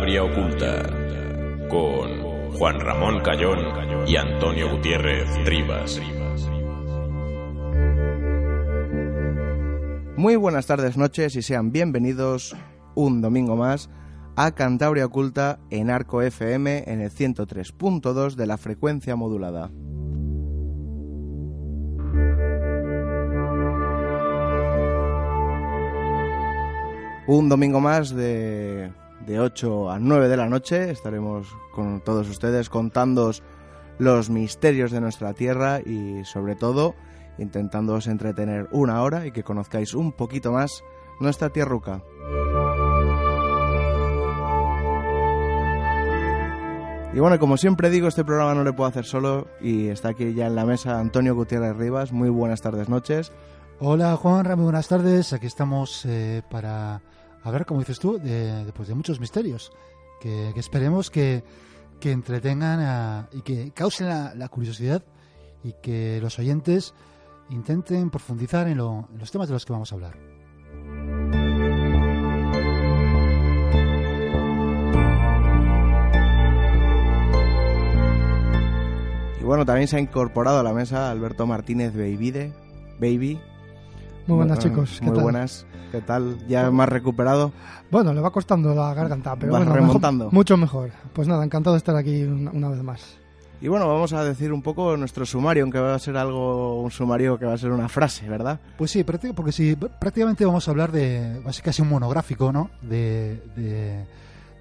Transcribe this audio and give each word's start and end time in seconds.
Cantabria 0.00 0.24
Oculta 0.24 1.68
con 1.68 2.52
Juan 2.52 2.80
Ramón 2.80 3.20
Cayón 3.22 3.58
y 4.08 4.16
Antonio 4.16 4.70
Gutiérrez 4.70 5.28
Rivas. 5.44 6.00
Muy 10.16 10.36
buenas 10.36 10.64
tardes, 10.64 10.96
noches 10.96 11.36
y 11.36 11.42
sean 11.42 11.70
bienvenidos 11.70 12.56
un 12.94 13.20
domingo 13.20 13.56
más 13.56 13.90
a 14.36 14.52
Cantabria 14.52 15.04
Oculta 15.04 15.60
en 15.68 15.90
Arco 15.90 16.22
FM 16.22 16.84
en 16.86 17.02
el 17.02 17.10
103.2 17.10 18.36
de 18.36 18.46
la 18.46 18.56
frecuencia 18.56 19.16
modulada. 19.16 19.70
Un 27.26 27.50
domingo 27.50 27.80
más 27.80 28.14
de, 28.16 28.92
de 29.26 29.40
8 29.40 29.90
a 29.90 29.98
9 29.98 30.28
de 30.28 30.36
la 30.36 30.48
noche 30.48 30.90
estaremos 30.90 31.48
con 31.72 32.00
todos 32.00 32.28
ustedes 32.28 32.68
contándoos 32.68 33.42
los 33.98 34.30
misterios 34.30 34.90
de 34.90 35.00
nuestra 35.00 35.34
tierra 35.34 35.80
y 35.80 36.24
sobre 36.24 36.56
todo 36.56 36.94
intentándoos 37.38 38.06
entretener 38.06 38.68
una 38.72 39.02
hora 39.02 39.26
y 39.26 39.32
que 39.32 39.42
conozcáis 39.42 39.94
un 39.94 40.12
poquito 40.12 40.52
más 40.52 40.82
nuestra 41.20 41.50
tierruca. 41.50 42.02
Y 47.12 47.18
bueno, 47.18 47.40
como 47.40 47.56
siempre 47.56 47.90
digo, 47.90 48.06
este 48.06 48.24
programa 48.24 48.54
no 48.54 48.62
le 48.62 48.72
puedo 48.72 48.88
hacer 48.88 49.04
solo 49.04 49.48
y 49.60 49.88
está 49.88 50.10
aquí 50.10 50.32
ya 50.32 50.46
en 50.46 50.54
la 50.54 50.64
mesa 50.64 51.00
Antonio 51.00 51.34
Gutiérrez 51.34 51.76
Rivas. 51.76 52.12
Muy 52.12 52.28
buenas 52.28 52.60
tardes, 52.60 52.88
noches. 52.88 53.32
Hola 53.80 54.16
Juan, 54.16 54.46
muy 54.56 54.64
buenas 54.64 54.88
tardes. 54.88 55.32
Aquí 55.32 55.46
estamos 55.46 56.04
eh, 56.06 56.42
para 56.48 57.02
hablar, 57.42 57.66
como 57.66 57.80
dices 57.80 57.98
tú, 57.98 58.18
de, 58.18 58.64
de, 58.64 58.72
pues 58.72 58.88
muchos 58.94 59.20
misterios 59.20 59.72
que, 60.20 60.50
esperemos 60.56 61.10
que, 61.10 61.42
que 62.00 62.12
entretengan 62.12 62.80
a- 62.80 63.28
y 63.32 63.42
que 63.42 63.70
causen 63.72 64.08
la, 64.08 64.48
curiosidad 64.48 65.02
y 65.64 65.72
que 65.82 66.20
los 66.20 66.38
oyentes 66.38 66.94
intenten 67.50 68.10
profundizar 68.10 68.68
en 68.68 68.78
los 68.78 69.30
temas 69.30 69.48
de 69.48 69.54
los 69.54 69.64
que 69.66 69.72
vamos 69.72 69.92
a 69.92 69.94
hablar. 69.96 70.16
Y 79.40 79.44
bueno, 79.44 79.64
también 79.64 79.88
se 79.88 79.96
ha 79.96 80.00
incorporado 80.00 80.60
a 80.60 80.62
la 80.62 80.72
mesa 80.72 81.10
Alberto 81.10 81.46
Martínez 81.46 81.94
Beivide. 81.94 82.52
Baby. 83.00 83.40
Muy 84.26 84.36
buenas, 84.36 84.58
Bueno, 84.58 84.70
chicos. 84.84 84.98
¿Qué 85.00 85.06
Muy 85.06 85.14
tal? 85.14 85.22
buenas. 85.22 85.66
¿Qué 85.90 86.00
tal? 86.00 86.38
¿Ya 86.46 86.70
más 86.70 86.88
recuperado? 86.88 87.52
Bueno, 87.90 88.12
le 88.12 88.20
va 88.20 88.30
costando 88.30 88.74
la 88.74 88.94
garganta, 88.94 89.34
pero 89.36 89.52
Vas 89.52 89.60
bueno, 89.60 89.72
mejor- 89.74 89.86
remontando. 89.88 90.28
mucho 90.30 90.56
mejor. 90.56 90.90
Pues 91.12 91.26
nada, 91.26 91.44
encantado 91.44 91.74
de 91.74 91.78
estar 91.78 91.96
aquí 91.96 92.22
una, 92.22 92.50
una 92.52 92.68
vez 92.68 92.82
más. 92.82 93.16
Y 93.60 93.68
bueno, 93.68 93.86
vamos 93.88 94.12
a 94.14 94.24
decir 94.24 94.52
un 94.52 94.62
poco 94.62 94.96
nuestro 94.96 95.26
sumario, 95.26 95.64
aunque 95.64 95.78
va 95.80 95.94
a 95.94 95.98
ser 95.98 96.16
algo, 96.16 96.80
un 96.80 96.90
sumario 96.90 97.38
que 97.38 97.44
va 97.44 97.54
a 97.54 97.58
ser 97.58 97.72
una 97.72 97.88
frase, 97.88 98.26
¿verdad? 98.28 98.58
Pues 98.78 98.90
sí, 98.90 99.04
porque 99.04 99.52
sí, 99.52 99.76
pr- 99.76 99.90
prácticamente 99.98 100.46
vamos 100.46 100.66
a 100.66 100.70
hablar 100.70 100.92
de, 100.92 101.42
va 101.44 101.50
a 101.50 101.52
ser 101.52 101.64
casi 101.64 101.82
un 101.82 101.88
monográfico, 101.90 102.52
¿no? 102.52 102.70
De, 102.80 103.42
de, 103.56 104.04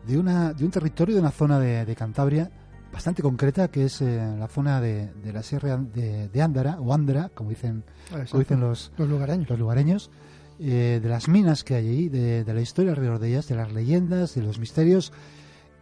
de 0.05 0.17
una, 0.17 0.51
de 0.51 0.65
un 0.65 0.71
territorio, 0.71 1.15
de 1.15 1.21
una 1.21 1.31
zona 1.31 1.59
de, 1.59 1.85
de 1.85 1.95
Cantabria 1.95 2.49
bastante 2.91 3.21
concreta, 3.21 3.69
que 3.69 3.85
es 3.85 4.01
eh, 4.01 4.35
la 4.37 4.47
zona 4.47 4.81
de, 4.81 5.11
de 5.13 5.33
la 5.33 5.43
sierra 5.43 5.77
de, 5.77 6.27
de 6.29 6.41
Ándara, 6.41 6.79
o 6.79 6.93
Ándara, 6.93 7.29
como 7.33 7.49
dicen, 7.49 7.83
como 8.29 8.39
dicen 8.39 8.59
los, 8.59 8.91
Los 8.97 9.09
lugareños. 9.09 9.49
los 9.49 9.59
lugareños, 9.59 10.11
eh, 10.59 10.99
de 11.01 11.09
las 11.09 11.27
minas 11.27 11.63
que 11.63 11.75
hay 11.75 11.87
ahí, 11.87 12.09
de, 12.09 12.43
de 12.43 12.53
la 12.53 12.61
historia 12.61 12.91
alrededor 12.91 13.19
de 13.19 13.29
ellas, 13.29 13.47
de 13.47 13.55
las 13.55 13.71
leyendas, 13.71 14.35
de 14.35 14.41
los 14.43 14.59
misterios 14.59 15.13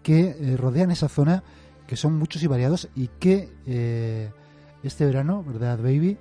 que 0.03 0.35
eh, 0.39 0.57
rodean 0.57 0.91
esa 0.91 1.09
zona, 1.09 1.43
que 1.87 1.95
son 1.95 2.17
muchos 2.17 2.43
y 2.43 2.47
variados, 2.47 2.89
y 2.95 3.07
que 3.19 3.49
este 4.83 5.05
verano, 5.05 5.43
¿verdad, 5.43 5.77
baby? 5.77 6.17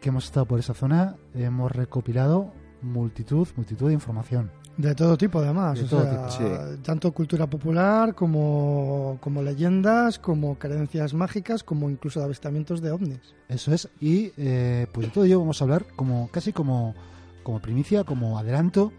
Que 0.00 0.08
hemos 0.08 0.24
estado 0.24 0.46
por 0.46 0.58
esa 0.58 0.74
zona, 0.74 1.16
hemos 1.34 1.70
recopilado 1.70 2.52
multitud, 2.80 3.46
multitud 3.56 3.88
de 3.88 3.94
información. 3.94 4.50
De 4.76 4.94
todo 4.94 5.18
tipo, 5.18 5.38
además. 5.38 5.78
De 5.78 5.84
o 5.84 5.88
todo 5.88 6.02
sea, 6.02 6.10
tipo, 6.10 6.30
sí. 6.30 6.78
Tanto 6.82 7.12
cultura 7.12 7.46
popular 7.46 8.14
como, 8.14 9.18
como 9.20 9.42
leyendas, 9.42 10.18
como 10.18 10.58
creencias 10.58 11.12
mágicas, 11.14 11.62
como 11.62 11.90
incluso 11.90 12.20
de 12.20 12.24
avistamientos 12.26 12.80
de 12.80 12.90
ovnis. 12.90 13.34
Eso 13.48 13.72
es. 13.74 13.88
Y 14.00 14.32
eh, 14.38 14.86
pues 14.92 15.08
de 15.08 15.12
todo 15.12 15.24
ello 15.24 15.40
vamos 15.40 15.60
a 15.60 15.64
hablar 15.64 15.84
como 15.94 16.28
casi 16.32 16.52
como, 16.52 16.94
como 17.42 17.60
primicia, 17.60 18.04
como 18.04 18.38
adelanto 18.38 18.92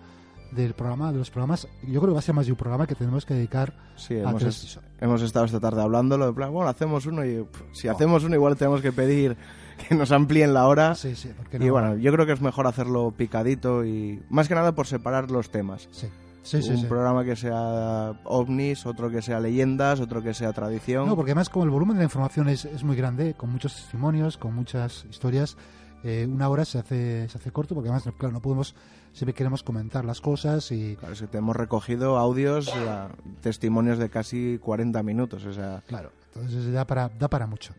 del 0.51 0.75
programa, 0.75 1.12
de 1.12 1.17
los 1.17 1.31
programas. 1.31 1.67
Yo 1.81 2.00
creo 2.00 2.07
que 2.09 2.13
va 2.13 2.19
a 2.19 2.22
ser 2.22 2.35
más 2.35 2.45
de 2.45 2.51
un 2.51 2.57
programa 2.57 2.85
que 2.85 2.94
tenemos 2.94 3.25
que 3.25 3.33
dedicar 3.33 3.73
Sí, 3.95 4.13
a 4.13 4.29
hemos, 4.29 4.41
tres- 4.44 4.63
es- 4.63 4.79
hemos 5.01 5.23
estado 5.23 5.45
esta 5.45 5.59
tarde 5.59 5.81
hablándolo. 5.81 6.28
De 6.28 6.33
plan, 6.33 6.51
bueno, 6.53 6.69
hacemos 6.69 7.07
uno 7.07 7.25
y 7.25 7.44
pff, 7.44 7.62
si 7.72 7.88
hacemos 7.88 8.23
uno, 8.23 8.35
igual 8.35 8.56
tenemos 8.56 8.79
que 8.81 8.91
pedir 8.91 9.35
que 9.89 9.95
nos 9.95 10.11
amplíen 10.11 10.53
la 10.53 10.67
hora. 10.67 10.95
Sí, 10.95 11.16
sí, 11.16 11.31
porque 11.35 11.57
Y 11.57 11.69
bueno, 11.69 11.95
yo 11.97 12.11
creo 12.11 12.25
que 12.25 12.34
es 12.34 12.41
mejor 12.41 12.67
hacerlo 12.67 13.11
picadito 13.11 13.85
y 13.85 14.22
más 14.29 14.47
que 14.47 14.56
nada 14.56 14.73
por 14.73 14.88
separar 14.88 15.31
los 15.31 15.50
temas. 15.50 15.88
Sí, 15.91 16.07
sí, 16.44 16.61
sí. 16.61 16.72
un 16.72 16.78
sí. 16.81 16.85
programa 16.88 17.23
que 17.23 17.35
sea 17.35 18.19
ovnis, 18.25 18.85
otro 18.85 19.09
que 19.09 19.22
sea 19.22 19.39
leyendas, 19.39 20.00
otro 20.00 20.22
que 20.22 20.33
sea 20.33 20.51
tradición. 20.53 21.07
No, 21.07 21.16
porque 21.16 21.31
además 21.31 21.50
como 21.50 21.66
el 21.66 21.72
volumen 21.72 21.95
de 21.95 22.00
la 22.01 22.06
información 22.06 22.50
es, 22.50 22.66
es 22.66 22.83
muy 22.83 22.95
grande, 22.95 23.33
con 23.33 23.51
muchos 23.51 23.73
testimonios, 23.75 24.38
con 24.38 24.53
muchas 24.53 25.06
historias, 25.09 25.57
eh, 26.03 26.28
una 26.29 26.50
hora 26.50 26.66
se 26.66 26.79
hace, 26.79 27.29
se 27.29 27.38
hace 27.38 27.51
corto, 27.51 27.73
porque 27.75 27.89
además, 27.89 28.13
claro, 28.17 28.33
no 28.33 28.41
podemos, 28.41 28.75
siempre 29.13 29.33
queremos 29.33 29.63
comentar 29.63 30.03
las 30.03 30.19
cosas 30.19 30.69
y, 30.73 30.97
Claro, 30.97 31.13
es 31.13 31.22
que 31.22 31.28
te 31.28 31.38
hemos 31.38 31.56
recogido 31.56 32.17
audios, 32.17 32.67
la- 32.75 33.09
testimonios 33.41 33.97
de 33.97 34.09
casi 34.09 34.59
40 34.62 35.01
minutos. 35.01 35.45
O 35.45 35.53
sea, 35.53 35.81
Claro, 35.88 36.12
entonces 36.35 36.73
da 36.73 36.85
para, 36.85 37.07
da 37.07 37.29
para 37.29 37.47
mucho. 37.47 37.73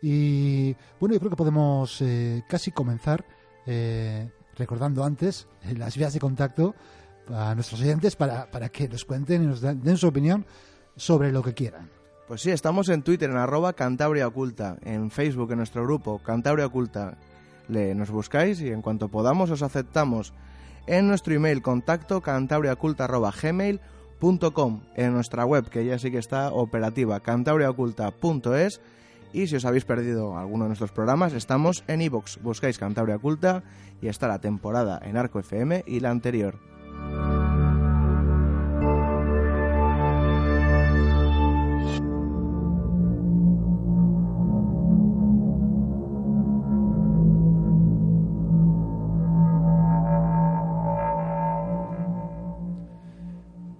Y 0.00 0.76
bueno, 1.00 1.14
yo 1.14 1.20
creo 1.20 1.30
que 1.30 1.36
podemos 1.36 2.00
eh, 2.00 2.44
casi 2.48 2.70
comenzar 2.70 3.24
eh, 3.66 4.30
recordando 4.56 5.02
antes 5.04 5.48
las 5.76 5.96
vías 5.96 6.12
de 6.12 6.20
contacto 6.20 6.74
a 7.32 7.54
nuestros 7.54 7.80
oyentes 7.80 8.14
para, 8.16 8.50
para 8.50 8.68
que 8.68 8.86
nos 8.88 9.04
cuenten 9.04 9.42
y 9.42 9.46
nos 9.46 9.60
den, 9.60 9.80
den 9.82 9.96
su 9.96 10.08
opinión 10.08 10.44
sobre 10.96 11.30
lo 11.32 11.42
que 11.42 11.54
quieran. 11.54 11.88
Pues 12.26 12.42
sí, 12.42 12.50
estamos 12.50 12.88
en 12.90 13.02
Twitter 13.02 13.30
en 13.30 13.38
arroba 13.38 13.72
Cantabria 13.72 14.26
Oculta, 14.26 14.76
en 14.82 15.10
Facebook 15.10 15.52
en 15.52 15.58
nuestro 15.58 15.84
grupo 15.84 16.18
Cantabria 16.18 16.66
Oculta. 16.66 17.16
Le, 17.68 17.94
nos 17.94 18.10
buscáis 18.10 18.60
y 18.60 18.68
en 18.68 18.82
cuanto 18.82 19.08
podamos 19.08 19.50
os 19.50 19.62
aceptamos 19.62 20.34
en 20.86 21.08
nuestro 21.08 21.32
email 21.34 21.62
contacto 21.62 22.20
cantabriaoculta.gmail.com 22.22 24.82
en 24.94 25.12
nuestra 25.12 25.44
web 25.44 25.68
que 25.68 25.84
ya 25.84 25.98
sí 25.98 26.10
que 26.10 26.16
está 26.18 26.50
operativa 26.50 27.20
cantabriaoculta.es 27.20 28.80
y 29.32 29.46
si 29.46 29.56
os 29.56 29.64
habéis 29.64 29.84
perdido 29.84 30.36
alguno 30.36 30.64
de 30.64 30.68
nuestros 30.68 30.92
programas 30.92 31.32
estamos 31.32 31.84
en 31.86 32.02
iVoox, 32.02 32.38
buscáis 32.42 32.78
Cantabria 32.78 33.16
Oculta 33.16 33.62
y 34.00 34.08
está 34.08 34.28
la 34.28 34.40
temporada 34.40 35.00
en 35.02 35.16
Arco 35.16 35.40
FM 35.40 35.84
y 35.86 36.00
la 36.00 36.10
anterior. 36.10 36.58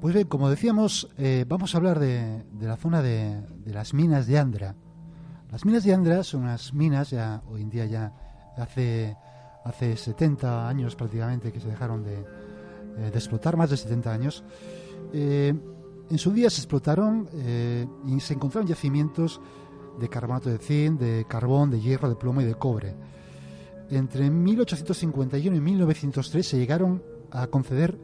Pues 0.01 0.15
bien, 0.15 0.27
como 0.27 0.49
decíamos, 0.49 1.11
eh, 1.19 1.45
vamos 1.47 1.75
a 1.75 1.79
hablar 1.79 1.99
de, 1.99 2.45
la 2.61 2.77
zona 2.77 3.03
de 3.03 3.43
las 3.67 3.93
minas 3.93 4.27
de 4.27 4.39
Andra. 4.39 4.75
Las 5.51 5.65
minas 5.65 5.83
de 5.83 5.95
Andra 5.95 6.23
son 6.25 6.43
unas 6.43 6.75
minas, 6.75 7.11
ya 7.11 7.43
hoy 7.51 7.63
en 7.63 7.71
día 7.71 7.87
ya 7.87 8.13
hace, 8.59 9.17
hace 9.65 9.97
70 9.97 10.69
años 10.69 10.95
prácticamente 10.95 11.51
que 11.51 11.61
se 11.61 11.69
dejaron 11.69 12.05
de, 12.05 12.19
eh, 12.19 13.11
explotar, 13.15 13.57
más 13.57 13.71
de 13.71 13.79
70 13.79 14.13
años. 14.13 14.45
Eh, 15.13 15.55
en 16.11 16.19
su 16.19 16.33
día 16.33 16.51
se 16.51 16.61
explotaron 16.61 17.29
eh, 17.33 17.87
y 18.07 18.21
se 18.21 18.35
encontraron 18.35 18.69
yacimientos 18.69 19.41
de 19.99 20.09
carbonato 20.11 20.51
de 20.51 20.59
zinc, 20.59 21.01
de 21.01 21.25
carbón, 21.27 21.71
de 21.71 21.81
hierro, 21.81 22.11
de 22.11 22.17
plomo 22.17 22.43
y 22.43 22.45
de 22.45 22.55
cobre. 22.55 22.95
Entre 23.89 24.29
1851 24.29 25.57
y 25.57 25.61
1903 25.61 26.47
se 26.47 26.59
llegaron 26.59 27.03
a 27.31 27.47
conceder 27.47 27.99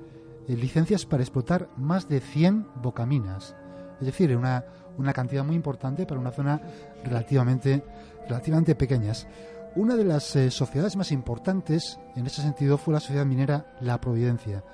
licencias 0.48 1.04
para 1.04 1.22
explotar 1.22 1.68
más 1.76 2.08
de 2.08 2.20
100 2.20 2.68
bocaminas, 2.82 3.54
es 4.00 4.06
decir, 4.06 4.34
una, 4.36 4.64
una 4.98 5.12
cantidad 5.12 5.44
muy 5.44 5.56
importante 5.56 6.06
para 6.06 6.20
una 6.20 6.30
zona 6.30 6.60
relativamente, 7.04 7.84
relativamente 8.28 8.74
pequeñas. 8.74 9.28
Una 9.76 9.96
de 9.96 10.04
las 10.04 10.24
sociedades 10.50 10.96
más 10.96 11.12
importantes 11.12 11.98
en 12.16 12.26
ese 12.26 12.42
sentido 12.42 12.78
fue 12.78 12.94
la 12.94 13.00
sociedad 13.00 13.26
minera 13.26 13.74
La 13.80 14.00
Providencia. 14.00 14.64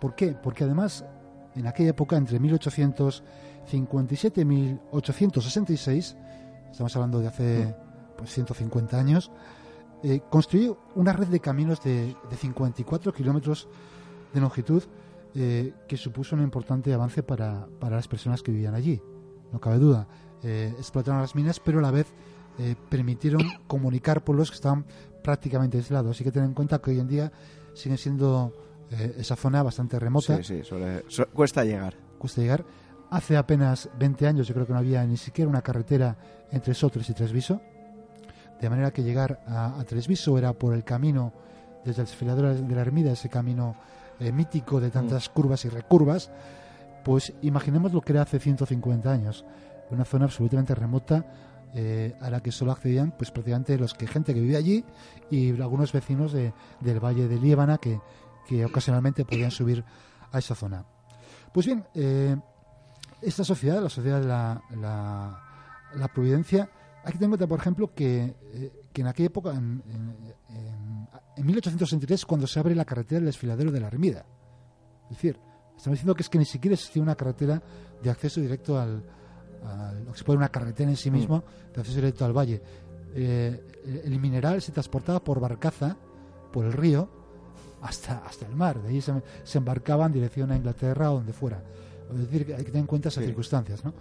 ¿Por 0.00 0.14
qué? 0.14 0.32
Porque 0.32 0.64
además 0.64 1.04
en 1.56 1.66
aquella 1.66 1.90
época, 1.90 2.16
entre 2.16 2.38
1857 2.38 4.40
y 4.42 4.44
1866, 4.44 6.16
estamos 6.70 6.94
hablando 6.96 7.18
de 7.18 7.26
hace 7.28 7.74
pues, 8.16 8.30
150 8.30 8.98
años, 8.98 9.30
eh, 10.02 10.20
construyó 10.30 10.78
una 10.94 11.14
red 11.14 11.28
de 11.28 11.40
caminos 11.40 11.82
de, 11.82 12.14
54 12.30 13.12
kilómetros 13.12 13.68
de 14.34 14.40
longitud 14.40 14.82
eh, 15.34 15.72
que 15.88 15.96
supuso 15.96 16.36
un 16.36 16.42
importante 16.42 16.92
avance 16.92 17.22
para, 17.22 17.66
las 17.80 18.06
personas 18.06 18.42
que 18.42 18.52
vivían 18.52 18.74
allí, 18.74 19.00
no 19.52 19.60
cabe 19.60 19.78
duda. 19.78 20.06
Eh, 20.42 20.74
explotaron 20.78 21.20
las 21.20 21.34
minas, 21.34 21.60
pero 21.60 21.78
a 21.78 21.82
la 21.82 21.90
vez 21.90 22.06
permitieron 22.88 23.42
comunicar 23.66 24.24
pueblos 24.24 24.50
que 24.50 24.54
estaban 24.54 24.86
prácticamente 25.22 25.76
aislados. 25.76 26.12
Así 26.12 26.24
que 26.24 26.32
tener 26.32 26.48
en 26.48 26.54
cuenta 26.54 26.78
que 26.78 26.92
hoy 26.92 27.00
en 27.00 27.08
día 27.08 27.32
siguen 27.74 27.98
siendo 27.98 28.52
eh, 28.90 29.16
esa 29.18 29.34
zona 29.36 29.62
bastante 29.62 29.98
remota. 29.98 30.42
Sí, 30.42 30.62
sí, 30.62 31.22
cuesta 31.32 31.64
llegar. 31.64 31.96
Cuesta 32.18 32.40
llegar. 32.40 32.64
Hace 33.10 33.36
apenas 33.36 33.88
20 33.98 34.26
años 34.26 34.48
yo 34.48 34.54
creo 34.54 34.66
que 34.66 34.72
no 34.72 34.78
había 34.78 35.04
ni 35.04 35.16
siquiera 35.16 35.48
una 35.48 35.62
carretera 35.62 36.16
entre 36.50 36.74
Sotres 36.74 37.08
y 37.10 37.14
Tresviso. 37.14 37.60
De 38.60 38.70
manera 38.70 38.90
que 38.92 39.02
llegar 39.02 39.40
a, 39.46 39.82
Tresviso 39.86 40.38
era 40.38 40.52
por 40.52 40.74
el 40.74 40.84
camino 40.84 41.32
desde 41.84 42.02
el 42.02 42.06
desfilador 42.06 42.54
de 42.54 42.74
la 42.74 42.80
Ermida, 42.80 43.12
ese 43.12 43.28
camino 43.28 43.76
eh, 44.18 44.32
mítico 44.32 44.80
de 44.80 44.90
tantas 44.90 45.28
mm. 45.28 45.32
curvas 45.32 45.64
y 45.64 45.68
recurvas. 45.68 46.30
Pues 47.06 47.32
imaginemos 47.40 47.92
lo 47.92 48.00
que 48.00 48.12
era 48.12 48.22
hace 48.22 48.40
150 48.40 49.08
años. 49.08 49.44
Una 49.90 50.04
zona 50.04 50.24
absolutamente 50.24 50.74
remota 50.74 51.24
eh, 51.72 52.16
a 52.20 52.30
la 52.30 52.40
que 52.40 52.50
solo 52.50 52.72
accedían 52.72 53.12
pues 53.16 53.30
prácticamente 53.30 53.78
los 53.78 53.94
que 53.94 54.08
gente 54.08 54.34
que 54.34 54.40
vivía 54.40 54.58
allí 54.58 54.84
y 55.30 55.52
algunos 55.62 55.92
vecinos 55.92 56.32
de, 56.32 56.52
del 56.80 56.98
valle 56.98 57.28
de 57.28 57.38
Líbana 57.38 57.78
que, 57.78 58.00
que 58.48 58.64
ocasionalmente 58.64 59.24
podían 59.24 59.52
subir 59.52 59.84
a 60.32 60.40
esa 60.40 60.56
zona. 60.56 60.84
Pues 61.52 61.66
bien, 61.66 61.86
eh, 61.94 62.34
esta 63.22 63.44
sociedad, 63.44 63.80
la 63.80 63.88
sociedad 63.88 64.20
de 64.20 64.26
la, 64.26 64.60
la, 65.94 66.08
Providencia, 66.12 66.68
hay 67.04 67.12
que 67.12 67.18
tener 67.18 67.26
en 67.26 67.30
cuenta, 67.30 67.46
por 67.46 67.60
ejemplo, 67.60 67.94
que, 67.94 68.34
eh, 68.52 68.82
que 68.92 69.02
en 69.02 69.06
aquella 69.06 69.28
época, 69.28 69.50
en, 69.52 69.80
en, 71.36 71.46
1863, 71.46 72.26
cuando 72.26 72.48
se 72.48 72.58
abre 72.58 72.74
la 72.74 72.84
carretera 72.84 73.20
del 73.20 73.26
desfiladero 73.26 73.70
de 73.70 73.78
la 73.78 73.86
Ermida. 73.86 74.26
Es 75.04 75.18
decir, 75.18 75.38
estamos 75.76 75.96
diciendo 75.96 76.14
que 76.14 76.22
es 76.22 76.28
que 76.28 76.38
ni 76.38 76.44
siquiera 76.44 76.74
existía 76.74 77.02
una 77.02 77.14
carretera 77.14 77.62
de 78.02 78.10
acceso 78.10 78.40
directo 78.40 78.78
al, 78.78 79.02
lo 80.04 80.12
que 80.12 80.18
se 80.18 80.24
puede 80.24 80.38
una 80.38 80.48
carretera 80.48 80.90
en 80.90 80.96
sí 80.96 81.10
mismo, 81.10 81.44
de 81.74 81.80
acceso 81.80 81.96
directo 81.96 82.24
al 82.24 82.32
valle. 82.32 82.60
Eh, 83.14 84.02
el 84.04 84.20
mineral 84.20 84.60
se 84.62 84.72
transportaba 84.72 85.22
por 85.22 85.40
barcaza, 85.40 85.96
por 86.52 86.66
el 86.66 86.72
río, 86.72 87.08
hasta, 87.82 88.18
hasta 88.26 88.46
el 88.46 88.54
mar. 88.54 88.80
De 88.82 88.90
ahí 88.90 89.00
se, 89.00 89.12
se 89.44 89.58
embarcaban 89.58 90.08
en 90.08 90.14
dirección 90.14 90.50
a 90.50 90.56
Inglaterra 90.56 91.10
o 91.10 91.16
donde 91.16 91.32
fuera. 91.32 91.62
Es 92.12 92.18
decir, 92.18 92.54
hay 92.56 92.64
que 92.64 92.70
tener 92.70 92.80
en 92.80 92.86
cuenta 92.86 93.08
esas 93.08 93.24
circunstancias. 93.24 93.84
¿no? 93.84 93.92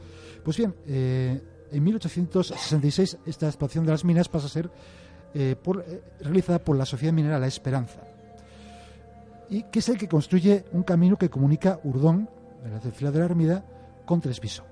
Pues 0.44 0.57
bien, 0.57 0.75
eh, 0.88 1.42
en 1.71 1.83
1866 1.83 3.18
esta 3.25 3.48
explotación 3.48 3.86
de 3.86 3.92
las 3.92 4.06
minas 4.06 4.30
pasa 4.30 4.45
a 4.45 4.50
ser 4.50 4.69
eh, 5.33 5.56
eh, 5.56 6.01
realizada 6.21 6.60
por 6.60 6.78
la 6.78 6.86
Sociedad 6.86 7.13
Minera 7.13 7.39
La 7.39 7.48
Esperanza, 7.48 8.01
y 9.50 9.63
que 9.63 9.80
es 9.80 9.89
el 9.89 9.97
que 9.97 10.07
construye 10.07 10.65
un 10.71 10.83
camino 10.83 11.18
que 11.18 11.30
comunica 11.30 11.80
Urdón, 11.83 12.30
en 12.63 12.74
la 12.74 12.80
fila 12.80 13.12
de 13.12 13.19
la 13.19 13.25
Ermida, 13.25 13.65
con 14.06 14.21
Trespiso. 14.21 14.63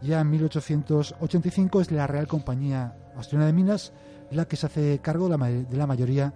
Ya 0.00 0.20
en 0.20 0.30
1885 0.30 1.80
es 1.80 1.92
la 1.92 2.06
Real 2.06 2.26
Compañía 2.26 2.96
Australiana 3.14 3.46
de 3.46 3.52
Minas 3.52 3.92
la 4.32 4.46
que 4.46 4.56
se 4.56 4.66
hace 4.66 4.98
cargo 5.00 5.28
de 5.28 5.76
la, 5.76 5.86
mayoría 5.86 6.32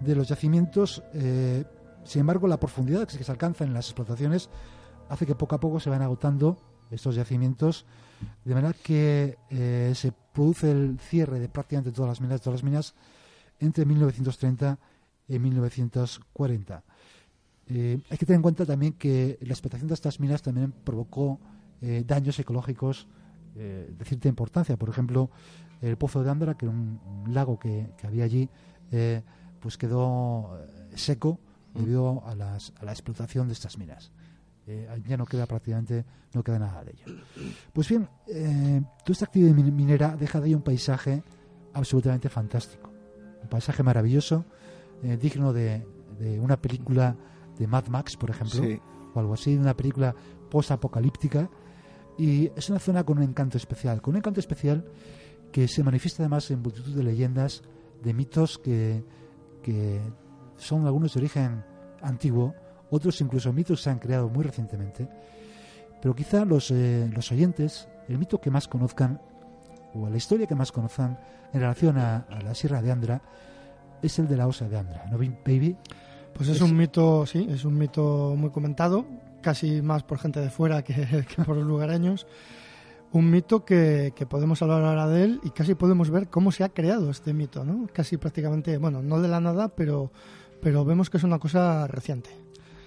de 0.00 0.14
los 0.14 0.28
yacimientos. 0.28 1.02
Eh, 1.12 1.64
sin 2.04 2.20
embargo, 2.20 2.48
la 2.48 2.58
profundidad 2.58 3.06
que 3.06 3.22
se 3.22 3.32
alcanza 3.32 3.64
en 3.64 3.74
las 3.74 3.86
explotaciones 3.86 4.50
hace 5.08 5.26
que 5.26 5.34
poco 5.34 5.54
a 5.54 5.60
poco 5.60 5.80
se 5.80 5.90
vayan 5.90 6.04
agotando 6.04 6.56
estos 6.90 7.14
yacimientos, 7.14 7.86
de 8.44 8.54
manera 8.54 8.74
que 8.74 9.38
eh, 9.50 9.92
se 9.94 10.12
produce 10.32 10.70
el 10.70 10.98
cierre 10.98 11.38
de 11.38 11.48
prácticamente 11.48 11.92
todas 11.92 12.10
las 12.10 12.20
minas, 12.20 12.40
todas 12.40 12.60
las 12.60 12.64
minas 12.64 12.94
entre 13.60 13.84
1930 13.84 14.78
y 14.78 14.78
1940. 15.28 16.84
Eh, 17.66 17.98
hay 18.10 18.18
que 18.18 18.26
tener 18.26 18.36
en 18.36 18.42
cuenta 18.42 18.66
también 18.66 18.92
que 18.94 19.38
la 19.40 19.52
explotación 19.52 19.88
de 19.88 19.94
estas 19.94 20.20
minas 20.20 20.42
también 20.42 20.72
provocó 20.72 21.40
daños 22.06 22.38
ecológicos 22.38 23.06
de 23.54 24.04
cierta 24.04 24.28
importancia. 24.28 24.78
Por 24.78 24.88
ejemplo, 24.88 25.28
el 25.82 25.98
pozo 25.98 26.24
de 26.24 26.30
Andra, 26.30 26.54
que 26.54 26.64
era 26.64 26.74
un, 26.74 26.98
lago 27.28 27.58
que, 27.58 27.90
que 27.98 28.06
había 28.06 28.24
allí, 28.24 28.48
pues 29.64 29.78
quedó 29.78 30.58
eh, 30.60 30.92
seco 30.94 31.40
mm. 31.72 31.78
debido 31.78 32.22
a, 32.26 32.34
las, 32.34 32.74
a 32.78 32.84
la 32.84 32.92
explotación 32.92 33.46
de 33.46 33.54
estas 33.54 33.78
minas. 33.78 34.12
Eh, 34.66 34.86
ya 35.06 35.16
no 35.16 35.24
queda 35.24 35.46
prácticamente 35.46 36.04
no 36.34 36.44
queda 36.44 36.58
nada 36.58 36.84
de 36.84 36.92
ello. 36.92 37.16
Pues 37.72 37.88
bien, 37.88 38.06
eh, 38.28 38.82
toda 39.04 39.12
esta 39.12 39.24
actividad 39.24 39.54
minera 39.54 40.16
deja 40.18 40.38
de 40.38 40.46
ahí 40.48 40.54
un 40.54 40.60
paisaje 40.60 41.22
absolutamente 41.72 42.28
fantástico, 42.28 42.90
un 43.42 43.48
paisaje 43.48 43.82
maravilloso, 43.82 44.44
digno 45.18 45.52
de, 45.52 45.86
de, 46.18 46.40
una 46.40 46.56
película 46.56 47.16
de 47.58 47.66
Mad 47.66 47.86
Max, 47.88 48.16
por 48.16 48.30
ejemplo, 48.30 48.62
o 49.14 49.20
algo 49.20 49.34
así, 49.34 49.56
una 49.56 49.76
película 49.76 50.14
post-apocalíptica, 50.50 51.48
y 52.18 52.50
es 52.56 52.70
una 52.70 52.78
zona 52.78 53.04
con 53.04 53.18
un 53.18 53.24
encanto 53.24 53.58
especial, 53.58 54.00
con 54.00 54.14
un 54.14 54.18
encanto 54.18 54.40
especial 54.40 54.84
que 55.52 55.68
se 55.68 55.82
manifiesta 55.82 56.22
además 56.22 56.50
en 56.50 56.62
multitud 56.62 56.94
de 56.94 57.02
leyendas, 57.02 57.62
de 58.02 58.12
mitos 58.12 58.58
que 58.58 59.04
que 59.64 60.00
son 60.56 60.86
algunos 60.86 61.14
de 61.14 61.20
origen 61.20 61.64
antiguo, 62.02 62.54
otros 62.90 63.20
incluso 63.20 63.52
mitos 63.52 63.82
se 63.82 63.90
han 63.90 63.98
creado 63.98 64.28
muy 64.28 64.44
recientemente, 64.44 65.08
pero 66.00 66.14
quizá 66.14 66.44
los, 66.44 66.70
eh, 66.70 67.10
los 67.12 67.32
oyentes, 67.32 67.88
el 68.08 68.18
mito 68.18 68.40
que 68.40 68.50
más 68.50 68.68
conozcan, 68.68 69.20
o 69.94 70.08
la 70.08 70.16
historia 70.16 70.46
que 70.46 70.54
más 70.54 70.70
conozcan 70.70 71.18
en 71.52 71.60
relación 71.60 71.96
a, 71.98 72.26
la 72.42 72.54
Sierra 72.54 72.82
de 72.82 72.92
Andra, 72.92 73.22
es 74.06 74.18
el 74.18 74.28
de 74.28 74.36
la 74.36 74.46
Osa 74.46 74.68
de 74.68 74.78
Andra, 74.78 75.04
¿no, 75.10 75.18
Baby? 75.18 75.76
Pues 76.34 76.48
es, 76.48 76.60
un 76.60 76.76
mito, 76.76 77.26
sí, 77.26 77.46
es 77.48 77.64
un 77.64 77.78
mito 77.78 78.34
muy 78.36 78.50
comentado, 78.50 79.06
casi 79.40 79.82
más 79.82 80.02
por 80.02 80.18
gente 80.18 80.40
de 80.40 80.50
fuera 80.50 80.82
que, 80.82 80.94
que 81.36 81.42
por 81.44 81.56
los 81.56 81.66
lugareños 81.66 82.26
un 83.14 83.30
mito 83.30 83.64
que, 83.64 84.12
podemos 84.28 84.60
hablar 84.60 84.84
ahora 84.84 85.06
de 85.06 85.22
él 85.22 85.40
y 85.44 85.50
casi 85.50 85.76
podemos 85.76 86.10
ver 86.10 86.28
cómo 86.28 86.50
se 86.50 86.64
ha 86.64 86.68
creado 86.70 87.10
este 87.10 87.32
mito, 87.32 87.64
¿no? 87.64 87.86
Casi 87.92 88.16
prácticamente, 88.16 88.76
bueno, 88.76 89.02
no 89.02 89.20
de 89.20 89.28
la 89.28 89.40
nada, 89.40 89.68
pero, 89.68 90.10
pero 90.60 90.84
vemos 90.84 91.10
que 91.10 91.18
es 91.18 91.22
una 91.22 91.38
cosa 91.38 91.86
reciente. 91.86 92.30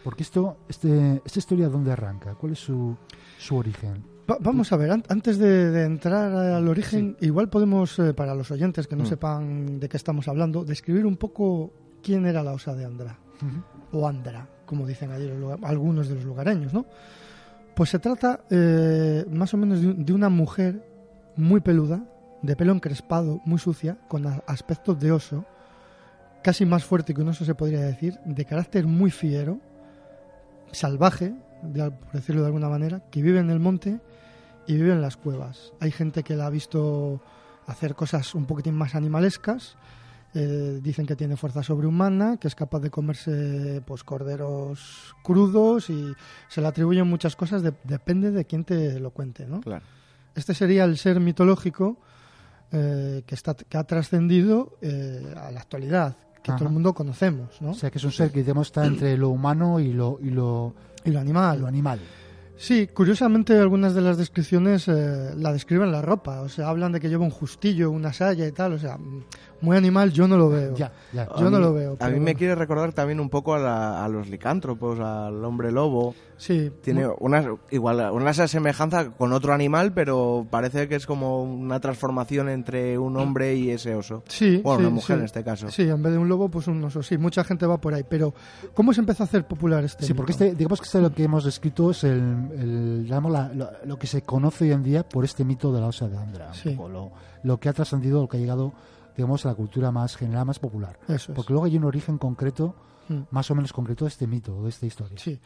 Porque 0.03 0.23
esto, 0.23 0.57
este, 0.67 1.21
esta 1.23 1.39
historia, 1.39 1.69
¿dónde 1.69 1.93
arranca? 1.93 2.35
¿Cuál 2.35 2.51
es 2.51 2.59
su, 2.59 2.97
su 3.37 3.55
origen? 3.55 4.16
Vamos 4.39 4.71
a 4.71 4.77
ver, 4.77 4.91
antes 4.91 5.37
de, 5.37 5.83
entrar 5.83 6.33
al 6.33 6.67
origen, 6.67 7.15
igual 7.21 7.49
podemos, 7.49 7.97
eh, 7.99 8.13
para 8.13 8.35
los 8.35 8.51
oyentes 8.51 8.87
que 8.87 8.95
no 8.95 9.03
mm. 9.03 9.07
sepan 9.07 9.79
de 9.79 9.87
qué 9.87 9.97
estamos 9.97 10.27
hablando, 10.27 10.65
describir 10.65 11.05
un 11.05 11.17
poco 11.17 11.73
quién 12.03 12.25
era 12.25 12.43
la 12.43 12.53
osa 12.53 12.75
de 12.75 12.85
Andra, 12.85 13.17
o 13.91 14.07
Andra, 14.07 14.47
como 14.65 14.85
dicen 14.85 15.11
allí 15.11 15.31
algunos 15.63 16.09
de 16.09 16.15
los 16.15 16.25
lugareños, 16.25 16.73
¿no? 16.73 16.85
Pues 17.73 17.89
se 17.91 17.99
trata 17.99 18.41
eh, 18.49 19.25
más 19.29 19.53
o 19.53 19.57
menos 19.57 19.79
de, 19.81 20.13
una 20.13 20.29
mujer 20.29 20.83
muy 21.35 21.61
peluda, 21.61 22.03
de 22.41 22.55
pelo 22.55 22.73
encrespado, 22.73 23.41
muy 23.45 23.59
sucia, 23.59 23.97
con 24.07 24.25
aspecto 24.47 24.93
de 24.93 25.11
oso, 25.11 25.45
casi 26.43 26.65
más 26.65 26.83
fuerte 26.83 27.13
que 27.13 27.21
un 27.21 27.29
oso 27.29 27.45
se 27.45 27.55
podría 27.55 27.81
decir, 27.81 28.19
de 28.25 28.45
carácter 28.45 28.87
muy 28.87 29.11
fiero, 29.11 29.59
salvaje, 30.71 31.33
por 31.61 32.11
decirlo 32.11 32.41
de 32.41 32.47
alguna 32.47 32.69
manera, 32.69 33.01
que 33.11 33.21
vive 33.21 33.39
en 33.39 33.49
el 33.49 33.59
monte 33.59 33.99
y 34.67 34.73
vive 34.73 34.91
en 34.91 35.01
las 35.01 35.17
cuevas. 35.17 35.73
Hay 35.79 35.91
gente 35.91 36.23
que 36.23 36.35
la 36.35 36.47
ha 36.47 36.49
visto 36.49 37.21
hacer 37.65 37.95
cosas 37.95 38.35
un 38.35 38.45
poquitín 38.45 38.75
más 38.75 38.95
animalescas 38.95 39.77
eh, 40.33 40.79
dicen 40.83 41.05
que 41.05 41.15
tiene 41.15 41.37
fuerza 41.37 41.63
sobrehumana, 41.63 42.37
que 42.37 42.47
es 42.47 42.53
capaz 42.53 42.79
de 42.79 42.91
comerse 42.91 43.81
pues 43.85 44.03
corderos 44.03 45.15
crudos 45.23 45.89
y 45.89 46.13
se 46.49 46.61
le 46.61 46.67
atribuyen 46.67 47.07
muchas 47.07 47.35
cosas, 47.35 47.63
depende 47.83 48.31
de 48.31 48.45
quién 48.45 48.63
te 48.63 48.99
lo 48.99 49.11
cuente, 49.11 49.47
¿no? 49.47 49.61
Este 50.35 50.53
sería 50.53 50.83
el 50.83 50.97
ser 50.97 51.19
mitológico 51.19 51.97
eh, 52.71 53.23
que, 53.25 53.35
está, 53.35 53.55
que 53.55 53.77
ha 53.77 53.85
trascendido 53.85 54.77
eh, 54.81 55.33
a 55.37 55.49
la 55.49 55.61
actualidad, 55.61 56.17
que 56.43 56.51
todo 56.51 56.65
el 56.65 56.73
mundo 56.73 56.93
conocemos, 56.93 57.61
¿no? 57.61 57.71
O 57.71 57.73
sea, 57.73 57.89
que 57.89 57.97
es 57.97 58.03
un 58.03 58.11
ser 58.11 58.31
que 58.31 58.41
digamos 58.41 58.67
está 58.67 58.85
entre 58.85 59.17
lo 59.17 59.29
humano 59.29 59.79
y 59.79 59.93
lo, 59.93 60.19
y 60.21 60.29
lo, 60.29 60.75
y 61.03 61.11
lo 61.11 61.19
animal. 61.19 61.61
lo 61.61 61.67
animal. 61.67 61.99
Sí, 62.59 62.87
curiosamente 62.87 63.55
algunas 63.57 63.93
de 63.93 64.01
las 64.01 64.17
descripciones 64.17 64.87
eh, 64.87 65.33
la 65.35 65.53
describen 65.53 65.91
la 65.91 66.01
ropa, 66.01 66.41
o 66.41 66.49
sea, 66.49 66.69
hablan 66.69 66.91
de 66.91 66.99
que 66.99 67.07
lleva 67.07 67.23
un 67.23 67.29
justillo, 67.29 67.91
una 67.91 68.13
saya 68.13 68.47
y 68.47 68.51
tal, 68.51 68.73
o 68.73 68.79
sea, 68.79 68.97
muy 69.61 69.75
animal 69.77 70.11
yo 70.11 70.27
no 70.27 70.37
lo 70.37 70.49
veo. 70.49 70.75
Ya, 70.75 70.91
ya. 71.13 71.25
Yo 71.27 71.47
A 71.47 71.49
no 71.49 71.57
mí- 71.57 71.63
lo 71.63 71.73
veo, 71.73 71.97
A 71.99 72.07
mí 72.07 72.13
me 72.15 72.19
bueno. 72.21 72.37
quiere 72.37 72.55
recordar 72.55 72.93
también 72.93 73.19
un 73.19 73.29
poco 73.29 73.53
a, 73.53 73.59
la- 73.59 74.03
a 74.03 74.07
los 74.09 74.29
licántropos, 74.29 74.99
al 74.99 75.43
hombre 75.43 75.71
lobo. 75.71 76.13
Sí, 76.37 76.71
Tiene 76.83 77.07
una, 77.19 77.43
igual, 77.71 78.11
una 78.11 78.31
semejanza 78.31 79.09
con 79.09 79.33
otro 79.33 79.53
animal, 79.53 79.91
pero 79.93 80.45
parece 80.49 80.87
que 80.87 80.93
es 80.95 81.07
como 81.07 81.41
una 81.41 81.79
transformación 81.79 82.47
entre 82.49 82.95
un 82.99 83.17
hombre 83.17 83.55
y 83.55 83.71
ese 83.71 83.95
oso. 83.95 84.21
Sí, 84.27 84.57
Bueno, 84.63 84.79
sí, 84.79 84.85
una 84.85 84.89
mujer 84.95 85.15
sí. 85.15 85.19
en 85.21 85.25
este 85.25 85.43
caso. 85.43 85.71
Sí, 85.71 85.81
en 85.89 86.03
vez 86.03 86.11
de 86.13 86.19
un 86.19 86.29
lobo, 86.29 86.47
pues 86.49 86.67
un 86.67 86.83
oso. 86.83 87.01
Sí, 87.01 87.17
mucha 87.17 87.43
gente 87.43 87.65
va 87.65 87.79
por 87.81 87.95
ahí. 87.95 88.03
Pero, 88.07 88.35
¿cómo 88.75 88.93
se 88.93 88.99
empezó 88.99 89.23
a 89.23 89.25
hacer 89.25 89.47
popular 89.47 89.83
este 89.83 90.05
Sí, 90.05 90.13
porque 90.13 90.33
este, 90.33 90.53
digamos 90.53 90.79
que 90.79 90.85
este 90.85 91.01
lo 91.01 91.11
que 91.11 91.23
hemos 91.23 91.43
descrito 91.43 91.89
es 91.89 92.03
el, 92.03 92.19
el, 92.55 93.03
digamos, 93.05 93.31
la- 93.31 93.51
lo, 93.53 93.69
lo 93.85 93.97
que 93.97 94.05
se 94.05 94.21
conoce 94.21 94.65
hoy 94.65 94.71
en 94.73 94.83
día 94.83 95.01
por 95.09 95.25
este 95.25 95.43
mito 95.43 95.73
de 95.73 95.81
la 95.81 95.87
osa 95.87 96.07
de 96.07 96.17
Andra. 96.17 96.49
un 96.49 96.53
Sí. 96.53 96.69
poco 96.75 96.87
lo, 96.89 97.11
lo 97.43 97.59
que 97.59 97.69
ha 97.69 97.73
trascendido, 97.73 98.21
lo 98.21 98.27
que 98.27 98.37
ha 98.37 98.39
llegado, 98.39 98.73
digamos, 99.17 99.45
a 99.45 99.49
la 99.49 99.55
cultura 99.55 99.91
más 99.91 100.15
general, 100.15 100.45
más 100.45 100.59
popular. 100.59 100.97
Eso 101.09 101.31
es. 101.31 101.35
Porque 101.35 101.51
luego 101.51 101.65
hay 101.65 101.75
un 101.75 101.83
origen 101.83 102.17
concreto, 102.17 102.75
Mm. 103.09 103.21
más 103.31 103.49
o 103.51 103.55
menos 103.55 103.71
concreto, 103.73 104.03
de 104.05 104.09
este 104.09 104.27
mito, 104.27 104.63
de 104.63 104.69
esta 104.69 104.85
historia. 104.85 105.17
Sí. 105.17 105.39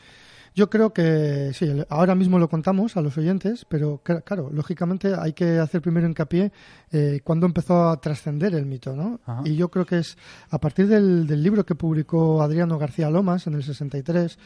Yo 0.56 0.70
creo 0.70 0.92
que 0.94 1.52
sí, 1.54 1.72
ahora 1.90 2.14
mismo 2.16 2.40
lo 2.40 2.50
contamos 2.50 2.98
a 2.98 3.02
los 3.02 3.18
oyentes, 3.18 3.66
pero 3.70 4.02
cl- 4.04 4.24
claro, 4.24 4.50
lógicamente 4.52 5.14
hay 5.18 5.32
que 5.34 5.60
hacer 5.60 5.80
primero 5.82 6.08
hincapié 6.08 6.52
eh, 6.92 7.22
cuando 7.24 7.46
empezó 7.46 7.88
a 7.90 8.02
trascender 8.02 8.56
el 8.56 8.66
mito, 8.66 8.96
¿no? 8.96 9.20
Ajá. 9.26 9.44
Y 9.46 9.56
yo 9.56 9.70
creo 9.70 9.86
que 9.86 10.00
es 10.00 10.18
a 10.50 10.60
partir 10.60 10.88
del, 10.88 11.26
del 11.28 11.42
libro 11.44 11.64
que 11.66 11.76
publicó 11.76 12.42
Adriano 12.42 12.78
García 12.80 13.10
Lomas 13.12 13.46
en 13.48 13.54
el 13.54 13.64
63, 13.64 14.38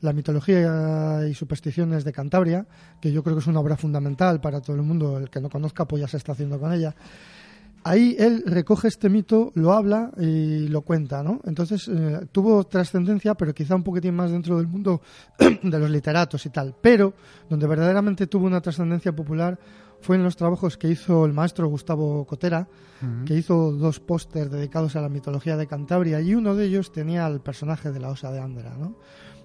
La 0.00 0.12
mitología 0.12 1.20
y 1.30 1.32
supersticiones 1.34 2.04
de 2.04 2.12
Cantabria, 2.12 2.66
que 3.00 3.10
yo 3.12 3.22
creo 3.22 3.36
que 3.36 3.40
es 3.40 3.46
una 3.46 3.60
obra 3.60 3.76
fundamental 3.76 4.40
para 4.40 4.60
todo 4.60 4.76
el 4.76 4.82
mundo, 4.82 5.16
el 5.16 5.30
que 5.30 5.40
no 5.40 5.48
conozca 5.48 5.86
pues 5.86 6.00
ya 6.02 6.08
se 6.08 6.16
está 6.18 6.32
haciendo 6.32 6.58
con 6.58 6.72
ella. 6.72 6.94
Ahí 7.86 8.16
él 8.18 8.42
recoge 8.46 8.88
este 8.88 9.10
mito, 9.10 9.52
lo 9.54 9.74
habla 9.74 10.10
y 10.18 10.68
lo 10.68 10.80
cuenta, 10.80 11.22
¿no? 11.22 11.40
Entonces 11.44 11.86
eh, 11.88 12.26
tuvo 12.32 12.64
trascendencia, 12.64 13.34
pero 13.34 13.52
quizá 13.52 13.74
un 13.74 13.82
poquitín 13.82 14.14
más 14.14 14.30
dentro 14.30 14.56
del 14.56 14.66
mundo 14.66 15.02
de 15.38 15.78
los 15.78 15.90
literatos 15.90 16.46
y 16.46 16.50
tal. 16.50 16.74
Pero 16.80 17.12
donde 17.50 17.66
verdaderamente 17.66 18.26
tuvo 18.26 18.46
una 18.46 18.62
trascendencia 18.62 19.14
popular 19.14 19.58
fue 20.00 20.16
en 20.16 20.22
los 20.22 20.36
trabajos 20.36 20.78
que 20.78 20.88
hizo 20.88 21.26
el 21.26 21.32
maestro 21.32 21.68
Gustavo 21.68 22.26
Cotera, 22.26 22.68
que 23.26 23.34
hizo 23.34 23.72
dos 23.72 24.00
pósters 24.00 24.50
dedicados 24.50 24.96
a 24.96 25.02
la 25.02 25.10
mitología 25.10 25.58
de 25.58 25.66
Cantabria 25.66 26.22
y 26.22 26.34
uno 26.34 26.54
de 26.54 26.66
ellos 26.66 26.90
tenía 26.90 27.26
al 27.26 27.42
personaje 27.42 27.90
de 27.90 28.00
la 28.00 28.08
osa 28.08 28.32
de 28.32 28.40
Andra, 28.40 28.76
¿no? 28.78 28.98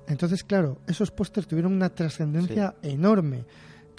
Entonces, 0.08 0.44
claro, 0.44 0.80
esos 0.88 1.12
pósters 1.12 1.48
tuvieron 1.48 1.74
una 1.74 1.90
trascendencia 1.90 2.76
enorme. 2.82 3.46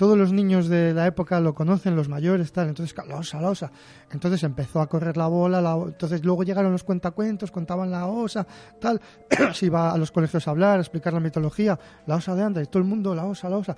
Todos 0.01 0.17
los 0.17 0.33
niños 0.33 0.69
de 0.69 0.95
la 0.95 1.07
época 1.07 1.41
lo 1.41 1.55
conocen, 1.55 1.95
los 1.95 2.09
mayores, 2.09 2.53
tal. 2.53 2.69
Entonces, 2.69 2.97
la 3.07 3.17
osa, 3.17 3.39
la 3.39 3.51
osa. 3.51 3.71
Entonces 4.11 4.43
empezó 4.45 4.81
a 4.81 4.89
correr 4.89 5.19
la 5.19 5.27
bola. 5.27 5.61
la 5.61 5.75
entonces, 5.75 6.25
luego 6.25 6.43
llegaron 6.43 6.73
los 6.73 6.85
cuentacuentos, 6.85 7.51
contaban 7.51 7.91
la 7.91 8.07
osa, 8.07 8.47
tal. 8.81 8.99
Se 9.53 9.67
iba 9.67 9.93
a 9.93 9.99
los 9.99 10.11
colegios 10.11 10.49
a 10.49 10.53
hablar, 10.53 10.79
a 10.79 10.81
explicar 10.81 11.13
la 11.13 11.21
mitología. 11.21 11.79
La 12.07 12.17
osa 12.17 12.35
de 12.35 12.43
Andra, 12.43 12.63
y 12.63 12.67
todo 12.67 12.79
el 12.79 12.89
mundo, 12.89 13.15
la 13.15 13.27
osa, 13.27 13.51
la 13.51 13.59
osa. 13.59 13.77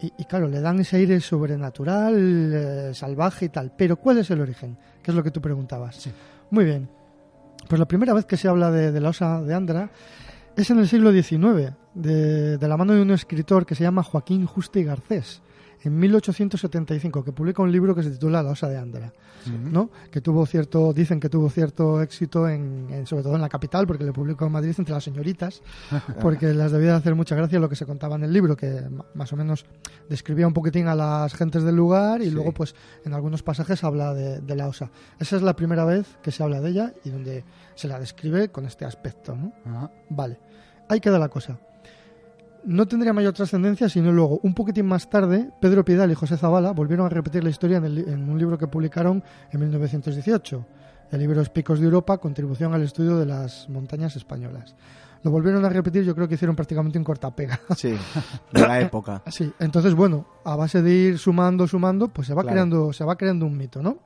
Y, 0.00 0.12
y 0.18 0.24
claro, 0.24 0.48
le 0.48 0.60
dan 0.60 0.80
ese 0.80 0.96
aire 0.96 1.20
sobrenatural, 1.20 2.16
eh, 2.16 2.90
salvaje 2.92 3.44
y 3.44 3.50
tal. 3.50 3.70
Pero, 3.76 3.94
¿cuál 3.94 4.18
es 4.18 4.28
el 4.32 4.40
origen? 4.40 4.76
Que 5.04 5.12
es 5.12 5.14
lo 5.14 5.22
que 5.22 5.30
tú 5.30 5.40
preguntabas. 5.40 5.94
Sí. 5.94 6.10
Muy 6.50 6.64
bien. 6.64 6.88
Pues 7.68 7.78
la 7.78 7.86
primera 7.86 8.12
vez 8.12 8.24
que 8.24 8.36
se 8.36 8.48
habla 8.48 8.72
de, 8.72 8.90
de 8.90 9.00
la 9.00 9.10
osa 9.10 9.40
de 9.40 9.54
Andra 9.54 9.88
es 10.56 10.68
en 10.68 10.80
el 10.80 10.88
siglo 10.88 11.12
XIX, 11.12 11.74
de, 11.94 12.58
de 12.58 12.68
la 12.68 12.76
mano 12.76 12.92
de 12.92 13.02
un 13.02 13.12
escritor 13.12 13.64
que 13.64 13.76
se 13.76 13.84
llama 13.84 14.02
Joaquín 14.02 14.46
Juste 14.46 14.80
y 14.80 14.84
Garcés, 14.84 15.42
en 15.82 15.98
1875, 15.98 17.24
que 17.24 17.32
publica 17.32 17.62
un 17.62 17.72
libro 17.72 17.94
que 17.94 18.02
se 18.02 18.10
titula 18.10 18.42
La 18.42 18.50
osa 18.50 18.68
de 18.68 18.76
Andra, 18.76 19.12
¿no? 19.70 19.90
Que 20.10 20.20
tuvo 20.20 20.44
cierto, 20.44 20.92
dicen 20.92 21.18
que 21.20 21.28
tuvo 21.30 21.48
cierto 21.48 22.02
éxito 22.02 22.48
en, 22.48 22.88
en- 22.90 23.06
sobre 23.06 23.22
todo 23.22 23.34
en 23.34 23.40
la 23.40 23.48
capital, 23.48 23.86
porque 23.86 24.04
le 24.04 24.12
publicó 24.12 24.44
en 24.46 24.52
Madrid 24.52 24.74
entre 24.76 24.92
las 24.94 25.04
señoritas, 25.04 25.62
porque 26.20 26.52
las 26.52 26.72
debía 26.72 26.90
de 26.90 26.96
hacer 26.98 27.14
mucha 27.14 27.34
gracia 27.34 27.58
lo 27.58 27.68
que 27.68 27.76
se 27.76 27.86
contaba 27.86 28.16
en 28.16 28.24
el 28.24 28.32
libro, 28.32 28.56
que 28.56 28.82
más 29.14 29.32
o 29.32 29.36
menos 29.36 29.64
describía 30.08 30.46
un 30.46 30.52
poquitín 30.52 30.86
a 30.88 30.94
las 30.94 31.32
gentes 31.34 31.62
del 31.62 31.76
lugar 31.76 32.20
y 32.20 32.26
Sí. 32.26 32.30
luego 32.32 32.52
pues 32.52 32.74
en 33.04 33.14
algunos 33.14 33.42
pasajes 33.42 33.82
habla 33.82 34.12
de, 34.12 34.40
de 34.40 34.56
la 34.56 34.68
osa. 34.68 34.90
Esa 35.18 35.36
es 35.36 35.42
la 35.42 35.56
primera 35.56 35.84
vez 35.84 36.06
que 36.22 36.30
se 36.30 36.42
habla 36.42 36.60
de 36.60 36.70
ella 36.70 36.92
y 37.04 37.10
donde 37.10 37.44
se 37.74 37.88
la 37.88 37.98
describe 37.98 38.50
con 38.50 38.66
este 38.66 38.84
aspecto, 38.84 39.34
¿no? 39.34 39.52
Ajá. 39.64 39.90
Vale, 40.10 40.38
ahí 40.88 41.00
queda 41.00 41.18
la 41.18 41.28
cosa. 41.28 41.58
No 42.64 42.86
tendría 42.86 43.12
mayor 43.12 43.32
trascendencia 43.32 43.88
sino 43.88 44.12
luego, 44.12 44.40
un 44.42 44.54
poquitín 44.54 44.86
más 44.86 45.08
tarde, 45.08 45.50
Pedro 45.60 45.84
Piedal 45.84 46.10
y 46.10 46.14
José 46.14 46.36
Zavala 46.36 46.72
volvieron 46.72 47.06
a 47.06 47.08
repetir 47.08 47.42
la 47.42 47.50
historia 47.50 47.78
en, 47.78 47.84
el 47.84 47.94
li- 47.94 48.04
en 48.06 48.28
un 48.28 48.38
libro 48.38 48.58
que 48.58 48.66
publicaron 48.66 49.22
en 49.50 49.60
1918. 49.60 50.66
El 51.10 51.18
libro 51.20 51.40
es 51.40 51.48
Picos 51.48 51.80
de 51.80 51.86
Europa, 51.86 52.18
contribución 52.18 52.72
al 52.74 52.82
estudio 52.82 53.16
de 53.16 53.26
las 53.26 53.68
montañas 53.68 54.14
españolas. 54.16 54.76
Lo 55.22 55.30
volvieron 55.30 55.64
a 55.64 55.68
repetir, 55.68 56.02
yo 56.04 56.14
creo 56.14 56.28
que 56.28 56.34
hicieron 56.36 56.54
prácticamente 56.56 56.96
un 56.98 57.04
cortapega. 57.04 57.58
Sí, 57.76 57.94
de 58.52 58.60
la 58.60 58.80
época. 58.80 59.22
Sí, 59.26 59.52
entonces 59.58 59.94
bueno, 59.94 60.26
a 60.44 60.54
base 60.56 60.82
de 60.82 60.90
ir 60.94 61.18
sumando, 61.18 61.66
sumando, 61.66 62.08
pues 62.08 62.26
se 62.28 62.34
va 62.34 62.42
Claro. 62.42 62.54
creando, 62.54 62.92
se 62.92 63.04
va 63.04 63.16
creando 63.16 63.44
un 63.46 63.56
mito, 63.56 63.82
¿no? 63.82 63.98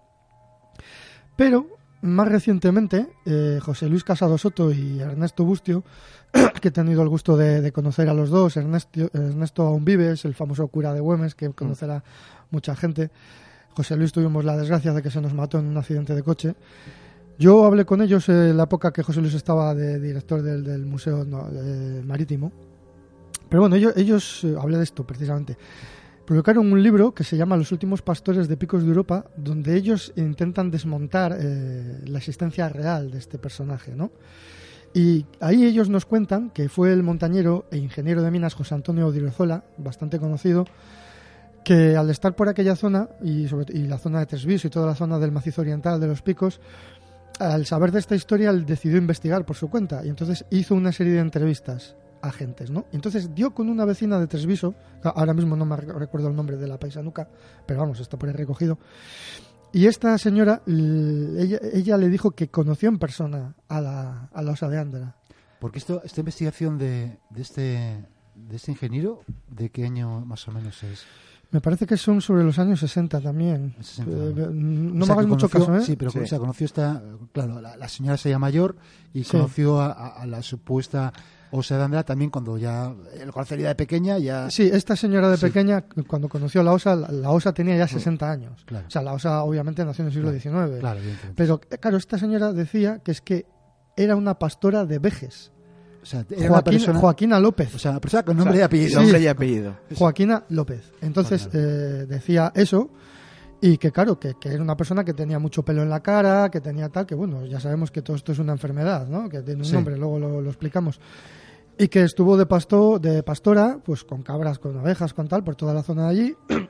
Pero 1.37 1.67
más 2.05 2.29
recientemente, 2.29 3.09
eh, 3.25 3.59
José 3.63 3.89
Luis 3.89 4.05
Casado 4.05 4.37
Soto 4.37 4.71
y 4.71 5.01
Ernesto 5.01 5.45
Bustio, 5.45 5.85
que 6.61 6.69
he 6.69 6.71
tenido 6.71 7.03
el 7.03 7.09
gusto 7.09 7.37
de, 7.37 7.61
de 7.61 7.73
conocer 7.73 8.09
a 8.09 8.15
los 8.15 8.29
dos, 8.31 8.57
Ernesto, 8.57 9.11
Ernesto 9.13 9.63
aún 9.63 9.85
vives, 9.85 10.25
el 10.25 10.35
famoso 10.35 10.69
cura 10.69 10.93
de 10.93 11.01
Güemes, 11.01 11.35
que 11.35 11.51
conocerá 11.51 12.05
mucha 12.51 12.77
gente. 12.77 13.11
José 13.75 13.97
Luis 13.97 14.13
tuvimos 14.13 14.45
la 14.45 14.57
desgracia 14.57 14.93
de 14.93 15.03
que 15.03 15.11
se 15.11 15.21
nos 15.21 15.35
mató 15.35 15.59
en 15.59 15.67
un 15.67 15.77
accidente 15.77 16.15
de 16.15 16.23
coche. 16.23 16.55
Yo 17.39 17.65
hablé 17.65 17.85
con 17.85 18.03
ellos 18.03 18.29
en 18.29 18.57
la 18.57 18.65
época 18.65 18.93
que 18.93 19.03
José 19.03 19.21
Luis 19.21 19.35
estaba 19.35 19.75
de 19.75 19.99
director 19.99 20.43
del, 20.43 20.63
del 20.63 20.85
Museo 20.85 21.25
no, 21.25 21.49
Marítimo. 22.05 22.53
Pero 23.49 23.63
bueno, 23.63 23.77
ellos, 23.77 23.95
ellos 23.97 24.45
eh, 24.45 24.55
hablé 24.61 24.79
de 24.79 24.85
esto 24.85 25.05
precisamente. 25.05 25.57
Publicaron 26.25 26.73
un 26.73 26.83
libro 26.83 27.13
que 27.13 27.23
se 27.23 27.37
llama 27.37 27.57
Los 27.57 27.71
últimos 27.71 28.01
pastores 28.01 28.49
de 28.49 28.57
Picos 28.57 28.83
de 28.83 28.89
Europa, 28.89 29.27
donde 29.37 29.77
ellos 29.77 30.11
intentan 30.17 30.71
desmontar 30.71 31.37
eh, 31.39 32.01
la 32.07 32.17
existencia 32.17 32.67
real 32.71 33.11
de 33.11 33.19
este 33.19 33.37
personaje, 33.37 33.95
¿no? 33.95 34.11
Y 34.95 35.27
ahí 35.41 35.67
ellos 35.67 35.91
nos 35.91 36.07
cuentan 36.07 36.49
que 36.49 36.71
fue 36.71 36.95
el 36.95 37.03
montañero 37.03 37.67
e 37.71 37.77
ingeniero 37.77 38.23
de 38.23 38.31
minas 38.31 38.55
José 38.55 38.75
Antonio 38.75 39.07
Odriozola, 39.07 39.65
bastante 39.77 40.19
conocido, 40.19 40.65
que 41.63 41.95
al 41.95 42.09
estar 42.09 42.35
por 42.35 42.49
aquella 42.49 42.75
zona 42.77 43.09
y, 43.23 43.47
sobre, 43.47 43.77
y 43.77 43.87
la 43.87 43.99
zona 43.99 44.21
de 44.21 44.27
Tresvis 44.27 44.65
y 44.65 44.71
toda 44.71 44.87
la 44.87 44.95
zona 44.95 45.19
del 45.19 45.33
macizo 45.33 45.61
oriental 45.61 46.01
de 46.01 46.07
los 46.07 46.23
picos, 46.23 46.59
al 47.39 47.67
saber 47.67 47.93
de 47.93 47.99
esta 47.99 48.15
historia, 48.15 48.51
decidió 48.53 48.97
investigar 48.97 49.45
por 49.45 49.57
su 49.57 49.69
cuenta 49.69 50.03
y 50.03 50.09
entonces 50.09 50.47
hizo 50.49 50.75
una 50.75 50.93
serie 50.93 51.15
de 51.15 51.21
entrevistas 51.21 51.97
a 52.27 52.33
gentes, 52.33 52.71
¿no? 52.71 52.87
Entonces 52.93 53.35
dio 53.35 53.53
con 53.55 53.69
una 53.69 53.85
vecina 53.85 54.19
de 54.19 54.27
Tresviso, 54.27 54.75
ahora 55.03 55.35
mismo 55.35 55.57
no 55.57 55.65
me 55.65 55.77
rec- 55.77 55.95
recuerdo 55.95 56.29
el 56.29 56.37
nombre 56.37 56.57
de 56.57 56.67
la 56.67 56.79
paisanuca, 56.79 57.29
pero 57.67 57.81
vamos, 57.81 58.01
está 58.01 58.19
por 58.19 58.29
ahí 58.29 58.35
recogido. 58.35 58.79
Y 59.73 59.87
esta 59.87 60.17
señora, 60.19 60.63
ella, 60.67 61.59
ella 61.73 61.97
le 61.97 62.09
dijo 62.09 62.31
que 62.31 62.49
conoció 62.49 62.89
en 62.89 62.99
persona 62.99 63.55
a 63.69 63.81
la, 63.81 64.29
a 64.33 64.43
la 64.43 64.53
osa 64.53 64.69
de 64.69 64.79
Andra. 64.79 65.17
Porque 65.59 65.79
esto, 65.79 66.01
esta 66.05 66.21
investigación 66.21 66.79
de, 66.79 67.19
de 67.31 67.43
este 67.43 68.05
de 68.35 68.57
este 68.57 68.73
ingeniero, 68.73 69.21
¿de 69.49 69.71
qué 69.71 69.85
año 69.85 70.21
más 70.25 70.47
o 70.49 70.53
menos 70.53 70.83
es? 70.83 71.05
Me 71.53 71.61
parece 71.61 71.87
que 71.87 71.97
son 71.97 72.21
sobre 72.21 72.43
los 72.43 72.59
años 72.59 72.81
60 72.81 73.21
también. 73.21 73.75
60. 73.81 74.11
Eh, 74.13 74.49
no 74.53 75.05
O 75.05 75.07
me 75.07 75.13
hagas 75.13 75.27
mucho 75.27 75.49
conoció- 75.49 75.67
caso, 75.73 75.77
¿eh? 75.77 75.87
Sí, 75.87 75.95
pero 75.97 76.11
Sí. 76.11 76.19
o 76.19 76.27
sea, 76.27 76.39
conoció 76.41 76.65
esta, 76.67 77.01
claro, 77.33 77.61
la, 77.61 77.77
la 77.77 77.89
señora 77.89 78.17
se 78.17 78.31
llama 78.31 78.47
mayor 78.47 78.77
y 79.13 79.23
Sí. 79.25 79.31
conoció 79.31 79.81
a, 79.81 79.93
a- 79.93 80.23
a 80.23 80.27
la 80.27 80.43
supuesta 80.43 81.13
De 81.63 81.83
Andra 81.83 82.03
también 82.03 82.31
cuando 82.31 82.59
ya 82.59 82.93
el 83.21 83.31
conocería 83.33 83.69
de 83.69 83.75
pequeña 83.75 84.19
ya 84.19 84.51
Sí, 84.51 84.69
esta 84.73 84.97
señora 84.97 85.29
de 85.31 85.37
Sí. 85.37 85.47
pequeña, 85.47 85.85
cuando 86.07 86.29
conoció 86.29 86.61
a 86.61 86.65
la 86.65 86.73
osa, 86.73 86.97
la, 86.97 87.09
la 87.13 87.31
osa 87.31 87.53
tenía 87.55 87.77
ya 87.77 87.87
60 87.89 88.31
años. 88.31 88.65
Claro. 88.67 88.87
O 88.89 88.91
sea, 88.91 89.03
la 89.03 89.13
osa 89.13 89.43
obviamente 89.45 89.85
nació 89.85 90.03
en 90.03 90.09
el 90.09 90.13
siglo 90.15 90.33
XIX. 90.33 90.81
claro. 90.81 91.01
Pero, 91.37 91.61
eh, 91.71 91.79
claro, 91.79 91.97
esta 91.97 92.19
señora 92.19 92.53
decía 92.53 92.99
que 93.05 93.13
es 93.13 93.21
que 93.21 93.47
era 93.97 94.17
una 94.17 94.39
pastora 94.39 94.85
de 94.85 94.99
Vejes. 94.99 95.53
o 96.03 96.07
sea, 96.07 96.27
era 96.29 96.51
una 96.51 96.63
persona, 96.65 96.99
Joaquina 96.99 97.39
López. 97.41 97.75
o 97.75 97.79
sea, 97.79 97.93
una 97.93 98.01
persona 98.01 98.25
con 98.25 98.37
nombre 98.37 98.59
y 98.59 98.61
apellido. 98.63 99.01
Nombre 99.01 99.21
y 99.21 99.27
apellido. 99.29 99.77
Joaquina 99.97 100.45
López. 100.51 100.93
Entonces 101.01 101.49
eh, 101.53 101.59
decía 102.09 102.53
eso 102.55 102.91
y 103.61 103.79
que 103.79 103.91
claro, 103.93 104.19
que, 104.21 104.35
que 104.39 104.51
era 104.51 104.63
una 104.63 104.77
persona 104.77 105.03
que 105.05 105.15
tenía 105.15 105.39
mucho 105.39 105.63
pelo 105.65 105.83
en 105.83 105.89
la 105.89 106.01
cara, 106.03 106.51
que 106.51 106.61
tenía 106.61 106.91
tal, 106.91 107.07
que 107.07 107.15
bueno, 107.15 107.47
ya 107.47 107.61
sabemos 107.61 107.91
que 107.91 108.03
todo 108.03 108.15
esto 108.17 108.33
es 108.33 108.39
una 108.39 108.53
enfermedad, 108.53 109.07
¿no? 109.09 109.31
Que 109.31 109.41
tiene 109.41 109.61
un 109.61 109.65
Sí. 109.65 109.73
nombre, 109.73 109.97
luego 109.97 110.19
lo, 110.19 110.43
lo 110.43 110.51
explicamos. 110.51 111.01
Y 111.79 111.89
que 111.89 112.03
estuvo 112.03 112.37
de, 112.37 112.47
pasto, 112.47 112.99
de 112.99 113.23
pastora, 113.23 113.79
pues 113.85 114.05
con 114.05 114.23
cabras, 114.23 114.59
con 114.59 114.77
ovejas, 114.77 115.13
con 115.13 115.27
tal, 115.27 115.43
por 115.43 115.57
toda 115.57 115.75
la 115.75 115.83
zona 115.83 116.05
de 116.05 116.09
allí. 116.11 116.37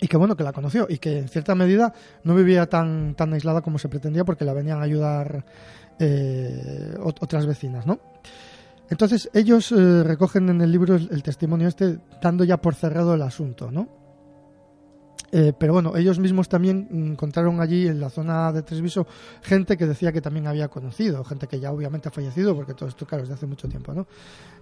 y 0.00 0.08
que 0.08 0.16
bueno, 0.16 0.36
que 0.36 0.44
la 0.44 0.52
conoció 0.52 0.86
y 0.88 0.98
que 0.98 1.18
en 1.18 1.28
cierta 1.28 1.54
medida 1.54 1.92
no 2.24 2.34
vivía 2.34 2.68
tan, 2.68 3.14
tan 3.14 3.32
aislada 3.32 3.60
como 3.60 3.78
se 3.78 3.88
pretendía 3.88 4.24
porque 4.24 4.44
la 4.44 4.54
venían 4.54 4.78
a 4.78 4.82
ayudar 4.82 5.44
eh, 5.98 6.94
otras 7.00 7.46
vecinas, 7.46 7.86
¿no? 7.86 8.00
Entonces 8.88 9.30
ellos 9.34 9.70
eh, 9.70 10.02
recogen 10.02 10.48
en 10.48 10.60
el 10.60 10.72
libro 10.72 10.96
el, 10.96 11.22
testimonio 11.22 11.68
este 11.68 11.98
dando 12.20 12.42
ya 12.44 12.56
por 12.56 12.74
cerrado 12.74 13.14
el 13.14 13.22
asunto, 13.22 13.70
¿no? 13.70 13.99
Eh, 15.32 15.52
pero 15.56 15.72
bueno, 15.72 15.96
ellos 15.96 16.18
mismos 16.18 16.48
también 16.48 16.88
encontraron 16.90 17.60
allí 17.60 17.86
en 17.86 18.00
la 18.00 18.10
zona 18.10 18.52
de 18.52 18.62
Tresviso 18.62 19.06
gente 19.42 19.76
que 19.76 19.86
decía 19.86 20.10
que 20.10 20.20
también 20.20 20.48
había 20.48 20.68
conocido, 20.68 21.22
gente 21.24 21.46
que 21.46 21.60
ya 21.60 21.70
obviamente 21.70 22.08
ha 22.08 22.12
fallecido, 22.12 22.54
porque 22.56 22.74
todo 22.74 22.88
esto, 22.88 23.06
claro, 23.06 23.22
es 23.22 23.28
de 23.28 23.36
hace 23.36 23.46
mucho 23.46 23.68
tiempo, 23.68 23.94
¿no? 23.94 24.06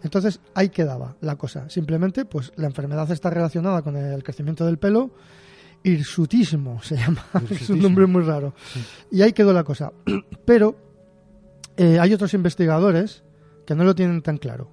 Entonces 0.02 0.40
ahí 0.54 0.68
quedaba 0.68 1.16
la 1.22 1.36
cosa. 1.36 1.70
Simplemente, 1.70 2.26
pues 2.26 2.52
la 2.56 2.66
enfermedad 2.66 3.10
está 3.10 3.30
relacionada 3.30 3.82
con 3.82 3.96
el 3.96 4.22
crecimiento 4.22 4.66
del 4.66 4.78
pelo, 4.78 5.10
hirsutismo 5.82 6.82
se 6.82 6.96
llama, 6.96 7.24
es 7.50 7.70
un 7.70 7.80
nombre 7.80 8.06
muy 8.06 8.22
raro. 8.22 8.54
Y 9.10 9.22
ahí 9.22 9.32
quedó 9.32 9.52
la 9.52 9.64
cosa. 9.64 9.92
Pero 10.44 10.76
eh, 11.76 11.98
hay 11.98 12.12
otros 12.12 12.34
investigadores 12.34 13.22
que 13.64 13.74
no 13.74 13.84
lo 13.84 13.94
tienen 13.94 14.22
tan 14.22 14.38
claro. 14.38 14.70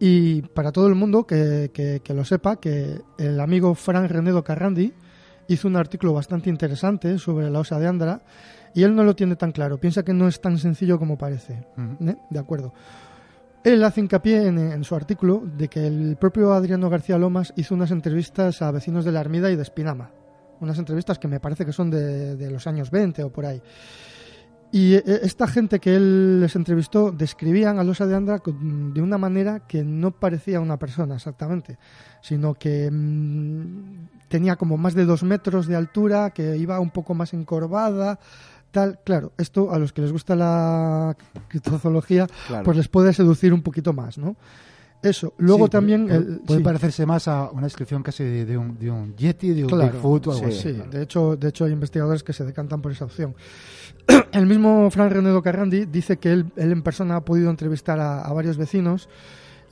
Y 0.00 0.42
para 0.42 0.72
todo 0.72 0.88
el 0.88 0.94
mundo 0.94 1.26
que, 1.26 1.70
que, 1.72 2.14
lo 2.14 2.24
sepa, 2.24 2.56
que 2.56 3.00
el 3.18 3.40
amigo 3.40 3.74
Frank 3.74 4.10
Renedo 4.10 4.42
Carrandi 4.42 4.92
hizo 5.48 5.68
un 5.68 5.76
artículo 5.76 6.12
bastante 6.12 6.50
interesante 6.50 7.18
sobre 7.18 7.50
la 7.50 7.60
osa 7.60 7.78
de 7.78 7.86
Andra 7.86 8.22
y 8.74 8.82
él 8.82 8.94
no 8.94 9.04
lo 9.04 9.14
tiene 9.14 9.36
tan 9.36 9.52
claro. 9.52 9.78
Piensa 9.78 10.02
que 10.02 10.12
no 10.12 10.26
es 10.26 10.40
tan 10.40 10.58
sencillo 10.58 10.98
como 10.98 11.16
parece. 11.16 11.64
¿eh? 12.00 12.16
De 12.28 12.38
acuerdo. 12.38 12.74
Él 13.62 13.82
hace 13.82 14.00
hincapié 14.00 14.46
en, 14.46 14.84
su 14.84 14.94
artículo 14.94 15.42
de 15.56 15.68
que 15.68 15.86
el 15.86 16.16
propio 16.16 16.52
Adriano 16.52 16.90
García 16.90 17.16
Lomas 17.16 17.54
hizo 17.56 17.74
unas 17.74 17.92
entrevistas 17.92 18.60
a 18.60 18.70
vecinos 18.70 19.06
de 19.06 19.12
la 19.12 19.20
Armida 19.20 19.50
y 19.50 19.56
de 19.56 19.62
Espinama. 19.62 20.10
Unas 20.60 20.78
entrevistas 20.78 21.18
que 21.18 21.28
me 21.28 21.40
parece 21.40 21.64
que 21.64 21.72
son 21.72 21.88
de, 21.88 22.36
de 22.36 22.50
los 22.50 22.66
años 22.66 22.90
20 22.90 23.22
o 23.22 23.30
por 23.30 23.46
ahí. 23.46 23.62
Y 24.74 24.94
eh, 24.94 25.20
esta 25.22 25.46
gente 25.46 25.78
que 25.78 25.94
él 25.94 26.40
les 26.40 26.56
entrevistó 26.56 27.12
describían 27.12 27.78
a 27.78 27.84
Losa 27.84 28.08
de 28.08 28.16
Andra 28.16 28.42
de 28.44 29.00
una 29.00 29.18
manera 29.18 29.60
que 29.60 29.84
no 29.84 30.10
parecía 30.10 30.58
una 30.58 30.80
persona 30.80 31.14
exactamente, 31.14 31.78
sino 32.20 32.54
que 32.54 32.90
mm, 32.90 34.26
tenía 34.26 34.56
como 34.56 34.76
más 34.76 34.94
de 34.94 35.04
dos 35.04 35.22
metros 35.22 35.68
de 35.68 35.76
altura, 35.76 36.30
que 36.30 36.56
iba 36.56 36.80
un 36.80 36.90
poco 36.90 37.14
más 37.14 37.34
encorvada, 37.34 38.18
tal. 38.72 38.98
Claro, 39.04 39.30
esto 39.38 39.72
a 39.72 39.78
los 39.78 39.92
que 39.92 40.02
les 40.02 40.10
gusta 40.10 40.34
la 40.34 41.16
criptozoología, 41.46 42.26
pues 42.64 42.76
les 42.76 42.88
puede 42.88 43.12
seducir 43.12 43.54
un 43.54 43.62
poquito 43.62 43.92
más, 43.92 44.18
¿no? 44.18 44.34
Eso. 45.04 45.34
Luego 45.38 45.68
también. 45.68 46.40
Puede, 46.46 46.60
parecerse 46.62 47.04
más 47.04 47.28
a 47.28 47.50
una 47.50 47.64
descripción 47.64 48.02
casi 48.02 48.24
de, 48.24 48.56
un, 48.56 48.78
de 48.78 48.90
un, 48.90 49.14
Yeti, 49.14 49.52
de 49.52 49.64
un 49.66 49.78
Bigfoot 49.78 50.28
o 50.28 50.32
algo 50.32 50.46
así. 50.46 50.72
Sí, 50.72 50.82
de, 50.90 51.02
hecho, 51.02 51.36
de 51.36 51.48
hecho 51.48 51.66
hay 51.66 51.72
investigadores 51.72 52.22
que 52.22 52.32
se 52.32 52.44
decantan 52.44 52.80
por 52.80 52.90
esa 52.90 53.04
opción. 53.04 53.34
El 54.32 54.46
mismo 54.46 54.90
Fran 54.90 55.10
Renedo 55.10 55.42
Carrandi 55.42 55.86
dice 55.86 56.18
que 56.18 56.32
él, 56.32 56.52
él 56.56 56.72
en 56.72 56.82
persona 56.82 57.16
ha 57.16 57.24
podido 57.24 57.50
entrevistar 57.50 58.00
a 58.00 58.32
varios 58.32 58.56
vecinos 58.56 59.08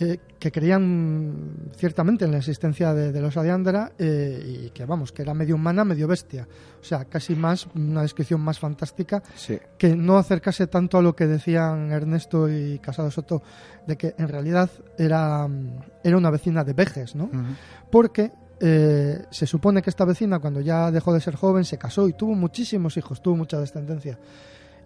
eh, 0.02 0.18
que 0.40 0.50
creían 0.50 1.70
ciertamente 1.76 2.24
en 2.24 2.32
la 2.32 2.38
existencia 2.38 2.92
de, 2.92 3.20
los 3.20 3.36
Adiandra 3.36 3.92
eh, 3.96 4.64
y 4.64 4.70
que, 4.70 4.84
vamos, 4.84 5.12
que 5.12 5.22
era 5.22 5.34
medio 5.34 5.54
humana, 5.54 5.84
medio 5.84 6.08
bestia. 6.08 6.48
O 6.80 6.84
sea, 6.84 7.04
casi 7.04 7.36
más, 7.36 7.68
una 7.76 8.02
descripción 8.02 8.40
más 8.40 8.58
fantástica, 8.58 9.22
que 9.78 9.94
no 9.94 10.18
acercase 10.18 10.66
tanto 10.66 10.98
a 10.98 11.02
lo 11.02 11.14
que 11.14 11.28
decían 11.28 11.92
Ernesto 11.92 12.48
y 12.48 12.80
Casado 12.80 13.12
Soto, 13.12 13.44
de 13.86 13.96
que 13.96 14.16
en 14.18 14.26
realidad 14.26 14.68
era, 14.98 15.48
era 16.02 16.16
una 16.16 16.30
vecina 16.30 16.64
de 16.64 16.72
Vejes, 16.72 17.14
¿no? 17.14 17.30
Porque 17.88 18.32
eh, 18.64 19.24
se 19.30 19.44
supone 19.44 19.82
que 19.82 19.90
esta 19.90 20.04
vecina, 20.04 20.38
cuando 20.38 20.60
ya 20.60 20.92
dejó 20.92 21.12
de 21.12 21.20
ser 21.20 21.34
joven, 21.34 21.64
se 21.64 21.78
casó 21.78 22.08
y 22.08 22.12
tuvo 22.12 22.34
muchísimos 22.34 22.96
hijos, 22.96 23.20
tuvo 23.20 23.34
mucha 23.34 23.58
descendencia. 23.58 24.18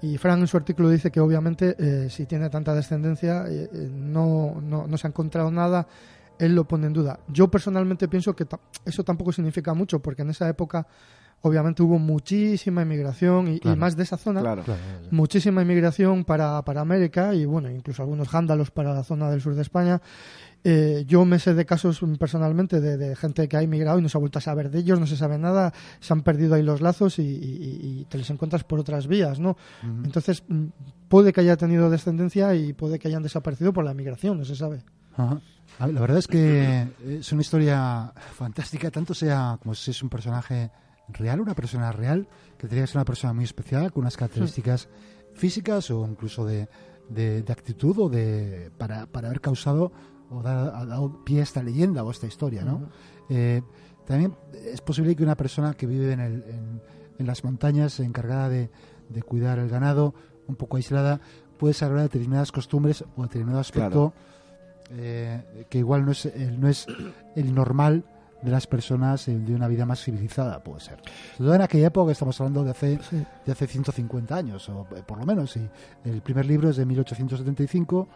Y 0.02 0.18
Frank 0.18 0.40
en 0.40 0.46
su 0.46 0.56
artículo 0.56 0.88
dice 0.90 1.10
que 1.10 1.20
obviamente 1.20 1.76
eh, 1.78 2.10
si 2.10 2.26
tiene 2.26 2.50
tanta 2.50 2.74
descendencia 2.74 3.44
eh, 3.48 3.68
eh, 3.72 3.88
no, 3.92 4.60
no, 4.62 4.86
no, 4.86 4.98
se 4.98 5.06
ha 5.06 5.10
encontrado 5.10 5.50
nada, 5.50 5.86
él 6.38 6.54
lo 6.54 6.64
pone 6.64 6.86
en 6.86 6.92
duda. 6.92 7.20
Yo 7.28 7.48
personalmente 7.48 8.08
pienso 8.08 8.34
que 8.34 8.46
eso 8.84 9.04
tampoco 9.04 9.32
significa 9.32 9.74
mucho 9.74 10.00
porque 10.00 10.22
en 10.22 10.30
esa 10.30 10.48
época 10.48 10.86
obviamente 11.42 11.82
hubo 11.82 11.98
muchísima 11.98 12.82
inmigración 12.82 13.48
y, 13.48 13.60
más 13.76 13.96
de 13.96 14.02
esa 14.02 14.16
zona, 14.16 14.62
muchísima 15.10 15.62
inmigración 15.62 16.24
para, 16.24 16.62
para 16.62 16.80
América 16.80 17.34
y 17.34 17.44
bueno, 17.44 17.70
incluso 17.70 18.02
algunos 18.02 18.28
jándalos 18.28 18.70
para 18.70 18.92
la 18.94 19.04
zona 19.04 19.30
del 19.30 19.40
sur 19.40 19.54
de 19.54 19.62
España 19.62 20.00
eh, 20.64 21.04
yo 21.06 21.24
me 21.24 21.38
sé 21.38 21.54
de 21.54 21.64
casos 21.64 22.00
personalmente 22.18 22.80
de, 22.80 23.14
gente 23.16 23.48
que 23.48 23.56
ha 23.56 23.62
inmigrado 23.62 23.98
y 23.98 24.02
no 24.02 24.08
se 24.08 24.18
ha 24.18 24.20
vuelto 24.20 24.38
a 24.38 24.42
saber 24.42 24.70
de 24.70 24.80
ellos, 24.80 24.98
no 24.98 25.06
se 25.06 25.16
sabe 25.16 25.38
nada, 25.38 25.72
se 26.00 26.12
han 26.12 26.22
perdido 26.22 26.54
ahí 26.54 26.62
los 26.62 26.80
lazos 26.80 27.18
y, 27.18 28.06
te 28.08 28.18
les 28.18 28.28
encuentras 28.30 28.64
por 28.64 28.80
otras 28.80 29.06
vías, 29.06 29.38
¿no? 29.38 29.56
Entonces, 29.82 30.42
mm, 30.48 30.66
puede 31.08 31.32
que 31.32 31.40
haya 31.40 31.56
tenido 31.56 31.90
descendencia 31.90 32.54
y 32.54 32.72
puede 32.72 32.98
que 32.98 33.08
hayan 33.08 33.22
desaparecido 33.22 33.72
por 33.72 33.84
la 33.84 33.94
migración, 33.94 34.38
no 34.38 34.44
se 34.44 34.56
sabe. 34.56 34.82
La 35.78 36.00
verdad 36.00 36.18
es 36.18 36.26
que 36.26 36.88
es 37.06 37.32
una 37.32 37.42
historia 37.42 38.12
fantástica, 38.34 38.90
tanto 38.90 39.14
sea 39.14 39.58
como 39.62 39.74
si 39.74 39.90
es 39.90 40.02
un 40.02 40.08
personaje 40.08 40.70
real, 41.08 41.40
una 41.40 41.54
persona 41.54 41.92
real, 41.92 42.28
que 42.56 42.62
tendría 42.62 42.82
que 42.82 42.88
ser 42.88 42.96
una 42.96 43.04
persona 43.04 43.32
muy 43.32 43.44
especial, 43.44 43.92
con 43.92 44.02
unas 44.02 44.16
características 44.16 44.88
físicas 45.34 45.90
o 45.90 46.06
incluso 46.06 46.44
de, 46.44 46.68
de, 47.08 47.44
actitud 47.48 47.96
o 47.98 48.08
de 48.08 48.70
para, 48.76 49.06
para 49.06 49.28
haber 49.28 49.40
causado 49.40 49.92
o 50.30 50.40
ha 50.40 50.84
dado 50.84 51.24
pie 51.24 51.40
a 51.40 51.42
esta 51.42 51.62
leyenda 51.62 52.02
o 52.04 52.08
a 52.08 52.12
esta 52.12 52.26
historia, 52.26 52.64
¿no? 52.64 52.88
Eh, 53.28 53.62
también 54.06 54.36
es 54.52 54.80
posible 54.80 55.16
que 55.16 55.22
una 55.22 55.36
persona 55.36 55.74
que 55.74 55.86
vive 55.86 56.12
en, 56.12 56.20
el, 56.20 56.44
en, 57.18 57.26
las 57.26 57.42
montañas, 57.42 57.98
encargada 58.00 58.48
de, 58.48 58.70
de, 59.08 59.22
cuidar 59.22 59.58
el 59.58 59.68
ganado, 59.68 60.14
un 60.46 60.54
poco 60.54 60.76
aislada, 60.76 61.20
puede 61.58 61.70
desarrollar 61.70 62.04
determinadas 62.04 62.52
costumbres 62.52 63.04
o 63.16 63.22
determinado 63.22 63.60
aspecto 63.60 64.12
eh, 64.90 65.66
que 65.68 65.78
igual 65.78 66.04
no 66.04 66.12
es, 66.12 66.26
el, 66.26 66.60
no 66.60 66.68
es 66.68 66.86
el 67.34 67.54
normal 67.54 68.04
de 68.42 68.50
las 68.50 68.66
personas 68.66 69.26
de 69.26 69.54
una 69.54 69.66
vida 69.66 69.86
más 69.86 70.04
civilizada, 70.04 70.62
puede 70.62 70.80
ser. 70.80 70.98
Sobre 71.36 71.46
todo 71.46 71.54
en 71.54 71.62
aquella 71.62 71.86
época, 71.88 72.12
estamos 72.12 72.40
hablando 72.40 72.62
de 72.62 72.70
hace, 72.70 73.00
de 73.44 73.52
hace 73.52 73.66
150 73.66 74.36
años, 74.36 74.68
o 74.68 74.86
eh, 74.94 75.02
por 75.04 75.18
lo 75.18 75.26
menos. 75.26 75.56
Y 75.56 75.68
el 76.04 76.20
primer 76.20 76.46
libro 76.46 76.68
es 76.70 76.76
de 76.76 76.84
1875 76.84 78.08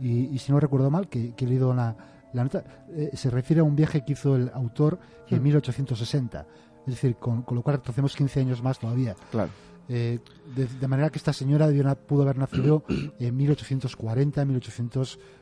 y, 0.00 0.26
y 0.26 0.38
si 0.38 0.52
no 0.52 0.60
recuerdo 0.60 0.90
mal, 0.90 1.08
que, 1.08 1.34
he 1.36 1.46
leído 1.46 1.74
la, 1.74 1.96
la 2.32 2.44
nota, 2.44 2.64
eh, 2.90 3.10
se 3.14 3.30
refiere 3.30 3.60
a 3.60 3.64
un 3.64 3.76
viaje 3.76 4.04
que 4.04 4.12
hizo 4.12 4.36
el 4.36 4.50
autor 4.54 4.98
en 5.28 5.42
1860. 5.42 6.46
Es 6.86 6.94
decir, 6.94 7.16
con, 7.16 7.44
lo 7.50 7.62
cual 7.62 7.82
hacemos 7.84 8.16
15 8.16 8.40
años 8.40 8.62
más 8.62 8.78
todavía. 8.78 9.14
Claro. 9.30 9.50
Eh, 9.90 10.18
de, 10.54 10.88
manera 10.88 11.08
que 11.08 11.16
esta 11.16 11.32
señora 11.32 11.68
pudo 11.94 12.22
haber 12.22 12.36
nacido 12.36 12.84
en 13.18 13.36
1840, 13.36 14.44
1840 14.44 15.38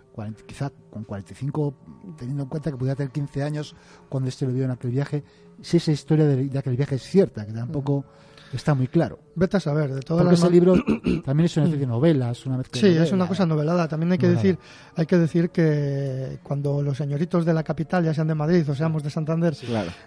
quizá 0.47 0.71
con 0.91 1.05
45, 1.05 1.75
teniendo 2.17 2.45
en 2.45 2.49
cuenta 2.49 2.71
que 2.71 2.77
podía 2.77 2.95
tener 2.95 3.13
15 3.13 3.43
años 3.43 3.77
cuando 4.09 4.29
este 4.29 4.47
lo 4.47 4.53
vio 4.53 4.65
en 4.65 4.71
aquel 4.71 4.91
viaje, 4.91 5.25
si 5.61 5.77
esa 5.77 5.93
historia 5.93 6.27
de, 6.27 6.59
aquel 6.59 6.77
viaje 6.77 6.95
es 6.95 7.03
cierta, 7.03 7.47
que 7.47 7.53
tampoco 7.53 8.05
está 8.53 8.75
muy 8.75 8.89
claro. 8.89 9.19
Vete 9.35 9.59
a 9.59 9.61
saber, 9.61 9.93
de 9.93 10.01
todas 10.01 10.23
Porque 10.23 10.35
ese 10.35 10.51
libro 10.51 10.75
también 11.25 11.47
es 11.47 11.57
una 11.57 11.67
especie 11.67 11.87
de 11.87 11.87
novela, 11.87 12.31
es 12.31 12.47
una 12.47 12.63
Sí, 12.73 12.87
es 12.87 13.13
una 13.13 13.27
cosa 13.27 13.45
novelada. 13.47 13.87
También 13.89 14.13
hay 14.13 14.19
que 14.19 14.29
decir, 14.29 14.59
hay 14.95 15.07
que 15.07 15.19
decir 15.19 15.51
que 15.51 16.39
cuando 16.43 16.83
los 16.83 16.97
señoritos 16.97 17.45
de 17.45 17.53
la 17.53 17.63
capital, 17.63 18.05
ya 18.05 18.15
sean 18.15 18.29
de 18.29 18.35
Madrid 18.35 18.69
o 18.69 18.75
seamos 18.75 19.03
de 19.03 19.11
Santander, 19.11 19.55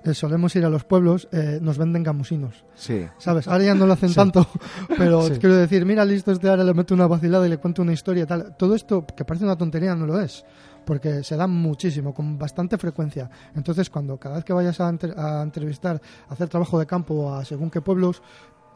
eh, 0.03 0.13
solemos 0.13 0.55
ir 0.55 0.65
a 0.65 0.69
los 0.69 0.83
pueblos, 0.83 1.27
eh, 1.31 1.59
nos 1.61 1.77
venden 1.77 2.03
gamusinos. 2.03 2.65
Sí. 2.75 3.05
¿Sabes? 3.17 3.47
Ahora 3.47 3.65
ya 3.65 3.75
no 3.75 3.85
lo 3.85 3.93
hacen 3.93 4.13
tanto, 4.13 4.47
pero 4.97 5.27
quiero 5.39 5.55
decir, 5.55 5.85
mira, 5.85 6.05
listo 6.05 6.31
este 6.31 6.49
ahora 6.49 6.63
le 6.63 6.73
meto 6.73 6.93
una 6.93 7.07
vacilada 7.07 7.45
y 7.45 7.49
le 7.49 7.57
cuento 7.57 7.81
una 7.81 7.93
historia 7.93 8.23
y 8.23 8.27
tal. 8.27 8.55
Todo 8.57 8.75
esto 8.75 9.05
que 9.05 9.25
parece 9.25 9.45
una 9.45 9.57
tontería 9.57 9.95
no 9.95 10.05
lo 10.05 10.19
es 10.19 10.43
porque 10.89 11.23
se 11.23 11.37
da 11.37 11.45
muchísimo, 11.45 12.15
con 12.15 12.39
bastante 12.39 12.75
frecuencia. 12.79 13.29
Entonces, 13.53 13.91
cuando 13.91 14.17
cada 14.17 14.37
vez 14.37 14.43
que 14.43 14.53
vayas 14.53 14.79
a, 14.79 14.87
a 14.87 15.43
entrevistar, 15.43 16.01
a 16.27 16.33
hacer 16.33 16.49
trabajo 16.49 16.79
de 16.79 16.87
campo 16.87 17.31
a 17.31 17.45
según 17.45 17.69
qué 17.69 17.79
pueblos, 17.79 18.23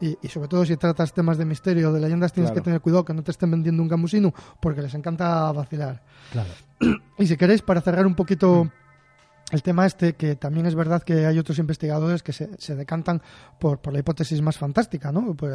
y, 0.00 0.16
sobre 0.28 0.46
todo 0.46 0.64
si 0.64 0.76
tratas 0.76 1.12
temas 1.12 1.38
de 1.38 1.44
misterio, 1.44 1.92
de 1.92 1.98
leyendas, 1.98 2.32
tienes 2.32 2.52
que 2.52 2.60
tener 2.60 2.80
cuidado 2.80 3.04
que 3.04 3.14
no 3.14 3.24
te 3.24 3.32
estén 3.32 3.50
vendiendo 3.50 3.82
un 3.82 3.88
gamusino, 3.88 4.32
porque 4.60 4.80
les 4.80 4.94
encanta 4.94 5.50
vacilar. 5.50 6.04
Claro. 6.30 6.50
Y 7.18 7.26
si 7.26 7.36
queréis, 7.36 7.62
para 7.62 7.80
cerrar 7.80 8.06
un 8.06 8.14
poquito... 8.14 8.70
el 9.50 9.62
tema 9.64 9.84
este, 9.84 10.12
que 10.12 10.36
también 10.36 10.66
es 10.66 10.76
verdad 10.76 11.02
que 11.02 11.26
hay 11.26 11.36
otros 11.36 11.58
investigadores 11.58 12.22
que 12.22 12.32
se, 12.32 12.48
se 12.58 12.76
decantan 12.76 13.22
por, 13.58 13.80
por 13.80 13.92
la 13.92 13.98
hipótesis 13.98 14.40
más 14.40 14.56
fantástica, 14.56 15.10
¿no? 15.10 15.34
Pues, 15.34 15.52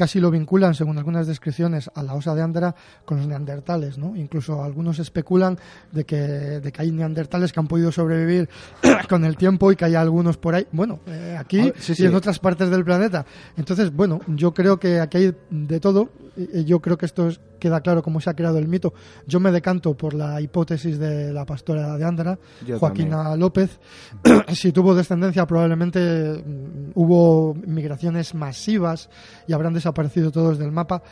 casi 0.00 0.18
lo 0.18 0.30
vinculan, 0.30 0.72
según 0.74 0.96
algunas 0.96 1.26
descripciones, 1.26 1.90
a 1.94 2.02
la 2.02 2.14
osa 2.14 2.34
de 2.34 2.40
Andra 2.40 2.74
con 3.04 3.18
los 3.18 3.26
neandertales, 3.26 3.98
¿no? 3.98 4.16
Incluso 4.16 4.64
algunos 4.64 4.98
especulan 4.98 5.58
de 5.92 6.06
que, 6.06 6.16
de 6.16 6.72
que 6.72 6.80
hay 6.80 6.90
neandertales 6.90 7.52
que 7.52 7.60
han 7.60 7.66
podido 7.68 7.92
sobrevivir 7.92 8.48
con 9.10 9.26
el 9.26 9.36
tiempo 9.36 9.70
y 9.70 9.76
que 9.76 9.84
hay 9.84 9.96
algunos 9.96 10.38
por 10.38 10.54
ahí, 10.54 10.66
bueno, 10.72 11.00
eh, 11.06 11.36
aquí 11.38 11.60
Ah, 11.60 11.72
sí, 11.78 11.94
sí. 11.94 12.02
y 12.04 12.06
en 12.06 12.14
otras 12.14 12.38
partes 12.38 12.70
del 12.70 12.82
planeta. 12.82 13.26
Entonces, 13.58 13.92
bueno, 13.94 14.20
yo 14.26 14.54
creo 14.54 14.80
que 14.80 15.00
aquí 15.00 15.18
hay 15.18 15.34
de 15.50 15.80
todo. 15.80 16.08
y- 16.36 16.64
Yo 16.64 16.80
creo 16.80 16.96
que 16.96 17.04
esto 17.04 17.28
es- 17.28 17.40
queda 17.58 17.82
claro 17.82 18.02
cómo 18.02 18.22
se 18.22 18.30
ha 18.30 18.34
creado 18.34 18.56
el 18.56 18.66
mito. 18.68 18.94
Yo 19.26 19.38
me 19.38 19.52
decanto 19.52 19.94
por 19.94 20.14
la 20.14 20.40
hipótesis 20.40 20.98
de 20.98 21.30
la 21.30 21.44
pastora 21.44 21.98
de 21.98 22.04
Andra, 22.06 22.38
Yo 22.66 22.78
Joaquina 22.78 23.36
López. 23.36 23.78
si 24.54 24.72
tuvo 24.72 24.94
descendencia, 24.94 25.46
probablemente 25.46 26.00
mm, 26.42 26.92
hubo 26.94 27.54
migraciones 27.66 28.34
masivas 28.34 29.10
y 29.46 29.52
habrán 29.52 29.74
desaparecido 29.74 29.89
todos 29.92 30.58
del 30.58 30.72
mapa. 30.72 31.02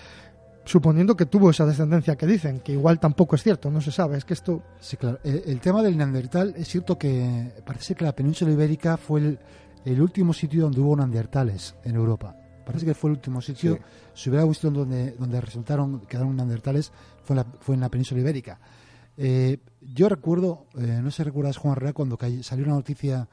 Suponiendo 0.64 1.16
que 1.16 1.24
tuvo 1.24 1.48
esa 1.48 1.64
descendencia 1.64 2.16
que 2.16 2.26
dicen, 2.26 2.60
que 2.60 2.72
igual 2.72 3.00
tampoco 3.00 3.36
es 3.36 3.42
cierto, 3.42 3.70
no 3.70 3.80
se 3.80 3.90
sabe. 3.90 4.18
Es 4.18 4.24
que 4.26 4.34
esto 4.34 4.62
Sí, 4.80 4.98
claro. 4.98 5.18
El, 5.24 5.42
el 5.46 5.60
tema 5.60 5.82
del 5.82 5.96
neandertal 5.96 6.54
es 6.56 6.68
cierto 6.68 6.98
que 6.98 7.54
parece 7.64 7.94
que 7.94 8.04
la 8.04 8.14
península 8.14 8.52
ibérica 8.52 8.98
fue 8.98 9.20
el, 9.20 9.38
el 9.84 10.02
último 10.02 10.32
sitio 10.32 10.62
donde 10.62 10.80
hubo 10.80 10.96
neandertales 10.96 11.74
en 11.84 11.94
Europa. 11.96 12.36
Parece 12.66 12.84
que 12.84 12.94
fue 12.94 13.10
el 13.10 13.16
último 13.16 13.40
sitio. 13.40 13.76
Sí. 13.76 13.80
Si 14.12 14.30
hubiera 14.30 14.44
visto 14.44 14.70
donde, 14.70 15.12
donde 15.12 15.40
resultaron, 15.40 16.00
quedaron 16.00 16.36
neandertales, 16.36 16.92
fue 17.22 17.34
en 17.34 17.38
la, 17.38 17.46
fue 17.60 17.74
en 17.74 17.80
la 17.80 17.88
península 17.88 18.20
ibérica. 18.20 18.60
Eh, 19.16 19.58
yo 19.80 20.08
recuerdo, 20.08 20.66
eh, 20.76 21.00
no 21.02 21.10
sé 21.10 21.18
si 21.18 21.22
recuerdas, 21.22 21.56
Juan 21.56 21.72
Herrera, 21.72 21.92
cuando 21.94 22.18
salió 22.42 22.66
una 22.66 22.74
noticia 22.74 23.28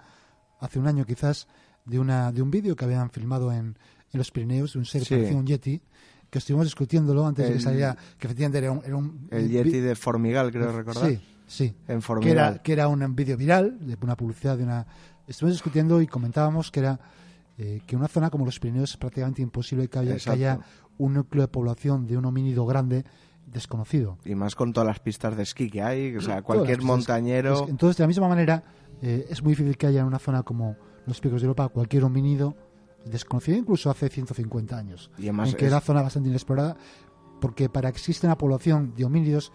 hace 0.60 0.80
un 0.80 0.88
año 0.88 1.06
quizás 1.06 1.48
de, 1.86 2.00
una, 2.00 2.32
de 2.32 2.42
un 2.42 2.50
vídeo 2.50 2.76
que 2.76 2.86
habían 2.86 3.10
filmado 3.10 3.52
en, 3.52 3.78
en 4.16 4.20
los 4.20 4.32
Pirineos, 4.32 4.74
de 4.74 4.80
un 4.80 4.86
ser 4.86 5.04
Sí. 5.06 5.14
parecía 5.16 5.38
un 5.38 5.46
yeti, 5.46 5.82
que 6.30 6.40
estuvimos 6.40 6.66
discutiéndolo 6.66 7.26
antes 7.26 7.48
de 7.48 7.54
que 7.54 7.60
saliera, 7.60 7.96
que 8.18 8.28
efectivamente 8.28 8.58
era 8.58 8.72
un... 8.72 8.82
Era 8.84 8.96
un 8.96 9.28
El 9.32 9.50
Yeti 9.50 9.80
de 9.80 9.96
Formigal, 9.96 10.52
creo 10.52 10.72
recordar. 10.72 11.10
Sí, 11.10 11.20
sí. 11.48 11.76
En 11.88 11.98
Que 11.98 12.02
Formigal. 12.02 12.32
era, 12.38 12.64
que 12.64 12.74
era 12.74 12.88
un 12.88 13.16
vídeo 13.16 13.38
viral, 13.38 13.78
de 13.80 13.98
una 14.02 14.16
publicidad 14.18 14.58
de 14.58 14.64
una... 14.64 14.86
Estuvimos 15.28 15.56
discutiendo 15.56 16.02
y 16.02 16.08
comentábamos 16.08 16.72
que 16.72 16.80
era 16.82 17.00
eh, 17.58 17.82
que 17.86 17.96
una 17.96 18.08
zona 18.08 18.30
como 18.30 18.44
los 18.46 18.60
Pirineos 18.60 18.92
es 18.92 18.98
prácticamente 18.98 19.42
imposible 19.42 19.88
que 19.88 20.00
haya, 20.00 20.18
que 20.18 20.30
haya 20.30 20.60
un 20.98 21.14
núcleo 21.14 21.44
de 21.44 21.48
población 21.48 22.06
de 22.08 22.18
un 22.18 22.26
homínido 22.26 22.66
grande 22.66 23.06
desconocido. 23.46 24.18
Y 24.26 24.36
más 24.36 24.56
con 24.56 24.74
todas 24.74 24.88
las 24.88 25.00
pistas 25.00 25.38
de 25.38 25.44
esquí 25.44 25.70
que 25.70 25.82
hay. 25.82 26.16
O 26.16 26.22
sea, 26.22 26.42
cualquier 26.42 26.78
pistas. 26.80 26.86
montañero. 26.98 27.64
Es- 27.64 27.70
entonces, 27.70 27.98
de 27.98 28.04
la 28.04 28.08
misma 28.08 28.28
manera, 28.28 28.64
eh, 29.02 29.26
es 29.30 29.42
muy 29.44 29.52
difícil 29.54 29.78
que 29.78 29.88
haya 29.88 30.02
en 30.02 30.08
una 30.08 30.20
zona 30.20 30.44
como 30.44 30.76
los 31.06 31.20
picos 31.22 31.42
de 31.42 31.46
Europa 31.46 31.70
cualquier 31.70 32.04
homínido 32.04 32.56
desconocido, 33.06 33.58
incluso 33.58 33.90
hace 33.90 34.10
150 34.10 34.78
años. 34.78 35.12
Y 35.18 35.24
además 35.24 35.50
en 35.52 35.56
que 35.58 35.66
es- 35.66 35.72
era 35.72 35.82
zona 35.82 36.02
bastante 36.02 36.30
inexplorada, 36.30 36.76
porque 37.40 37.70
para 37.70 37.92
que 37.92 37.98
exista 37.98 38.28
una 38.28 38.38
población 38.38 38.94
de 38.96 39.06
homínidos, 39.06 39.52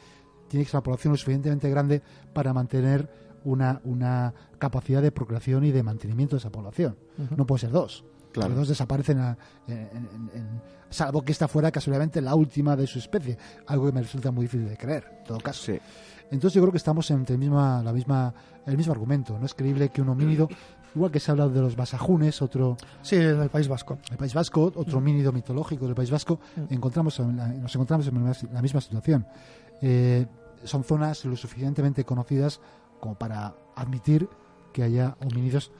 tiene 0.48 0.64
que 0.64 0.70
ser 0.70 0.78
una 0.78 0.82
población 0.84 1.12
lo 1.12 1.16
suficientemente 1.16 1.68
grande 1.70 2.02
para 2.32 2.52
mantener 2.52 3.08
una, 3.44 3.80
una 3.84 4.34
capacidad 4.58 5.00
de 5.00 5.12
procreación 5.12 5.64
y 5.64 5.70
de 5.70 5.82
mantenimiento 5.82 6.36
de 6.36 6.40
esa 6.40 6.50
población. 6.50 6.96
No 7.36 7.46
puede 7.46 7.60
ser 7.60 7.70
dos. 7.70 8.04
Claro. 8.32 8.50
Los 8.50 8.58
dos 8.58 8.68
desaparecen, 8.68 9.18
a- 9.18 9.36
en- 9.66 9.74
en- 9.78 10.30
en- 10.34 10.62
salvo 10.88 11.22
que 11.22 11.32
esta 11.32 11.48
fuera 11.48 11.70
casualmente 11.72 12.20
la 12.20 12.34
última 12.34 12.76
de 12.76 12.86
su 12.86 12.98
especie, 13.00 13.36
algo 13.66 13.86
que 13.86 13.92
me 13.92 14.02
resulta 14.02 14.30
muy 14.30 14.44
difícil 14.44 14.68
de 14.68 14.76
creer, 14.76 15.04
en 15.20 15.24
todo 15.24 15.38
caso. 15.38 15.64
Sí. 15.72 15.80
Entonces 16.30 16.54
yo 16.54 16.60
creo 16.62 16.70
que 16.70 16.78
estamos 16.78 17.10
entre 17.10 17.34
el, 17.34 17.40
misma, 17.40 17.82
la 17.82 17.92
misma, 17.92 18.32
el 18.66 18.76
mismo 18.76 18.92
argumento. 18.92 19.36
No 19.38 19.46
es 19.46 19.54
creíble 19.54 19.88
que 19.88 20.00
un 20.00 20.10
homínido, 20.10 20.48
igual 20.94 21.10
que 21.10 21.20
se 21.20 21.30
ha 21.30 21.32
hablado 21.32 21.50
de 21.50 21.60
los 21.60 21.76
basajunes, 21.76 22.42
otro, 22.42 22.76
sí, 23.02 23.16
en 23.16 23.40
el 23.42 23.48
País 23.50 23.68
Vasco. 23.68 23.98
el 24.10 24.16
País 24.16 24.34
Vasco, 24.34 24.72
otro 24.74 24.98
homínido 24.98 25.32
mitológico 25.32 25.86
del 25.86 25.94
País 25.94 26.10
Vasco, 26.10 26.40
encontramos 26.68 27.18
en 27.20 27.36
la- 27.36 27.48
nos 27.48 27.74
encontramos 27.74 28.06
en 28.08 28.24
la, 28.24 28.36
la 28.52 28.62
misma 28.62 28.80
situación. 28.80 29.26
Eh, 29.82 30.26
son 30.64 30.84
zonas 30.84 31.24
lo 31.24 31.36
suficientemente 31.36 32.04
conocidas 32.04 32.60
como 33.00 33.14
para 33.14 33.54
admitir 33.76 34.28
que 34.72 34.82
haya 34.82 35.16
homínidos. 35.20 35.72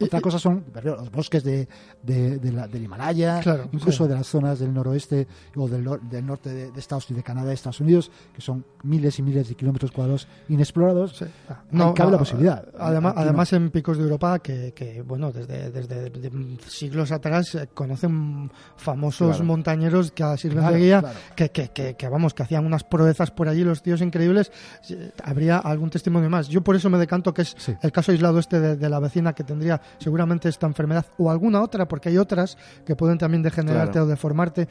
Otra 0.00 0.22
cosa 0.22 0.38
son 0.38 0.64
los 0.82 1.10
bosques 1.12 1.44
de, 1.44 1.68
de- 2.02 2.38
de 2.38 2.52
la- 2.52 2.66
del 2.66 2.84
Himalaya, 2.84 3.40
Claro, 3.40 3.68
incluso 3.70 4.04
sí. 4.04 4.08
de 4.08 4.14
las 4.14 4.26
zonas 4.26 4.58
del 4.60 4.72
noroeste 4.72 5.28
o 5.56 5.68
del, 5.68 5.84
nor- 5.84 6.00
del 6.00 6.24
norte 6.24 6.48
de, 6.48 6.70
de 6.72 6.80
Estados 6.80 7.04
Unidos, 7.10 7.18
de 7.18 7.26
Canadá 7.26 7.50
y 7.50 7.54
Estados 7.54 7.80
Unidos, 7.82 8.10
que 8.34 8.40
son 8.40 8.64
miles 8.84 9.18
y 9.18 9.22
miles 9.22 9.46
de 9.46 9.54
kilómetros 9.56 9.92
cuadrados 9.92 10.26
inexplorados. 10.48 11.16
Sí. 11.18 11.26
Ah, 11.50 11.60
Ahí 11.70 11.92
cabe 11.94 12.12
la 12.12 12.18
posibilidad. 12.18 12.66
Además, 12.78 13.12
Aquí 13.12 13.18
no. 13.20 13.24
además 13.28 13.52
en 13.52 13.70
picos 13.70 13.98
de 13.98 14.04
Europa 14.04 14.38
que, 14.38 14.72
que, 14.74 15.02
bueno, 15.02 15.32
desde, 15.32 15.70
desde 15.70 16.08
de- 16.08 16.56
siglos 16.66 17.12
atrás 17.12 17.58
conocen 17.74 18.50
famosos 18.78 19.28
Claro. 19.36 19.44
montañeros 19.44 20.12
que 20.12 20.24
sirven 20.38 20.60
Claro, 20.60 20.74
de 20.76 20.80
guía, 20.80 21.04
que, 21.36 21.50
que, 21.50 21.94
que, 21.94 22.08
vamos, 22.08 22.32
que 22.32 22.42
hacían 22.42 22.64
unas 22.64 22.84
proezas 22.84 23.30
por 23.32 23.48
allí 23.50 23.64
los 23.64 23.82
tíos 23.82 24.00
increíbles. 24.00 24.50
Eh, 24.88 25.10
Habría 25.22 25.58
algún 25.58 25.90
testimonio 25.90 26.30
más. 26.30 26.48
Yo 26.48 26.62
por 26.62 26.74
eso 26.74 26.88
me 26.88 26.96
decanto 26.96 27.34
que 27.34 27.42
es 27.42 27.54
Sí. 27.58 27.74
el 27.82 27.92
caso 27.92 28.12
aislado 28.12 28.38
este 28.38 28.60
de, 28.60 28.76
de 28.76 28.88
la 28.88 28.98
vecina 28.98 29.17
que 29.34 29.44
tendría 29.44 29.80
seguramente 29.98 30.48
esta 30.48 30.66
enfermedad 30.66 31.04
o 31.18 31.30
alguna 31.30 31.60
otra, 31.62 31.86
porque 31.88 32.08
hay 32.08 32.18
otras 32.18 32.56
que 32.86 32.96
pueden 32.96 33.18
también 33.18 33.42
degenerarte 33.42 33.92
Claro. 33.92 34.06
o 34.06 34.08
deformarte. 34.08 34.68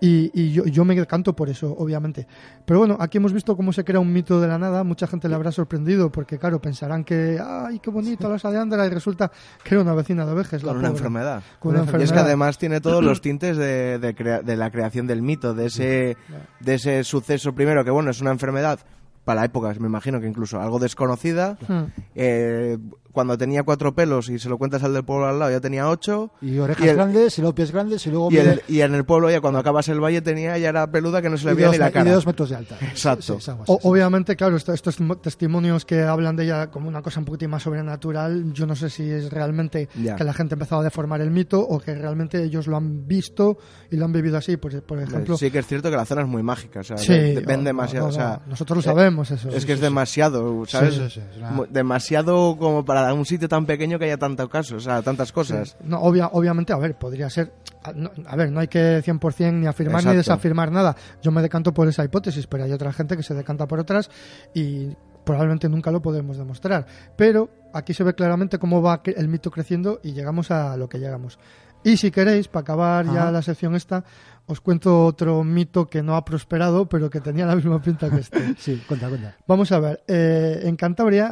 Y, 0.00 0.30
y 0.34 0.52
yo, 0.52 0.64
yo 0.66 0.84
me 0.84 0.94
decanto 0.94 1.34
por 1.34 1.48
eso, 1.48 1.74
obviamente. 1.78 2.26
Pero 2.64 2.80
bueno, 2.80 2.96
aquí 3.00 3.18
hemos 3.18 3.32
visto 3.32 3.56
cómo 3.56 3.72
se 3.72 3.84
crea 3.84 4.00
un 4.00 4.12
mito 4.12 4.40
de 4.40 4.48
la 4.48 4.58
nada. 4.58 4.84
Mucha 4.84 5.06
gente 5.06 5.28
le 5.28 5.34
habrá 5.34 5.52
sorprendido 5.52 6.10
porque, 6.12 6.38
claro, 6.38 6.60
pensarán 6.60 7.04
que, 7.04 7.38
¡ay, 7.42 7.78
qué 7.80 7.90
bonito 7.90 8.28
la 8.28 8.34
osa 8.36 8.50
de 8.50 8.58
Andra! 8.58 8.86
Y 8.86 8.90
resulta 8.90 9.30
que 9.64 9.74
era 9.74 9.82
una 9.82 9.94
vecina 9.94 10.24
de 10.26 10.32
ovejes. 10.32 10.62
la 10.62 10.68
Con 10.72 10.78
una 10.78 10.88
pobre. 10.88 10.98
enfermedad. 10.98 11.42
Con 11.58 11.70
una 11.72 11.80
Y 11.80 11.82
es 11.84 11.90
que 11.90 11.96
enfermedad. 12.02 12.24
además 12.26 12.58
tiene 12.58 12.80
todos 12.80 13.02
los 13.02 13.20
tintes 13.22 13.56
de, 13.56 13.98
de, 13.98 14.14
crea- 14.14 14.42
de 14.42 14.56
la 14.56 14.70
creación 14.70 15.06
del 15.06 15.22
mito, 15.22 15.54
de 15.54 15.66
ese, 15.66 16.16
de 16.60 16.74
ese 16.74 17.04
suceso 17.04 17.54
primero, 17.54 17.84
que 17.84 17.90
bueno, 17.90 18.10
es 18.10 18.20
una 18.20 18.30
enfermedad 18.30 18.80
para 19.24 19.40
la 19.40 19.46
época, 19.46 19.74
me 19.80 19.88
imagino 19.88 20.20
que 20.20 20.28
incluso 20.28 20.60
algo 20.60 20.78
desconocida. 20.78 21.58
Hmm. 21.66 21.84
Eh, 22.14 22.78
cuando 23.16 23.38
tenía 23.38 23.62
cuatro 23.62 23.94
pelos 23.94 24.28
y 24.28 24.38
se 24.38 24.50
lo 24.50 24.58
cuentas 24.58 24.82
al 24.84 24.92
del 24.92 25.02
pueblo 25.02 25.26
al 25.26 25.38
lado, 25.38 25.50
ya 25.50 25.60
tenía 25.60 25.88
ocho. 25.88 26.30
Y 26.42 26.58
orejas 26.58 26.84
Y 26.84 26.88
el- 26.90 26.96
grandes, 26.96 27.38
y 27.38 27.40
luego 27.40 27.54
pies 27.54 27.72
grandes, 27.72 28.06
y 28.06 28.10
luego 28.10 28.30
Y, 28.30 28.36
el- 28.36 28.60
y 28.68 28.82
en 28.82 28.94
el 28.94 29.06
pueblo 29.06 29.30
ya 29.30 29.40
cuando 29.40 29.58
acabas 29.58 29.88
el 29.88 29.98
valle 30.00 30.20
tenía 30.20 30.58
ya 30.58 30.68
era 30.68 30.90
peluda 30.90 31.22
que 31.22 31.30
no 31.30 31.38
se 31.38 31.46
le 31.46 31.54
veía 31.54 31.70
ni 31.70 31.78
la 31.78 31.86
me- 31.86 31.90
y 31.90 31.92
cara. 31.94 32.04
de 32.04 32.10
dos 32.12 32.26
metros 32.26 32.50
de 32.50 32.56
alta. 32.56 32.76
Exacto. 32.82 33.40
Sí, 33.40 33.50
O- 33.66 33.78
sí. 33.80 33.88
obviamente, 33.88 34.36
claro, 34.36 34.54
esto- 34.56 34.74
estos 34.74 35.00
mo- 35.00 35.16
testimonios 35.16 35.86
que 35.86 36.02
hablan 36.02 36.36
de 36.36 36.44
ella 36.44 36.70
como 36.70 36.88
una 36.88 37.00
cosa 37.00 37.20
un 37.20 37.24
poquito 37.24 37.48
más 37.48 37.62
sobrenatural, 37.62 38.52
yo 38.52 38.66
no 38.66 38.76
sé 38.76 38.90
si 38.90 39.10
es 39.10 39.30
realmente 39.30 39.88
Ya. 39.94 40.14
que 40.16 40.24
la 40.24 40.34
gente 40.34 40.54
ha 40.54 40.56
empezado 40.56 40.82
a 40.82 40.84
deformar 40.84 41.22
el 41.22 41.30
mito 41.30 41.60
o 41.60 41.80
que 41.80 41.94
realmente 41.94 42.42
ellos 42.42 42.66
lo 42.66 42.76
han 42.76 43.06
visto 43.08 43.56
y 43.90 43.96
lo 43.96 44.04
han 44.04 44.12
vivido 44.12 44.36
así. 44.36 44.58
Pues, 44.58 44.82
por 44.82 45.00
ejemplo, 45.00 45.38
sí 45.38 45.50
que 45.50 45.60
es 45.60 45.66
cierto 45.66 45.90
que 45.90 45.96
la 45.96 46.04
zona 46.04 46.20
es 46.20 46.28
muy 46.28 46.42
mágica, 46.42 46.80
o 46.80 46.84
sea, 46.84 46.98
Sí, 46.98 47.12
de- 47.12 47.40
ven 47.46 47.60
no, 47.60 47.64
demasiado, 47.64 48.06
no, 48.06 48.10
o 48.10 48.14
sea, 48.14 48.40
no, 48.44 48.50
nosotros 48.50 48.76
lo 48.76 48.80
eh, 48.92 48.94
sabemos 48.94 49.30
eso. 49.30 49.48
Es 49.48 49.62
sí, 49.62 49.66
que 49.66 49.72
es 49.72 49.80
demasiado, 49.80 50.64
¿sabes? 50.66 50.94
sí, 50.94 51.00
sí, 51.10 51.20
es 51.30 51.36
una- 51.38 51.50
Mu- 51.52 51.66
Demasiado 51.70 52.56
como 52.58 52.84
para 52.84 53.05
un 53.14 53.24
sitio 53.26 53.48
tan 53.48 53.66
pequeño 53.66 53.98
que 53.98 54.06
haya 54.06 54.16
tanto 54.18 54.48
caso, 54.48 54.76
o 54.76 54.80
sea, 54.80 55.02
tantas 55.02 55.32
cosas. 55.32 55.76
No, 55.84 56.00
obvia- 56.00 56.30
obviamente, 56.32 56.72
a 56.72 56.76
ver, 56.78 56.96
podría 56.96 57.28
ser. 57.30 57.52
A, 57.82 57.92
no- 57.92 58.10
a 58.26 58.36
ver, 58.36 58.50
no 58.50 58.60
hay 58.60 58.68
que 58.68 59.02
100% 59.02 59.52
ni 59.52 59.66
afirmar 59.66 60.02
ni 60.12 60.16
desafirmar 60.16 60.72
nada. 60.72 60.96
Yo 61.22 61.30
me 61.32 61.42
decanto 61.42 61.72
por 61.72 61.86
esa 61.88 62.04
hipótesis, 62.04 62.46
pero 62.46 62.64
hay 62.64 62.72
otra 62.72 62.92
gente 62.92 63.16
que 63.16 63.22
se 63.22 63.34
decanta 63.34 63.66
por 63.66 63.78
otras 63.80 64.10
y 64.54 64.96
probablemente 65.24 65.68
nunca 65.68 65.90
lo 65.90 66.00
podremos 66.02 66.36
demostrar. 66.36 66.86
Pero 67.16 67.50
aquí 67.72 67.92
se 67.94 68.04
ve 68.04 68.14
claramente 68.14 68.58
cómo 68.58 68.80
va 68.82 69.00
el 69.04 69.28
mito 69.28 69.50
creciendo 69.50 70.00
y 70.02 70.12
llegamos 70.12 70.50
a 70.50 70.76
lo 70.76 70.88
que 70.88 70.98
llegamos. 70.98 71.38
Y 71.86 71.98
si 71.98 72.10
queréis, 72.10 72.48
para 72.48 72.62
acabar 72.62 73.06
ya 73.06 73.22
Ajá. 73.22 73.30
la 73.30 73.42
sección 73.42 73.76
esta, 73.76 74.02
os 74.46 74.60
cuento 74.60 75.06
otro 75.06 75.44
mito 75.44 75.86
que 75.86 76.02
no 76.02 76.16
ha 76.16 76.24
prosperado, 76.24 76.88
pero 76.88 77.08
que 77.08 77.20
tenía 77.20 77.46
la 77.46 77.54
misma 77.54 77.80
pinta 77.80 78.10
que 78.10 78.18
este. 78.18 78.54
Sí, 78.58 78.82
cuenta, 78.88 79.08
cuenta. 79.08 79.36
Vamos 79.46 79.70
a 79.70 79.78
ver, 79.78 80.02
eh, 80.08 80.62
en 80.64 80.74
Cantabria 80.74 81.28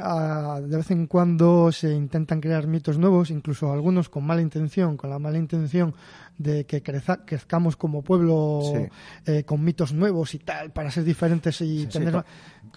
de 0.63 0.77
vez 0.77 0.93
en 0.93 1.09
cuando 1.09 1.73
se 1.73 1.93
intentan 1.93 2.41
crear 2.41 2.69
mitos 2.69 2.99
nuevos, 2.99 3.33
incluso 3.33 3.73
algunos 3.73 4.09
con 4.09 4.25
mala 4.25 4.43
intención, 4.43 4.97
con 4.97 5.11
la 5.11 5.19
mala 5.19 5.39
intención 5.39 5.93
de 6.39 6.65
que 6.67 6.83
creza- 6.83 7.25
crezcamos 7.25 7.77
como 7.77 8.03
pueblo 8.03 8.61
Sí. 8.65 8.89
eh, 9.27 9.45
con 9.45 9.63
mitos 9.63 9.93
nuevos 9.93 10.35
y 10.35 10.39
tal, 10.41 10.73
para 10.73 10.91
ser 10.91 11.05
diferentes 11.05 11.61
y 11.61 11.87
tener... 11.87 12.25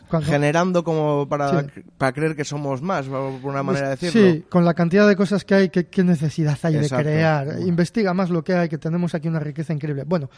cuando- 0.10 0.30
Generando 0.30 0.84
como 0.84 1.28
para, 1.28 1.62
Sí. 1.62 1.67
para 1.98 2.13
creer 2.13 2.36
que 2.36 2.43
somos 2.46 2.82
más, 2.82 3.08
por 3.08 3.34
una 3.43 3.63
manera 3.63 3.89
de 3.89 3.96
decirlo. 3.96 4.32
Sí, 4.32 4.46
con 4.50 4.63
la 4.63 4.74
cantidad 4.74 5.08
de 5.08 5.15
cosas 5.15 5.43
que 5.43 5.56
hay, 5.56 5.70
¿qué, 5.70 5.88
qué 5.88 6.04
necesidad 6.04 6.58
hay 6.63 6.76
Exacto. 6.76 6.98
de 6.98 7.04
crear? 7.04 7.60
Investiga 7.62 8.13
más 8.13 8.30
lo 8.30 8.43
que 8.43 8.54
hay, 8.54 8.70
que 8.70 8.78
tenemos 8.78 9.15
aquí 9.15 9.28
una 9.28 9.39
riqueza 9.39 9.74
increíble. 9.74 10.04
Bueno, 10.06 10.30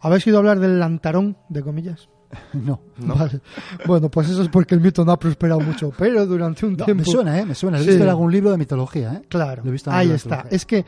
¿habéis 0.00 0.26
oído 0.26 0.38
hablar 0.38 0.58
del 0.58 0.80
lantarón, 0.80 1.36
de 1.48 1.62
comillas? 1.62 2.08
No. 2.54 2.80
¿No? 2.98 3.14
Vale. 3.14 3.40
Bueno, 3.86 4.10
pues 4.10 4.28
eso 4.30 4.42
es 4.42 4.48
porque 4.48 4.74
el 4.74 4.80
mito 4.80 5.04
no 5.04 5.12
ha 5.12 5.18
prosperado 5.18 5.60
mucho, 5.60 5.92
pero 5.98 6.26
durante 6.26 6.66
un 6.66 6.76
No, 6.76 6.84
tiempo... 6.84 7.04
me 7.04 7.12
suena, 7.12 7.38
¿eh? 7.38 7.44
Me 7.46 7.54
suena. 7.54 7.78
He 7.78 7.82
Sí. 7.82 7.88
visto 7.90 8.02
en 8.02 8.08
algún 8.10 8.32
libro 8.32 8.50
de 8.50 8.56
mitología, 8.58 9.12
¿eh? 9.14 9.22
Claro, 9.28 9.62
Lo 9.62 9.68
he 9.68 9.72
visto 9.72 9.90
en 9.90 9.96
ahí 9.96 10.10
está. 10.10 10.28
mitología. 10.38 10.56
Es 10.56 10.66
que 10.66 10.84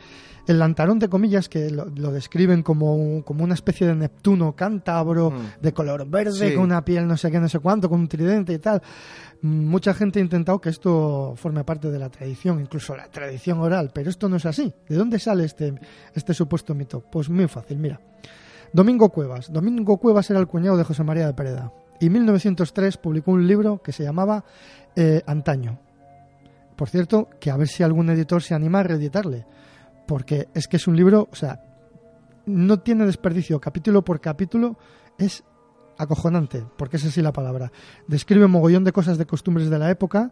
el 0.47 0.59
lantarón 0.59 0.97
de 0.99 1.09
comillas, 1.09 1.49
que 1.49 1.69
lo, 1.69 1.85
lo 1.85 2.11
describen 2.11 2.63
como, 2.63 2.95
un- 2.95 3.21
como 3.21 3.43
una 3.43 3.53
especie 3.53 3.85
de 3.87 3.95
Neptuno 3.95 4.55
cántabro, 4.55 5.31
Mm. 5.31 5.61
de 5.61 5.73
color 5.73 6.07
verde, 6.09 6.49
Sí. 6.49 6.55
con 6.55 6.63
una 6.63 6.83
piel 6.83 7.05
no 7.07 7.17
sé 7.17 7.29
qué, 7.29 7.39
no 7.39 7.49
sé 7.49 7.59
cuánto, 7.59 7.89
con 7.89 7.99
un 7.99 8.07
tridente 8.07 8.53
y 8.53 8.59
tal. 8.59 8.81
Mucha 9.41 9.93
gente 9.93 10.19
ha 10.19 10.21
intentado 10.23 10.59
que 10.59 10.69
esto 10.69 11.33
forme 11.35 11.63
parte 11.63 11.91
de 11.91 11.99
la 11.99 12.09
tradición, 12.09 12.59
incluso 12.59 12.95
la 12.95 13.07
tradición 13.07 13.59
oral, 13.59 13.91
pero 13.93 14.09
esto 14.09 14.27
no 14.29 14.37
es 14.37 14.45
así. 14.45 14.73
¿De 14.89 14.95
dónde 14.95 15.19
sale 15.19 15.43
este, 15.45 15.73
este 16.15 16.33
supuesto 16.33 16.73
mito? 16.73 17.01
Pues 17.01 17.29
muy 17.29 17.47
fácil, 17.47 17.77
mira. 17.77 17.99
Domingo 18.73 19.09
Cuevas. 19.09 19.51
Domingo 19.51 19.97
Cuevas 19.97 20.29
era 20.29 20.39
el 20.39 20.47
cuñado 20.47 20.75
de 20.77 20.83
José 20.83 21.03
María 21.03 21.27
de 21.27 21.33
Pereda. 21.33 21.71
Y 21.99 22.07
en 22.07 22.13
1903 22.13 22.97
publicó 22.97 23.31
un 23.31 23.47
libro 23.47 23.81
que 23.81 23.91
se 23.91 24.03
llamaba 24.03 24.43
eh, 24.95 25.21
Antaño. 25.27 25.79
Por 26.75 26.89
cierto, 26.89 27.27
que 27.39 27.49
a 27.49 27.57
ver 27.57 27.67
si 27.67 27.83
algún 27.83 28.09
editor 28.09 28.41
se 28.43 28.53
anima 28.53 28.79
a 28.79 28.83
reeditarle. 28.83 29.45
Porque 30.07 30.47
es 30.53 30.67
que 30.67 30.77
es 30.77 30.87
un 30.87 30.95
libro, 30.95 31.27
o 31.31 31.35
sea, 31.35 31.61
no 32.45 32.79
tiene 32.79 33.05
desperdicio. 33.05 33.59
Capítulo 33.59 34.03
por 34.03 34.19
capítulo 34.21 34.77
es 35.17 35.43
acojonante, 35.97 36.65
porque 36.77 36.97
es 36.97 37.05
así 37.05 37.21
la 37.21 37.33
palabra. 37.33 37.71
Describe 38.07 38.47
mogollón 38.47 38.83
de 38.83 38.91
cosas 38.91 39.17
de 39.17 39.25
costumbres 39.25 39.69
de 39.69 39.79
la 39.79 39.89
época, 39.89 40.31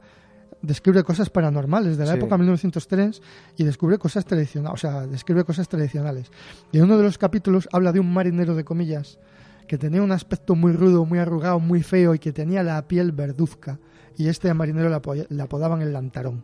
describe 0.61 1.03
cosas 1.03 1.29
paranormales 1.29 1.97
de 1.97 2.05
la 2.05 2.11
Sí. 2.13 2.17
época 2.17 2.38
1903 2.38 3.21
y 3.57 3.63
descubre 3.63 3.97
cosas 3.97 4.25
tradicionales, 4.25 4.73
o 4.73 4.77
sea, 4.77 5.07
describe 5.07 5.43
cosas 5.43 5.67
tradicionales. 5.67 6.31
Y 6.71 6.77
en 6.77 6.85
uno 6.85 6.97
de 6.97 7.03
los 7.03 7.17
capítulos 7.17 7.67
habla 7.71 7.91
de 7.91 7.99
un 7.99 8.13
marinero 8.13 8.55
de 8.55 8.63
comillas 8.63 9.19
que 9.67 9.77
tenía 9.77 10.01
un 10.01 10.11
aspecto 10.11 10.55
muy 10.55 10.71
rudo, 10.73 11.05
muy 11.05 11.19
arrugado, 11.19 11.59
muy 11.59 11.81
feo 11.81 12.13
y 12.15 12.19
que 12.19 12.31
tenía 12.31 12.61
la 12.63 12.88
piel 12.88 13.11
verduzca. 13.11 13.79
Y 14.15 14.27
este 14.27 14.53
marinero 14.53 14.89
le 15.29 15.41
apodaban 15.43 15.81
el 15.81 15.91
lantarón. 15.91 16.43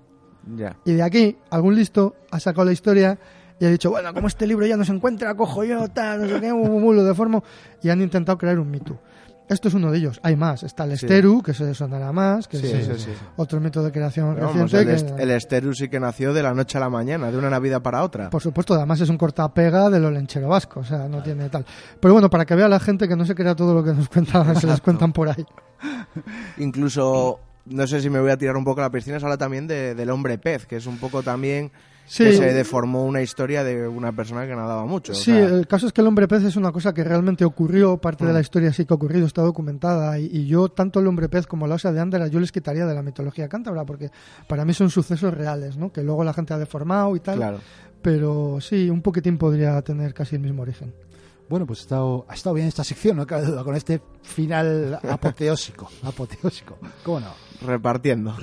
Y 0.86 0.94
de 0.94 1.04
aquí, 1.04 1.38
algún 1.50 1.76
listo 1.76 2.16
ha 2.32 2.40
sacado 2.40 2.66
la 2.66 2.72
historia 2.72 3.18
y 3.60 3.66
ha 3.66 3.70
dicho, 3.70 3.92
bueno, 3.92 4.14
como 4.14 4.28
este 4.28 4.48
libro 4.48 4.66
ya 4.66 4.76
no 4.78 4.84
se 4.84 4.92
encuentra, 4.92 5.36
cojo 5.36 5.64
yo, 5.64 5.88
tal, 5.90 6.22
no 6.22 6.28
sé 6.28 6.42
qué, 6.42 6.50
lo 6.50 7.04
deformo. 7.04 7.44
Y 7.84 7.90
han 7.90 8.02
intentado 8.02 8.38
crear 8.38 8.58
un 8.60 8.72
mito. 8.72 9.00
Esto 9.50 9.68
es 9.68 9.74
uno 9.74 9.92
de 9.92 9.98
ellos. 9.98 10.18
Hay 10.24 10.38
más. 10.38 10.64
Está 10.64 10.86
el 10.86 10.98
Sí. 10.98 11.06
Esteru, 11.06 11.44
que 11.44 11.54
se 11.54 11.74
sonará 11.76 12.14
más, 12.14 12.48
que 12.48 12.58
Sí, 12.58 12.68
es 12.72 12.86
sí, 12.88 12.94
sí. 12.98 13.10
otro 13.36 13.60
mito 13.60 13.84
de 13.84 13.92
creación 13.92 14.34
Pero 14.36 14.48
vamos, 14.48 14.72
reciente. 14.72 14.94
el, 14.94 14.98
que- 15.00 15.06
est- 15.14 15.20
el 15.20 15.30
Esteru 15.32 15.74
sí 15.74 15.90
que 15.90 16.00
nació 16.00 16.34
de 16.34 16.42
la 16.42 16.54
noche 16.54 16.78
a 16.78 16.82
la 16.82 16.90
mañana, 16.90 17.30
de 17.32 17.38
una 17.38 17.50
Navidad 17.50 17.82
para 17.82 18.02
otra. 18.02 18.30
Por 18.30 18.42
supuesto, 18.42 18.74
además 18.76 19.02
es 19.02 19.10
un 19.10 19.18
cortapega 19.18 19.90
de 19.90 20.00
lo 20.00 20.10
lenchero 20.10 20.48
vasco, 20.48 20.80
o 20.80 20.84
sea, 20.86 21.10
no 21.10 21.22
tiene 21.22 21.50
tal. 21.50 21.66
Pero 22.00 22.14
bueno, 22.14 22.30
para 22.30 22.46
que 22.46 22.56
vea 22.56 22.70
la 22.70 22.80
gente 22.80 23.10
que 23.10 23.16
no 23.18 23.26
se 23.26 23.36
crea 23.36 23.54
todo 23.54 23.74
lo 23.74 23.84
que 23.84 23.94
nos 23.94 24.08
cuentan, 24.08 24.56
se 24.56 24.68
les 24.68 24.80
cuentan 24.80 25.12
por 25.12 25.28
ahí. 25.28 25.46
Incluso, 26.58 27.40
no 27.66 27.88
sé 27.88 28.02
si 28.02 28.10
me 28.10 28.20
voy 28.20 28.32
a 28.32 28.38
tirar 28.38 28.58
un 28.58 28.64
poco 28.64 28.82
a 28.82 28.84
la 28.86 28.92
piscina, 28.92 29.20
se 29.20 29.26
habla 29.26 29.38
también 29.38 29.68
de- 29.68 29.96
del 29.96 30.10
hombre 30.10 30.38
pez, 30.38 30.66
que 30.66 30.78
es 30.78 30.86
un 30.88 30.98
poco 30.98 31.22
también 31.24 31.72
Sí. 32.08 32.26
que 32.26 32.34
se 32.34 32.54
deformó 32.54 33.06
una 33.06 33.22
historia 33.22 33.64
de 33.64 33.88
una 33.88 34.12
persona 34.12 34.46
que 34.46 34.54
nadaba 34.56 34.86
mucho. 34.86 35.14
o 35.14 35.16
Sí, 35.16 35.32
sea, 35.32 35.46
el 35.46 35.66
caso 35.68 35.88
es 35.88 35.94
que 35.94 36.02
el 36.02 36.08
hombre 36.08 36.28
pez 36.28 36.44
es 36.44 36.58
una 36.58 36.72
cosa 36.74 36.94
que 36.94 37.04
realmente 37.06 37.46
ocurrió, 37.46 37.98
parte 37.98 38.26
de 38.26 38.32
Mm. 38.32 38.34
la 38.34 38.42
historia 38.42 38.74
sí 38.74 38.84
que 38.86 38.94
ha 38.94 38.96
ocurrido, 38.96 39.26
está 39.26 39.44
documentada, 39.44 40.20
y, 40.20 40.26
y 40.26 40.46
yo, 40.48 40.68
tanto 40.68 41.00
el 41.00 41.08
hombre 41.08 41.30
pez 41.30 41.48
como 41.48 41.68
la 41.68 41.76
osa 41.76 41.94
de 41.94 42.02
Ándara, 42.02 42.28
yo 42.28 42.40
les 42.42 42.52
quitaría 42.52 42.86
de 42.86 42.94
la 42.96 43.02
mitología 43.04 43.48
cántabra, 43.48 43.86
porque 43.86 44.10
para 44.48 44.66
mí 44.66 44.74
son 44.74 44.90
sucesos 44.90 45.34
reales, 45.34 45.78
¿no? 45.78 45.94
Que 45.94 46.04
luego 46.04 46.24
la 46.26 46.34
gente 46.34 46.54
ha 46.54 46.58
deformado 46.58 47.16
y 47.16 47.22
tal, 47.22 47.38
claro. 47.38 47.60
pero 48.02 48.58
sí, 48.60 48.90
un 48.90 49.02
poquitín 49.02 49.38
podría 49.38 49.82
tener 49.82 50.14
casi 50.14 50.36
el 50.36 50.42
mismo 50.42 50.64
origen. 50.64 50.94
Bueno, 51.52 51.66
pues 51.66 51.80
ha 51.80 51.82
estado, 51.82 52.26
ha 52.30 52.34
estado 52.34 52.54
bien 52.54 52.68
esta 52.70 52.86
sección, 52.86 53.18
no 53.18 53.28
cabe 53.28 53.44
duda, 53.46 53.66
con 53.66 53.76
este 53.76 54.02
final 54.22 54.98
apoteósico. 55.10 55.90
apoteósico. 56.02 56.78
¿Cómo 57.04 57.20
no? 57.20 57.34
Repartiendo. 57.68 58.34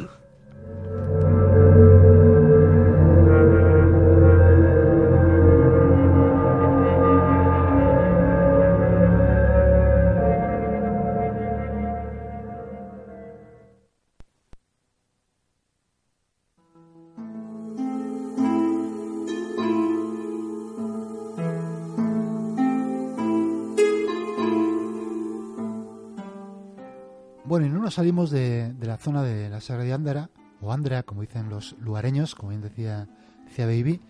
Nos 27.89 27.95
salimos 27.95 28.31
de, 28.31 28.75
de 28.75 28.87
la 28.87 28.99
zona 28.99 29.23
de 29.23 29.49
la 29.49 29.63
Sagra 29.63 29.83
de 29.83 29.95
Ándara, 29.95 30.29
o 30.61 30.75
Andra, 30.75 31.05
como 31.05 31.23
dicen 31.23 31.49
los 31.49 31.75
lugareños, 31.81 32.35
como 32.35 32.51
bien 32.51 32.61
decía, 32.61 33.09
decía 33.47 33.65
Baby. 33.65 34.03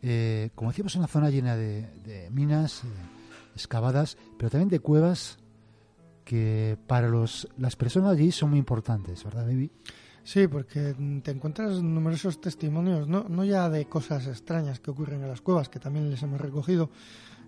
Eh, 0.00 0.48
como 0.54 0.70
decíamos, 0.70 0.96
una 0.96 1.08
zona 1.08 1.28
llena 1.28 1.54
de, 1.54 1.82
de 2.06 2.30
minas 2.30 2.84
eh, 2.84 2.86
excavadas, 3.54 4.16
pero 4.38 4.48
también 4.48 4.70
de 4.70 4.80
cuevas 4.80 5.36
que 6.24 6.78
para 6.86 7.10
los, 7.10 7.46
las 7.58 7.76
personas 7.76 8.12
allí 8.12 8.32
son 8.32 8.48
muy 8.48 8.58
importantes, 8.58 9.22
¿verdad, 9.24 9.44
Baby? 9.44 9.70
Sí, 10.24 10.48
porque 10.48 10.94
te 11.22 11.30
encuentras 11.30 11.82
numerosos 11.82 12.40
testimonios, 12.40 13.08
no, 13.08 13.26
no 13.28 13.44
ya 13.44 13.68
de 13.68 13.84
cosas 13.84 14.26
extrañas 14.26 14.80
que 14.80 14.90
ocurren 14.90 15.20
en 15.20 15.28
las 15.28 15.42
cuevas, 15.42 15.68
que 15.68 15.80
también 15.80 16.08
les 16.08 16.22
hemos 16.22 16.40
recogido, 16.40 16.88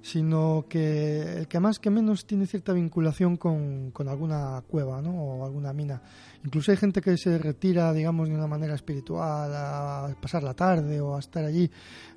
sino 0.03 0.65
que 0.69 1.21
el 1.39 1.49
que 1.49 1.61
más 1.61 1.79
que 1.79 1.91
menos 1.91 2.25
tiene 2.27 2.47
cierta 2.47 2.73
vinculación 2.73 3.37
con, 3.37 3.91
con 3.91 4.09
alguna 4.09 4.63
cueva 4.67 5.03
¿no? 5.03 5.11
o 5.13 5.45
alguna 5.45 5.73
mina. 5.73 6.01
Incluso 6.43 6.71
hay 6.71 6.79
gente 6.79 7.03
que 7.03 7.19
se 7.19 7.37
retira, 7.37 7.93
digamos, 7.93 8.29
de 8.31 8.35
una 8.35 8.47
manera 8.47 8.75
espiritual 8.75 9.51
a 9.55 10.15
pasar 10.23 10.43
la 10.43 10.55
tarde 10.55 10.99
o 10.99 11.15
a 11.15 11.19
estar 11.19 11.45
allí, 11.45 11.71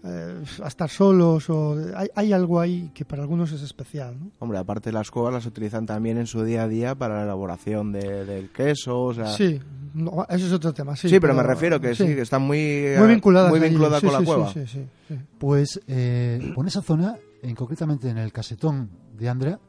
eh, 0.06 0.44
a 0.64 0.68
estar 0.70 0.90
solos. 0.90 1.50
O, 1.50 1.76
hay, 1.96 2.08
hay 2.16 2.32
algo 2.32 2.62
ahí 2.62 2.90
que 2.94 3.04
para 3.04 3.22
algunos 3.24 3.52
es 3.52 3.62
especial. 3.62 4.18
¿no? 4.18 4.32
Hombre, 4.40 4.60
aparte 4.60 4.94
las 4.94 5.12
cuevas 5.12 5.34
las 5.34 5.46
utilizan 5.46 5.86
también 5.86 6.18
en 6.18 6.26
su 6.28 6.42
día 6.46 6.64
a 6.64 6.68
día 6.70 6.96
para 6.96 7.18
la 7.18 7.24
elaboración 7.24 7.92
de- 7.92 8.24
del 8.26 8.50
queso, 8.50 9.02
o 9.02 9.14
sea... 9.14 9.28
Sí, 9.28 9.60
no, 9.94 10.26
eso 10.30 10.46
es 10.48 10.54
otro 10.54 10.74
tema. 10.74 10.96
Sí, 10.96 11.10
Sí, 11.10 11.20
pero, 11.20 11.34
me 11.34 11.44
refiero 11.44 11.82
que 11.82 11.94
sí, 11.94 12.06
que 12.06 12.22
están 12.22 12.44
muy, 12.44 12.86
muy 12.98 13.08
vinculadas 13.10 13.50
muy 13.50 13.60
allí. 13.60 13.70
vinculadas 13.72 14.00
Sí, 14.00 14.06
con 14.08 14.14
la 14.14 14.20
sí, 14.20 14.26
cueva. 14.26 14.54
sí, 14.54 14.60
sí, 14.62 14.68
sí, 14.68 14.86
sí. 15.10 15.16
Pues 15.38 15.82
eh, 15.90 16.52
por 16.56 16.66
esa 16.66 16.82
zona, 16.82 17.18
en, 17.44 17.56
concretamente 17.56 18.10
en 18.10 18.18
el 18.18 18.32
casetón 18.32 18.90
de 19.16 19.30
Andra, 19.30 19.60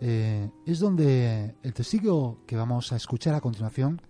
eh, 0.00 0.50
es 0.66 0.78
donde 0.78 1.54
el 1.62 1.72
testigo 1.72 2.40
que 2.46 2.56
vamos 2.56 2.92
a 2.92 2.96
escuchar 2.96 3.34
a 3.34 3.40
continuación 3.40 4.02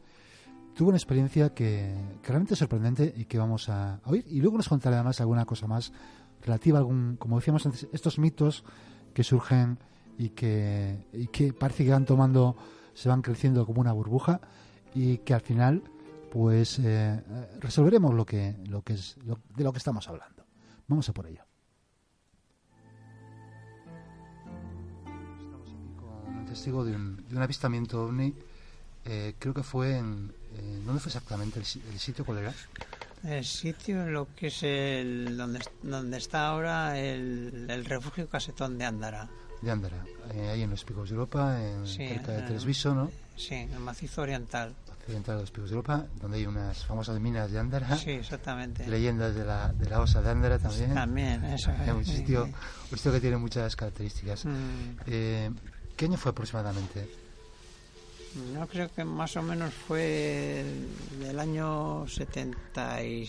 tuvo 0.74 0.88
una 0.88 0.98
experiencia 0.98 1.54
que, 1.54 1.94
realmente 2.24 2.54
es 2.54 2.59
sorprendente 2.59 3.14
y 3.16 3.24
que 3.26 3.38
vamos 3.38 3.68
a 3.68 4.00
oír. 4.04 4.24
Y 4.28 4.40
luego 4.40 4.56
nos 4.56 4.68
contará 4.68 4.96
además 4.96 5.20
alguna 5.20 5.44
cosa 5.46 5.66
más 5.66 5.92
relativa 6.42 6.78
a 6.78 6.80
algún, 6.80 7.16
como 7.16 7.37
decíamos 7.38 7.64
antes, 7.64 7.87
estos 7.92 8.18
mitos 8.18 8.64
que 9.14 9.22
surgen 9.24 9.78
y 10.18 10.30
que, 10.30 11.06
y 11.12 11.28
que 11.28 11.52
parece 11.52 11.85
que 11.85 11.92
van 11.92 12.04
tomando, 12.04 12.56
se 12.92 13.09
van 13.09 13.22
creciendo 13.22 13.64
como 13.64 13.80
una 13.80 13.92
burbuja 13.92 14.40
y 14.94 15.18
que 15.18 15.32
al 15.35 15.40
final 15.40 15.82
pues 16.30 16.78
eh, 16.80 17.22
resolveremos 17.61 18.12
lo 18.12 18.26
que, 18.26 18.56
lo 18.68 18.82
que 18.82 18.94
es 18.94 19.16
lo- 19.24 19.40
de 19.56 19.64
lo 19.64 19.72
que 19.72 19.78
estamos 19.78 20.06
hablando. 20.09 20.44
Vamos 20.88 21.09
a 21.09 21.14
por 21.14 21.26
ello. 21.26 21.45
Testigo 26.57 26.85
de 26.85 26.95
un, 26.95 27.16
de 27.29 27.37
un 27.37 27.42
avistamiento 27.42 28.03
ovni. 28.05 28.35
eh, 29.05 29.35
creo 29.38 29.55
que 29.55 29.62
fue 29.62 29.97
en. 29.99 30.33
eh, 30.57 30.81
¿Dónde 30.85 31.01
fue 31.01 31.11
exactamente 31.11 31.61
el, 31.61 31.66
el 31.92 31.99
sitio? 32.01 32.25
¿Cuál 32.25 32.38
era? 32.38 32.53
El 33.25 33.45
sitio, 33.45 34.07
lo 34.07 34.29
que 34.35 34.49
es 34.49 34.62
el 34.62 35.37
donde, 35.37 35.61
donde 35.83 36.16
está 36.19 36.49
ahora 36.49 36.99
el, 36.99 37.66
el 37.69 37.85
refugio 37.85 38.29
casetón 38.29 38.79
de 38.79 38.85
Ándara. 38.85 39.29
De 39.62 39.71
Andara, 39.71 40.05
eh, 40.35 40.51
ahí 40.51 40.62
en 40.62 40.71
los 40.71 40.85
Picos 40.85 41.09
de 41.09 41.14
Europa, 41.14 41.59
en, 41.61 41.87
Sí, 41.87 42.07
cerca 42.07 42.33
de 42.33 42.42
Tresviso, 42.42 42.95
¿no? 42.95 43.11
Sí, 43.37 43.55
el 43.55 43.81
macizo 43.81 44.21
oriental. 44.23 44.75
Occidental 45.01 45.37
de 45.37 45.40
los 45.42 45.51
Picos 45.51 45.71
de 45.71 45.77
Europa, 45.77 46.07
donde 46.21 46.37
hay 46.37 46.47
unas 46.47 46.85
famosas 46.85 47.19
minas 47.21 47.51
de 47.51 47.59
Andara. 47.59 47.97
Sí, 47.97 48.11
exactamente. 48.11 48.87
Leyendas 48.87 49.35
de 49.35 49.45
la, 49.47 49.73
de 49.73 49.88
la 49.88 50.01
osa 50.01 50.21
de 50.21 50.31
Andara 50.31 50.59
también. 50.59 50.92
También, 50.95 51.42
eso 51.47 51.71
Es 51.87 51.92
un 51.92 52.05
sitio, 52.05 52.45
un 52.45 52.97
sitio 52.99 53.12
que 53.12 53.21
tiene 53.21 53.38
muchas 53.38 53.75
características. 53.75 54.45
Mm, 54.45 54.51
Eh, 55.07 55.51
¿Qué 55.96 56.04
año 56.06 56.18
fue 56.18 56.30
aproximadamente? 56.32 57.09
Yo 58.54 58.66
creo 58.68 58.92
que 58.92 59.02
más 59.04 59.35
o 59.37 59.42
menos 59.42 59.72
fue 59.72 60.62
del 61.18 61.38
año 61.40 62.06
70 62.06 63.02
y, 63.02 63.26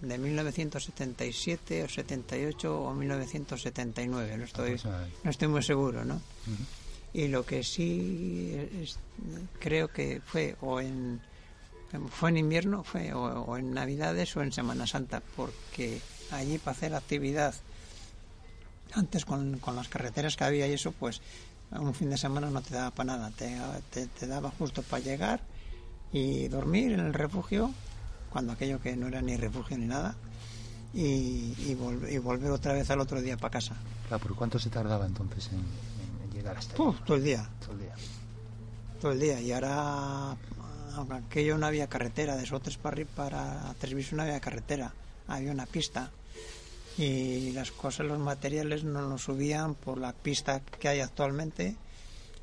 de 0.00 0.18
1977 0.18 1.84
o 1.84 1.88
78 1.88 2.80
o 2.82 2.92
1979, 2.92 4.36
no 4.36 4.44
estoy, 4.44 4.72
no 5.22 5.30
estoy 5.30 5.46
muy 5.48 5.62
seguro, 5.62 6.04
¿no? 6.04 6.20
Y 7.14 7.28
lo 7.28 7.46
que 7.46 7.62
sí 7.62 8.52
es- 8.82 8.98
creo 9.60 9.88
que 9.92 10.20
fue 10.26 10.56
o 10.60 10.80
en 10.80 11.20
fue 12.10 12.28
en 12.30 12.36
invierno, 12.38 12.82
fue 12.84 13.14
o, 13.14 13.22
o 13.22 13.56
en 13.56 13.72
Navidades 13.72 14.36
o 14.36 14.42
en 14.42 14.52
Semana 14.52 14.86
Santa, 14.86 15.22
porque 15.36 16.00
allí 16.32 16.58
para 16.58 16.76
hacer 16.76 16.94
actividad 16.94 17.54
antes 18.94 19.24
con, 19.24 19.58
con 19.58 19.76
las 19.76 19.88
carreteras 19.88 20.36
que 20.36 20.44
había 20.44 20.66
y 20.66 20.72
eso, 20.72 20.92
pues 20.92 21.20
un 21.72 21.94
fin 21.94 22.10
de 22.10 22.16
semana 22.16 22.50
no 22.50 22.62
te 22.62 22.74
daba 22.74 22.90
para 22.90 23.16
nada, 23.16 23.30
te, 23.30 23.56
te, 23.90 24.06
te 24.06 24.26
daba 24.26 24.50
justo 24.58 24.82
para 24.82 25.02
llegar 25.02 25.40
y 26.12 26.48
dormir 26.48 26.92
en 26.92 27.00
el 27.00 27.12
refugio, 27.14 27.70
cuando 28.30 28.52
aquello 28.52 28.80
que 28.80 28.96
no 28.96 29.08
era 29.08 29.20
ni 29.20 29.36
refugio 29.36 29.76
ni 29.78 29.86
nada, 29.86 30.14
y, 30.94 31.54
y, 31.58 31.76
vol- 31.78 32.10
y 32.10 32.18
volver 32.18 32.50
otra 32.50 32.72
vez 32.72 32.90
al 32.90 33.00
otro 33.00 33.20
día 33.20 33.36
para 33.36 33.50
casa. 33.50 33.74
Claro, 34.08 34.22
¿por 34.22 34.34
cuánto 34.34 34.58
se 34.58 34.70
tardaba 34.70 35.04
entonces 35.06 35.48
en, 35.52 35.58
en- 35.58 36.24
en 36.24 36.30
llegar 36.32 36.56
hasta 36.56 36.72
ahí? 36.72 36.76
Puf, 36.78 37.00
todo 37.04 37.16
el 37.18 37.24
día, 37.24 37.48
Todo 37.60 37.72
el 37.72 37.78
día. 37.80 37.94
todo 39.00 39.12
el 39.12 39.20
día. 39.20 39.40
Y 39.40 39.52
ahora, 39.52 40.34
aunque 40.96 41.14
aquello 41.14 41.58
no 41.58 41.66
había 41.66 41.86
carretera, 41.88 42.36
de 42.36 42.46
Sotres 42.46 42.78
para, 42.78 43.04
para 43.14 43.74
Tresviso 43.78 44.16
no 44.16 44.22
había 44.22 44.40
carretera, 44.40 44.94
había 45.26 45.52
una 45.52 45.66
pista. 45.66 46.10
Y 46.98 47.52
las 47.52 47.70
cosas, 47.70 48.06
los 48.06 48.18
materiales 48.18 48.82
no 48.84 49.02
los 49.08 49.22
subían 49.22 49.74
por 49.76 49.98
la 49.98 50.12
pista 50.12 50.60
que 50.60 50.88
hay 50.88 51.00
actualmente, 51.00 51.76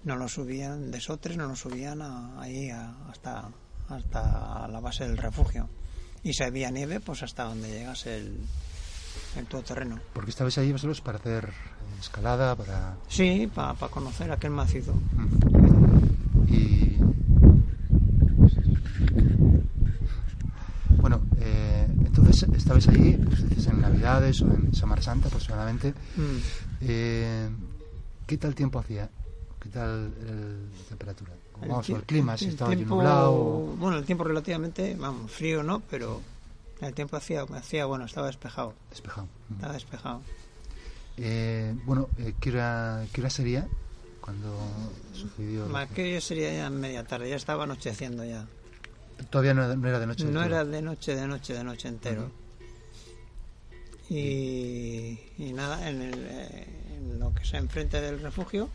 no 0.06 0.16
los 0.16 0.34
subían 0.34 0.92
de 0.92 1.02
Sotres, 1.02 1.36
no 1.36 1.48
los 1.48 1.60
subían 1.60 2.02
a- 2.02 2.40
ahí 2.42 2.70
a- 2.70 2.96
hasta, 3.10 3.50
hasta 3.90 4.68
la 4.70 4.80
base 4.80 5.06
del 5.08 5.18
refugio. 5.18 5.68
Y 6.24 6.34
si 6.34 6.44
había 6.44 6.72
nieve, 6.72 7.00
pues 7.02 7.22
hasta 7.22 7.44
donde 7.44 7.70
llegase 7.70 8.18
el, 8.18 8.38
el 9.38 9.46
todoterreno. 9.46 10.00
Porque 10.14 10.32
estabais 10.32 10.58
ahí 10.58 10.72
vosotros 10.72 11.02
para 11.02 11.18
hacer 11.18 11.50
escalada, 12.00 12.56
para... 12.56 12.96
Sí, 13.10 13.50
para 13.54 13.76
conocer 13.90 14.32
aquel 14.32 14.52
macizo. 14.52 14.94
Mm. 14.94 16.54
Y... 16.54 16.98
Bueno, 21.02 21.22
entonces 22.44 22.64
estabais 22.64 22.88
allí, 22.88 23.14
pues 23.14 23.50
dices 23.50 23.68
en 23.68 23.82
Navidades 23.82 24.42
o 24.42 24.46
en 24.52 24.74
Semana 24.74 25.02
Santa 25.02 25.28
aproximadamente. 25.28 25.92
Mm. 26.18 26.38
Eh, 26.82 27.50
¿Qué 28.28 28.38
tal 28.38 28.56
tiempo 28.56 28.80
hacía? 28.80 29.10
¿Qué 29.60 29.70
tal 29.70 30.12
el- 30.28 30.70
la 30.78 30.84
temperatura? 30.90 31.34
El 31.62 31.70
Vamos, 31.70 31.90
el 31.90 32.04
clima, 32.04 32.38
si 32.38 32.46
el 32.46 32.52
estaba 32.52 32.76
tiempo- 32.76 32.96
nublado. 32.96 33.32
o- 33.34 33.76
Bueno, 33.78 33.98
el 33.98 34.06
tiempo 34.06 34.24
relativamente, 34.24 34.96
vamos, 35.00 35.32
frío 35.32 35.64
no, 35.64 35.80
pero 35.90 36.22
el 36.82 36.94
tiempo 36.94 37.16
hacía, 37.18 37.44
hacía 37.44 37.86
bueno, 37.86 38.06
estaba 38.06 38.28
despejado. 38.28 38.74
Despejado. 38.90 39.28
Mm. 39.50 39.54
Estaba 39.56 39.74
despejado. 39.74 40.22
Eh, 41.18 41.74
bueno, 41.86 42.10
eh, 42.18 42.34
¿qué, 42.40 42.50
hora, 42.52 43.06
¿qué 43.14 43.22
hora 43.22 43.30
sería 43.30 43.68
cuando 44.20 44.54
sucedió? 45.14 45.68
lo- 45.68 45.78
Aquello 45.78 46.20
sería 46.20 46.54
ya 46.54 46.70
media 46.70 47.04
tarde, 47.06 47.30
ya 47.30 47.36
estaba 47.38 47.64
anocheciendo 47.64 48.26
ya. 48.26 48.46
Todavía 49.30 49.54
no, 49.54 49.76
no 49.76 49.88
era 49.88 50.00
de 50.00 50.08
noche. 50.08 50.26
No 50.26 50.44
era 50.44 50.64
de 50.66 50.82
noche, 50.82 51.16
de 51.16 51.28
noche, 51.28 51.54
de 51.54 51.64
noche 51.64 51.88
entero. 51.88 52.32
y, 54.10 55.20
y 55.38 55.54
nada, 55.54 55.90
en, 55.90 56.02
el, 56.02 56.28
en 56.28 57.20
lo 57.20 57.34
que 57.34 57.44
es 57.44 57.54
enfrente 57.54 58.02
del 58.02 58.20
refugio 58.22 58.70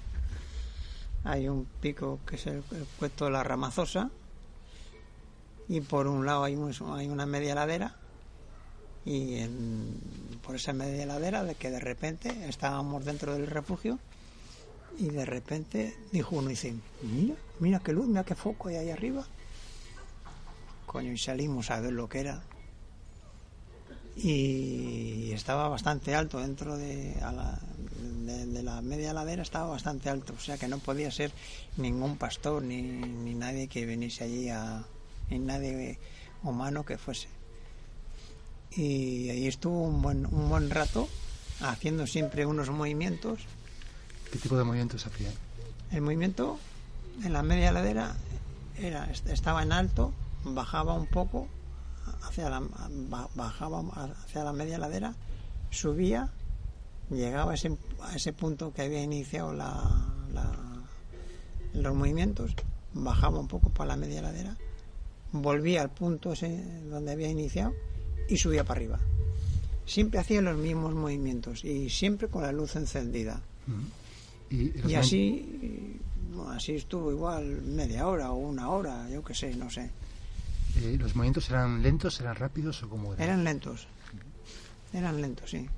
hay 1.23 1.49
un 1.49 1.67
pico 1.81 2.19
que 2.27 2.37
es 2.37 2.47
el, 2.47 2.63
el 2.73 2.85
cueto 2.99 3.27
de 3.27 3.31
la 3.31 3.43
Ramazosa 3.45 4.11
y 5.69 5.81
por 5.83 6.07
un 6.09 6.27
lado 6.27 6.45
hay, 6.45 6.57
un- 6.57 6.75
hay 6.97 7.09
una 7.09 7.27
media 7.27 7.55
ladera 7.55 7.95
y 9.05 9.35
en- 9.37 9.95
por 10.43 10.57
esa 10.57 10.73
media 10.73 11.07
ladera 11.07 11.45
de 11.45 11.55
que 11.55 11.71
de 11.71 11.79
repente 11.79 12.49
estábamos 12.49 13.05
dentro 13.05 13.35
del 13.35 13.47
refugio 13.47 13.99
y 14.99 15.11
de 15.11 15.25
repente 15.27 15.97
dijo 16.11 16.37
uno 16.37 16.49
y 16.49 16.55
dice 16.55 16.75
mira, 17.03 17.35
mira 17.61 17.79
qué 17.81 17.93
luz, 17.93 18.09
mira 18.09 18.25
qué 18.25 18.35
foco 18.35 18.69
hay 18.69 18.77
ahí 18.77 18.91
arriba 18.91 19.25
coño 20.91 21.13
y 21.13 21.19
salimos 21.19 21.71
a 21.71 21.79
ver 21.79 21.93
lo 21.93 22.09
que 22.09 22.19
era. 22.21 22.43
Y 24.17 25.31
estaba 25.33 25.69
bastante 25.69 26.15
alto 26.17 26.41
dentro 26.41 26.77
de, 26.77 27.17
a 27.23 27.31
la, 27.33 27.59
de, 28.27 28.47
de 28.47 28.63
la 28.63 28.83
media 28.83 29.13
ladera 29.15 29.43
estaba 29.43 29.69
bastante 29.71 30.11
alto 30.11 30.35
o 30.37 30.41
sea 30.41 30.59
que 30.59 30.67
no 30.69 30.79
podía 30.79 31.11
ser 31.13 31.31
ningún 31.77 32.17
pastor 32.17 32.63
ni, 32.63 32.83
ni 32.83 33.35
nadie 33.35 33.69
que 33.69 33.87
viniese 33.87 34.25
allí 34.25 34.49
a 34.49 34.83
ni 35.31 35.39
nadie 35.39 35.99
humano 36.43 36.85
que 36.85 36.99
fuese. 36.99 37.29
Y 38.73 39.31
ahí 39.31 39.47
estuvo 39.47 39.81
un 39.85 40.03
buen 40.03 40.27
un 40.27 40.49
buen 40.49 40.71
rato 40.71 41.09
haciendo 41.61 42.07
siempre 42.07 42.47
unos 42.47 42.69
movimientos. 42.71 43.41
¿Qué 44.33 44.39
tipo 44.39 44.57
de 44.59 44.65
movimientos 44.65 45.07
hacía? 45.07 45.31
el 45.93 46.03
movimiento 46.03 46.59
en 47.25 47.33
la 47.33 47.43
media 47.43 47.73
ladera 47.73 48.15
era, 48.79 49.11
est- 49.11 49.27
estaba 49.29 49.63
en 49.65 49.73
alto, 49.73 50.13
bajaba 50.45 50.95
un 50.95 51.07
poco 51.07 51.49
hacia 52.23 52.49
la, 52.51 52.61
ba- 53.09 53.29
bajaba 53.35 53.83
hacia 54.25 54.45
la 54.45 54.53
media 54.53 54.79
ladera, 54.79 55.15
subía, 55.71 56.31
llegaba 57.11 57.53
a 57.53 57.55
ese, 57.55 57.77
a 58.03 58.17
ese 58.17 58.33
punto 58.33 58.73
que 58.73 58.83
había 58.83 59.03
iniciado 59.03 59.53
la, 59.53 59.83
la- 60.33 60.57
los 61.75 61.95
movimientos, 61.95 62.53
bajaba 62.95 63.39
un 63.39 63.49
poco 63.49 63.71
para 63.71 63.89
la 63.89 63.97
media 63.97 64.23
ladera, 64.23 64.57
volvía 65.33 65.83
al 65.83 65.91
punto 65.91 66.33
ese 66.33 66.83
donde 66.91 67.13
había 67.13 67.29
iniciado 67.29 67.73
y 68.29 68.37
subía 68.37 68.65
para 68.65 68.79
arriba. 68.81 68.99
Siempre 69.87 70.21
hacía 70.21 70.41
los 70.41 70.57
mismos 70.57 70.95
movimientos 70.95 71.65
y 71.65 71.91
siempre 71.91 72.29
con 72.29 72.43
la 72.43 72.53
luz 72.53 72.77
encendida. 72.77 73.41
Y, 74.51 74.73
Y 74.89 74.95
así, 74.95 76.01
así 76.49 76.75
estuvo 76.77 77.11
igual 77.13 77.63
media 77.63 78.07
hora 78.09 78.33
o 78.33 78.37
una 78.37 78.69
hora, 78.71 79.09
yo 79.11 79.23
qué 79.25 79.35
sé, 79.35 79.55
no 79.55 79.71
sé. 79.71 79.91
Eh, 80.83 80.97
¿Los 80.99 81.15
movimientos 81.15 81.49
eran 81.51 81.83
lentos, 81.83 82.21
eran 82.21 82.37
rápidos 82.37 82.83
o 82.83 82.89
cómo 82.89 83.13
eran? 83.15 83.23
Eran 83.25 83.45
lentos. 83.45 83.87
Eran 84.93 85.21
lentos, 85.21 85.51
sí. 85.51 85.69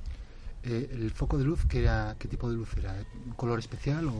Eh, 0.64 0.88
¿El 0.92 1.10
foco 1.10 1.36
de 1.38 1.44
luz, 1.44 1.64
¿qué, 1.68 1.80
era, 1.80 2.14
qué 2.18 2.28
tipo 2.28 2.48
de 2.48 2.56
luz 2.56 2.68
era? 2.76 2.94
¿Un 3.26 3.32
color 3.34 3.58
especial 3.58 4.06
o 4.08 4.12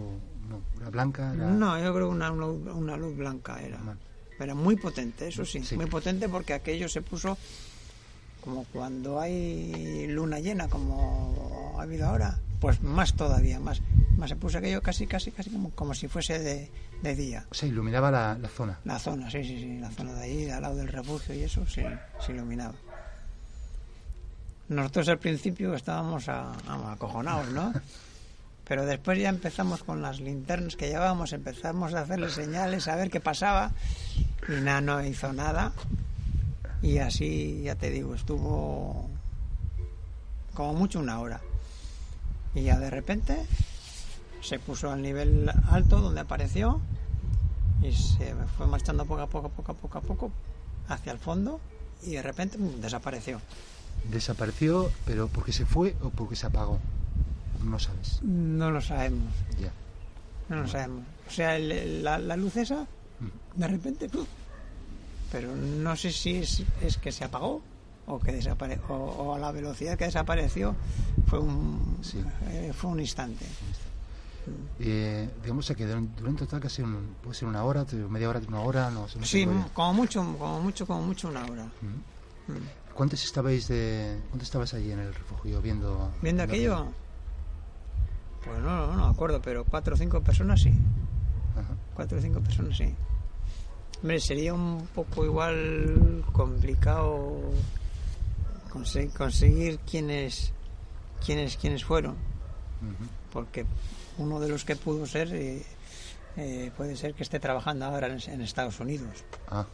no? 0.49 0.61
¿Era 0.81 0.91
blanca? 0.91 1.33
Era... 1.35 1.47
No, 1.51 1.77
yo 1.79 1.95
creo 1.95 2.09
que 2.09 2.15
una, 2.15 2.31
luz- 2.31 2.67
una 2.75 2.97
luz 2.97 3.17
blanca 3.17 3.61
era. 3.63 3.77
Normal. 3.79 3.99
Era 4.41 4.55
muy 4.57 4.75
potente, 4.77 5.29
eso 5.29 5.45
sí, 5.45 5.63
Sí. 5.63 5.77
muy 5.77 5.87
potente 5.87 6.29
porque 6.29 6.53
aquello 6.53 6.89
se 6.89 7.01
puso 7.01 7.39
como 8.41 8.65
cuando 8.65 9.21
hay 9.21 10.09
luna 10.09 10.41
llena, 10.41 10.67
como 10.69 11.77
ha 11.79 11.83
habido 11.83 12.09
ahora, 12.09 12.41
pues 12.63 12.81
más 12.81 13.13
todavía, 13.15 13.59
más, 13.61 13.83
más 14.17 14.31
se 14.31 14.37
puso 14.37 14.59
aquello 14.59 14.81
casi, 14.81 15.07
casi, 15.09 15.33
casi 15.33 15.51
como, 15.51 15.71
como 15.71 15.95
si 15.95 16.07
fuese 16.07 16.39
de, 16.39 16.71
de 17.03 17.15
día. 17.17 17.45
O 17.51 17.55
sea, 17.55 17.69
iluminaba 17.69 18.11
la, 18.13 18.39
la 18.39 18.49
zona. 18.49 18.79
La 18.85 18.99
zona, 19.01 19.29
sí, 19.31 19.43
sí, 19.43 19.59
sí, 19.59 19.79
la 19.81 19.91
zona 19.91 20.15
de 20.15 20.23
ahí, 20.23 20.49
al 20.49 20.63
lado 20.63 20.77
del 20.77 20.87
refugio 20.89 21.35
y 21.35 21.43
eso, 21.43 21.67
sí, 21.67 21.83
se 22.25 22.33
iluminaba. 22.33 22.75
Nosotros 24.69 25.09
al 25.09 25.19
principio 25.19 25.75
estábamos 25.75 26.29
a- 26.29 26.53
a- 26.69 26.93
acojonados, 26.93 27.49
¿no? 27.51 27.73
Pero 28.69 28.87
después 28.87 29.19
ya 29.19 29.29
empezamos 29.29 29.83
con 29.83 30.01
las 30.01 30.21
linternas 30.21 30.77
que 30.77 30.87
llevábamos, 30.89 31.33
empezamos 31.33 31.93
a 31.95 32.03
hacerle 32.03 32.31
señales, 32.31 32.87
a 32.87 32.95
ver 32.95 33.11
qué 33.11 33.19
pasaba, 33.21 33.73
y 34.49 34.53
nada, 34.61 34.81
no 34.81 35.05
hizo 35.05 35.33
nada. 35.33 35.73
Y 36.81 36.99
así, 36.99 37.63
ya 37.65 37.75
te 37.75 37.91
digo, 37.91 38.15
estuvo 38.15 39.11
como 40.55 40.75
mucho 40.75 41.01
una 41.01 41.19
hora. 41.19 41.41
Y 42.55 42.63
ya 42.63 42.79
de 42.79 42.91
repente 42.91 43.47
se 44.43 44.59
puso 44.59 44.91
al 44.91 45.03
nivel 45.03 45.51
alto 45.71 46.01
donde 46.01 46.21
apareció 46.21 46.81
y 47.83 47.93
se 47.93 48.35
fue 48.57 48.67
marchando 48.67 49.05
poco 49.07 49.23
a 49.23 49.27
poco, 49.27 49.49
poco 49.49 49.73
a 49.73 49.75
poco, 49.75 49.99
a 49.99 50.01
poco 50.01 50.31
hacia 50.89 51.13
el 51.13 51.19
fondo 51.19 51.61
y 52.03 52.11
de 52.13 52.23
repente 52.23 52.59
¡pum! 52.59 52.81
desapareció. 52.81 53.41
Desapareció, 54.11 54.91
pero 55.07 55.29
¿porque 55.29 55.53
se 55.53 55.65
fue 55.65 55.95
o 56.03 56.11
porque 56.11 56.37
se 56.37 56.47
apagó? 56.47 56.79
No 57.65 57.79
sabes. 57.79 58.21
No 58.23 58.71
lo 58.71 58.81
sabemos, 58.81 59.33
Ya. 59.61 59.71
no 60.49 60.63
lo 60.63 60.69
sabemos. 60.69 61.05
O 61.29 61.31
sea, 61.31 61.57
el- 61.57 62.03
la, 62.03 62.19
la 62.19 62.37
luz 62.37 62.57
esa, 62.57 62.87
Mm. 63.21 63.61
de 63.61 63.69
repente, 63.69 64.11
pero 65.31 65.55
no 65.55 65.95
sé 65.97 66.11
si 66.11 66.37
es, 66.39 66.63
es 66.83 66.97
que 66.97 67.13
se 67.13 67.25
apagó 67.25 67.63
o 68.07 68.19
que 68.19 68.33
desapare 68.33 68.81
o, 68.89 68.95
o 68.95 69.35
a 69.35 69.39
la 69.39 69.53
velocidad 69.53 69.97
que 69.97 70.05
desapareció 70.07 70.75
fue 71.27 71.39
un 71.39 71.99
Sí. 72.03 72.23
eh, 72.49 72.73
fue 72.75 72.91
un 72.91 73.01
instante. 73.01 73.47
Eh, 74.81 75.31
digamos 75.41 75.73
que 75.77 75.87
durante 75.87 76.21
durante 76.21 76.45
total 76.45 76.61
casi 76.61 76.83
un, 76.83 77.15
puede 77.23 77.35
ser 77.37 77.47
una 77.49 77.63
hora, 77.63 77.87
media 78.09 78.29
hora, 78.29 78.41
una 78.49 78.61
hora, 78.61 78.91
no, 78.91 79.03
no 79.03 79.25
Sí, 79.25 79.47
como 79.73 79.95
mucho, 79.95 80.21
como 80.37 80.61
mucho, 80.61 80.87
como 80.87 81.03
mucho 81.03 81.29
una 81.29 81.45
hora. 81.45 81.65
Mm. 81.81 82.53
Mm. 82.53 82.69
¿Cuántos 82.95 83.25
estabais 83.25 83.69
de, 83.69 84.19
cuántos 84.31 84.49
estabas 84.49 84.75
allí 84.75 84.91
en 84.91 84.99
el 84.99 85.15
refugio 85.15 85.63
viendo? 85.63 86.11
Viendo 86.21 86.43
aquello, 86.43 86.87
pues 88.45 88.59
no, 88.59 88.89
no, 88.89 88.97
no 88.97 89.07
acuerdo, 89.07 89.41
pero 89.41 89.65
cuatro 89.65 89.95
o 89.95 89.97
cinco 89.97 90.21
personas 90.21 90.61
sí. 90.61 90.71
Ajá. 91.53 91.75
Cuatro 91.95 92.19
o 92.19 92.21
cinco 92.21 92.41
personas, 92.41 92.77
sí. 92.77 92.93
Hombre, 94.03 94.19
sería 94.19 94.53
un 94.53 94.89
poco 94.93 95.25
igual 95.25 96.25
complicado 96.33 97.39
conse- 98.73 99.11
conseguir 99.13 99.79
quiénes, 99.81 100.53
quiénes, 101.25 101.57
quiénes 101.57 101.85
fueron, 101.85 102.17
porque 103.33 103.65
uno 104.19 104.41
de 104.41 104.49
los 104.49 104.65
que 104.65 104.77
pudo 104.77 105.07
ser 105.07 105.33
eh, 105.35 105.63
eh, 106.37 106.71
puede 106.77 106.97
ser 106.97 107.15
que 107.15 107.23
esté 107.23 107.39
trabajando 107.41 107.85
ahora 107.87 108.07
en, 108.09 108.19
en 108.31 108.41
Estados 108.41 108.81
Unidos. 108.81 109.25
Ah, 109.49 109.67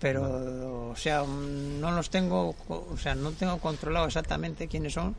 Pero, 0.00 0.90
o 0.90 0.96
sea, 0.96 1.24
no 1.24 1.90
los 1.90 2.08
tengo, 2.10 2.54
o 2.68 2.96
sea, 2.96 3.14
no 3.16 3.32
tengo 3.32 3.58
controlado 3.58 4.06
exactamente 4.06 4.68
quiénes 4.68 4.92
son, 4.94 5.14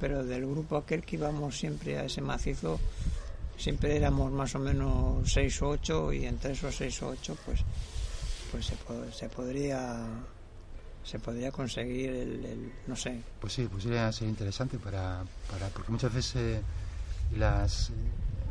pero 0.00 0.24
del 0.24 0.46
grupo 0.46 0.76
aquel 0.78 1.02
que 1.04 1.16
íbamos 1.16 1.58
siempre 1.58 1.98
a 1.98 2.04
ese 2.04 2.22
macizo, 2.22 2.80
siempre 3.58 3.96
éramos 3.96 4.32
más 4.32 4.54
o 4.54 4.58
menos 4.58 5.30
seis 5.30 5.60
o 5.62 5.68
ocho 5.68 6.12
y 6.12 6.24
entre 6.26 6.52
esos 6.52 6.74
seis 6.74 7.00
o 7.02 7.08
ocho 7.08 7.36
pues 7.46 7.60
pues 8.50 8.66
se, 8.66 8.76
po- 8.76 9.10
se 9.12 9.28
podría 9.28 10.04
se 11.04 11.18
podría 11.18 11.50
conseguir 11.52 12.10
el, 12.10 12.44
el- 12.44 12.72
no 12.86 12.96
sé 12.96 13.20
Pues 13.40 13.52
sí, 13.52 13.66
pues 13.70 13.82
sería, 13.84 14.10
sería 14.12 14.30
interesante 14.30 14.78
para, 14.78 15.24
para 15.50 15.68
porque 15.68 15.92
muchas 15.92 16.12
veces 16.14 16.36
eh, 16.36 16.60
las, 17.38 17.90
eh, 17.90 17.92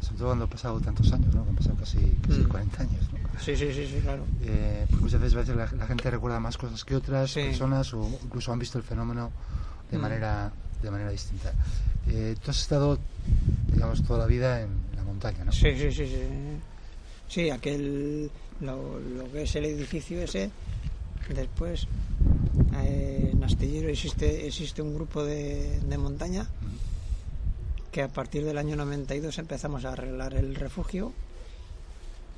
sobre 0.02 0.18
todo 0.18 0.28
cuando 0.30 0.44
han 0.46 0.50
pasado 0.50 0.80
tantos 0.80 1.12
años, 1.14 1.34
¿no? 1.36 1.42
Han 1.42 1.56
pasado 1.56 1.76
casi, 1.78 2.00
casi 2.28 2.42
Mm. 2.42 2.50
40 2.50 2.84
años, 2.84 3.02
¿no? 3.12 3.40
sí 3.40 3.56
sí 3.56 3.74
sí 3.74 3.88
sí 3.88 4.00
claro 4.02 4.26
Eh, 4.46 4.86
pues 4.90 5.02
muchas 5.02 5.22
veces, 5.22 5.56
la, 5.56 5.70
la 5.78 5.88
gente 5.88 6.12
recuerda 6.12 6.40
más 6.40 6.58
cosas 6.58 6.84
que 6.84 6.96
otras 6.96 7.32
Sí. 7.32 7.42
personas 7.42 7.94
o 7.94 8.08
incluso 8.24 8.52
han 8.52 8.60
visto 8.60 8.78
el 8.78 8.84
fenómeno 8.84 9.32
de 9.92 9.98
Mm. 9.98 10.02
manera 10.02 10.52
de 10.82 10.92
manera 10.92 11.10
distinta. 11.12 11.54
Eh, 12.10 12.36
tú 12.44 12.52
has 12.52 12.60
estado, 12.60 13.00
digamos, 13.74 14.04
toda 14.04 14.20
la 14.20 14.26
vida 14.26 14.62
en, 14.62 14.70
la 14.98 15.04
montaña, 15.04 15.46
¿no? 15.46 15.52
sí 15.54 15.70
sí 15.78 15.92
sí 15.94 16.06
sí 16.06 16.22
sí 17.30 17.50
aquel 17.50 18.30
lo, 18.60 19.00
lo 19.00 19.32
que 19.32 19.44
es 19.44 19.56
el 19.56 19.64
edificio 19.66 20.22
ese 20.22 20.52
después 21.30 21.88
eh, 22.76 23.30
en 23.34 23.44
Astillero 23.44 23.90
existe 23.90 24.48
existe 24.48 24.82
un 24.82 24.94
grupo 24.96 25.24
de, 25.24 25.80
de 25.80 25.98
montaña 25.98 26.48
que 27.92 28.02
a 28.02 28.08
partir 28.08 28.44
del 28.44 28.58
año 28.58 28.76
92 28.76 29.38
empezamos 29.40 29.86
a 29.86 29.94
arreglar 29.94 30.34
el 30.34 30.56
refugio 30.56 31.14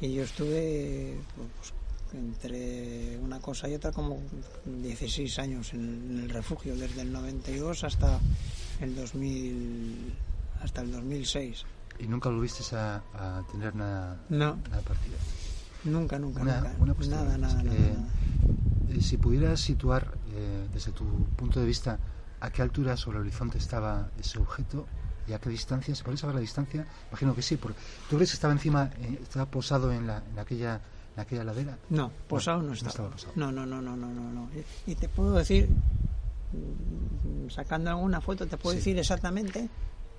y 0.01 0.13
yo 0.13 0.23
estuve 0.23 1.15
pues, 1.35 1.73
entre 2.13 3.17
una 3.19 3.39
cosa 3.39 3.67
y 3.69 3.75
otra 3.75 3.91
como 3.91 4.19
16 4.65 5.39
años 5.39 5.73
en 5.73 6.19
el, 6.23 6.29
refugio 6.29 6.75
desde 6.75 7.01
el 7.01 7.11
92 7.11 7.83
hasta 7.85 8.19
el 8.81 8.95
2000 8.95 10.13
hasta 10.61 10.81
el 10.81 10.91
2006 10.91 11.63
Y 11.99 12.07
nunca 12.07 12.29
volviste 12.29 12.75
a, 12.75 12.97
a 13.13 13.43
tener 13.51 13.73
nada, 13.75 14.17
no 14.29 14.57
nada 14.69 14.81
partido. 14.81 15.15
nunca 15.85 16.19
nunca 16.19 16.41
Una- 16.41 16.61
nunca 16.61 16.83
una 16.83 16.93
nada 17.07 17.37
nada, 17.37 17.37
nada, 17.37 17.63
nada. 17.63 18.09
Eh, 18.97 19.01
si 19.01 19.17
pudieras 19.17 19.59
situar 19.59 20.13
eh, 20.33 20.67
desde 20.73 20.91
tu 20.91 21.05
punto 21.35 21.59
de 21.59 21.65
vista 21.65 21.99
a 22.39 22.49
qué 22.51 22.61
altura 22.61 22.95
sobre 22.97 23.17
el 23.17 23.21
horizonte 23.23 23.57
estaba 23.57 24.09
ese 24.19 24.39
objeto 24.39 24.85
y 25.27 25.33
a 25.33 25.39
qué 25.39 25.49
distancia, 25.49 25.95
¿se 25.95 26.03
puede 26.03 26.17
saber 26.17 26.35
la 26.35 26.41
distancia? 26.41 26.85
Imagino 27.09 27.33
que 27.33 27.41
sí, 27.41 27.57
porque 27.57 27.79
tú 28.09 28.15
crees 28.15 28.31
que 28.31 28.35
estaba 28.35 28.53
encima, 28.53 28.91
eh, 28.99 29.19
estaba 29.21 29.45
posado 29.45 29.91
en, 29.91 30.05
la, 30.07 30.21
en 30.31 30.37
aquella 30.39 30.79
en 31.15 31.21
aquella 31.21 31.43
ladera. 31.45 31.77
No, 31.89 32.11
posado 32.27 32.61
no 32.61 32.67
no 32.67 32.73
estaba. 32.73 32.89
estaba 32.91 33.09
posado. 33.11 33.33
No, 33.37 33.51
no, 33.51 33.65
no, 33.65 33.81
no, 33.81 33.95
no, 33.95 34.07
no, 34.07 34.31
no. 34.31 34.49
Y 34.85 34.95
te 34.95 35.07
puedo 35.07 35.31
decir, 35.35 35.69
mm, 36.53 37.49
sacando 37.49 37.89
alguna 37.89 38.21
foto, 38.21 38.45
te 38.47 38.57
puedo 38.57 38.73
Sí. 38.73 38.77
decir 38.79 38.99
exactamente 38.99 39.69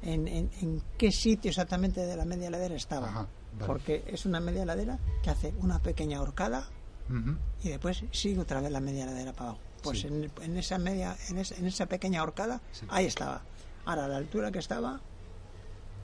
en, 0.02 0.26
en, 0.26 0.50
en 0.60 0.82
qué 0.98 1.12
sitio 1.12 1.50
exactamente 1.50 2.00
de 2.00 2.16
la 2.16 2.24
media 2.24 2.50
ladera 2.50 2.74
estaba. 2.74 3.08
Ajá, 3.08 3.26
vale. 3.54 3.66
Porque 3.66 4.04
es 4.06 4.24
una 4.26 4.40
media 4.40 4.64
ladera 4.64 4.98
que 5.22 5.30
hace 5.30 5.54
una 5.60 5.78
pequeña 5.80 6.20
horcada 6.22 6.66
Y 7.62 7.68
después 7.68 8.02
sigue 8.12 8.40
otra 8.40 8.60
vez 8.60 8.70
la 8.70 8.80
media 8.80 9.06
ladera 9.06 9.32
para 9.32 9.50
abajo. 9.50 9.60
Pues 9.82 10.00
Sí. 10.00 10.06
en, 10.08 10.30
en 10.42 10.56
esa 10.56 10.78
media, 10.78 11.16
en, 11.28 11.38
esa- 11.38 11.54
en 11.56 11.66
esa 11.66 11.86
pequeña 11.86 12.22
horcada, 12.22 12.60
Sí. 12.72 12.86
ahí 12.88 13.06
estaba. 13.06 13.42
Ahora, 13.84 14.08
la 14.08 14.16
altura 14.16 14.50
que 14.50 14.58
estaba, 14.58 15.00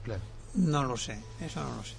Claro. 0.03 0.21
no 0.55 0.83
lo 0.83 0.95
sé, 0.97 1.19
eso 1.41 1.61
no 1.63 1.75
lo 1.75 1.83
sé. 1.83 1.95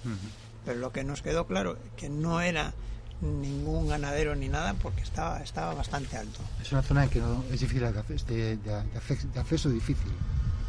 Pero 0.65 0.79
lo 0.81 0.93
que 0.93 1.05
nos 1.05 1.21
quedó 1.21 1.47
claro 1.47 1.77
que 1.97 2.09
no 2.09 2.41
era 2.41 2.73
ningún 3.21 3.89
ganadero 3.89 4.35
ni 4.35 4.49
nada 4.49 4.75
porque 4.75 5.03
estaba 5.03 5.39
estaba 5.41 5.73
bastante 5.75 6.17
alto 6.17 6.41
Es 6.61 6.73
una 6.73 6.83
zona 6.83 7.05
en 7.05 7.11
que 7.11 7.21
no, 7.21 7.45
es 7.51 7.61
difícil 7.61 7.81
de, 7.81 7.89
acceso- 7.99 8.27
de, 8.27 8.57
de- 8.57 8.57
de 8.57 8.99
acceso- 8.99 9.29
de 9.33 9.41
acceso 9.41 9.69
difícil. 9.71 10.11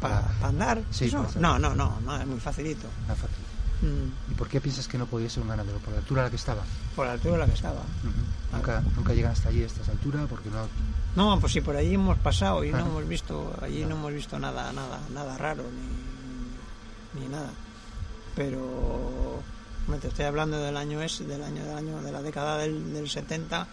para 0.00 0.22
andar 0.42 0.82
Sí, 0.90 1.08
para 1.08 1.28
no 1.40 1.58
no 1.58 1.74
no 1.74 2.00
no 2.00 2.20
es 2.20 2.26
muy 2.26 2.38
facilito 2.40 2.86
fácil. 3.08 3.44
Mm, 3.82 4.32
¿Y 4.32 4.34
por 4.34 4.48
qué 4.48 4.60
piensas 4.60 4.88
que 4.88 4.96
no 4.98 5.06
podía 5.06 5.28
ser 5.28 5.42
un 5.42 5.48
ganadero? 5.50 5.78
¿Por 5.78 5.92
la 5.92 5.98
altura 5.98 6.22
a 6.22 6.24
la 6.24 6.30
que 6.30 6.36
estaba? 6.36 6.62
por 6.94 7.06
la 7.06 7.12
altura 7.12 7.34
a 7.36 7.38
la 7.40 7.46
que 7.46 7.52
estaba. 7.54 7.82
Nunca, 8.52 8.82
nunca 8.96 9.12
llegan 9.12 9.32
hasta 9.32 9.50
allí, 9.50 9.62
a 9.62 9.66
esta 9.66 9.90
altura, 9.92 10.26
porque 10.28 10.48
no... 10.50 10.66
no 11.14 11.38
pues 11.40 11.52
si 11.52 11.60
por 11.60 11.76
allí 11.76 11.94
hemos 11.94 12.16
pasado 12.18 12.64
y 12.64 12.70
no 12.72 12.78
hemos 12.80 13.06
visto 13.06 13.52
allí 13.60 13.84
no 13.84 13.96
hemos 13.96 14.12
visto 14.14 14.38
nada 14.38 14.72
nada 14.72 14.98
nada 15.12 15.36
raro 15.36 15.62
ni, 17.14 17.20
ni 17.20 17.28
nada 17.28 17.50
pero 18.34 19.42
te 20.00 20.08
estoy 20.08 20.24
hablando 20.24 20.58
del 20.58 20.76
año 20.76 21.02
es 21.02 21.26
del 21.26 21.42
año 21.42 21.64
del 21.64 21.76
año 21.76 22.02
de 22.02 22.12
la 22.12 22.22
década 22.22 22.58
del, 22.58 22.92
del 22.92 23.08
70 23.08 23.66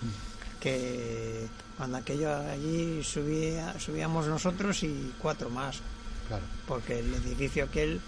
que 0.59 1.47
cuando 1.77 1.97
aquello 1.97 2.35
allí 2.35 3.03
subía 3.03 3.79
subíamos 3.79 4.27
nosotros 4.27 4.83
y 4.83 5.13
cuatro 5.19 5.49
más 5.49 5.81
Claro. 6.27 6.43
porque 6.67 6.99
el 6.99 7.13
edificio 7.15 7.65
aquel 7.65 7.99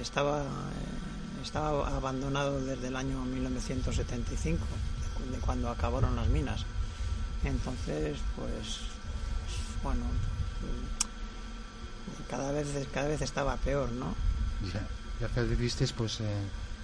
estaba 0.00 0.42
eh, 0.42 1.42
estaba 1.42 1.88
abandonado 1.96 2.60
desde 2.64 2.88
el 2.88 2.96
año 2.96 3.22
1975 3.24 4.58
de, 4.58 5.08
cu- 5.14 5.30
de 5.32 5.38
cuando 5.38 5.70
acabaron 5.70 6.16
las 6.16 6.28
minas 6.28 6.64
entonces 7.44 8.18
pues, 8.36 8.78
bueno 9.82 10.04
mm, 10.04 12.28
cada 12.30 12.52
vez 12.52 12.66
cada 12.92 13.08
vez 13.08 13.22
estaba 13.22 13.56
peor 13.56 13.90
no 13.92 14.14
Ya. 14.72 14.86
Y 15.20 15.24
al 15.24 15.30
final 15.30 15.50
decidiste, 15.50 15.86
pues, 15.96 16.20
eh, 16.20 16.24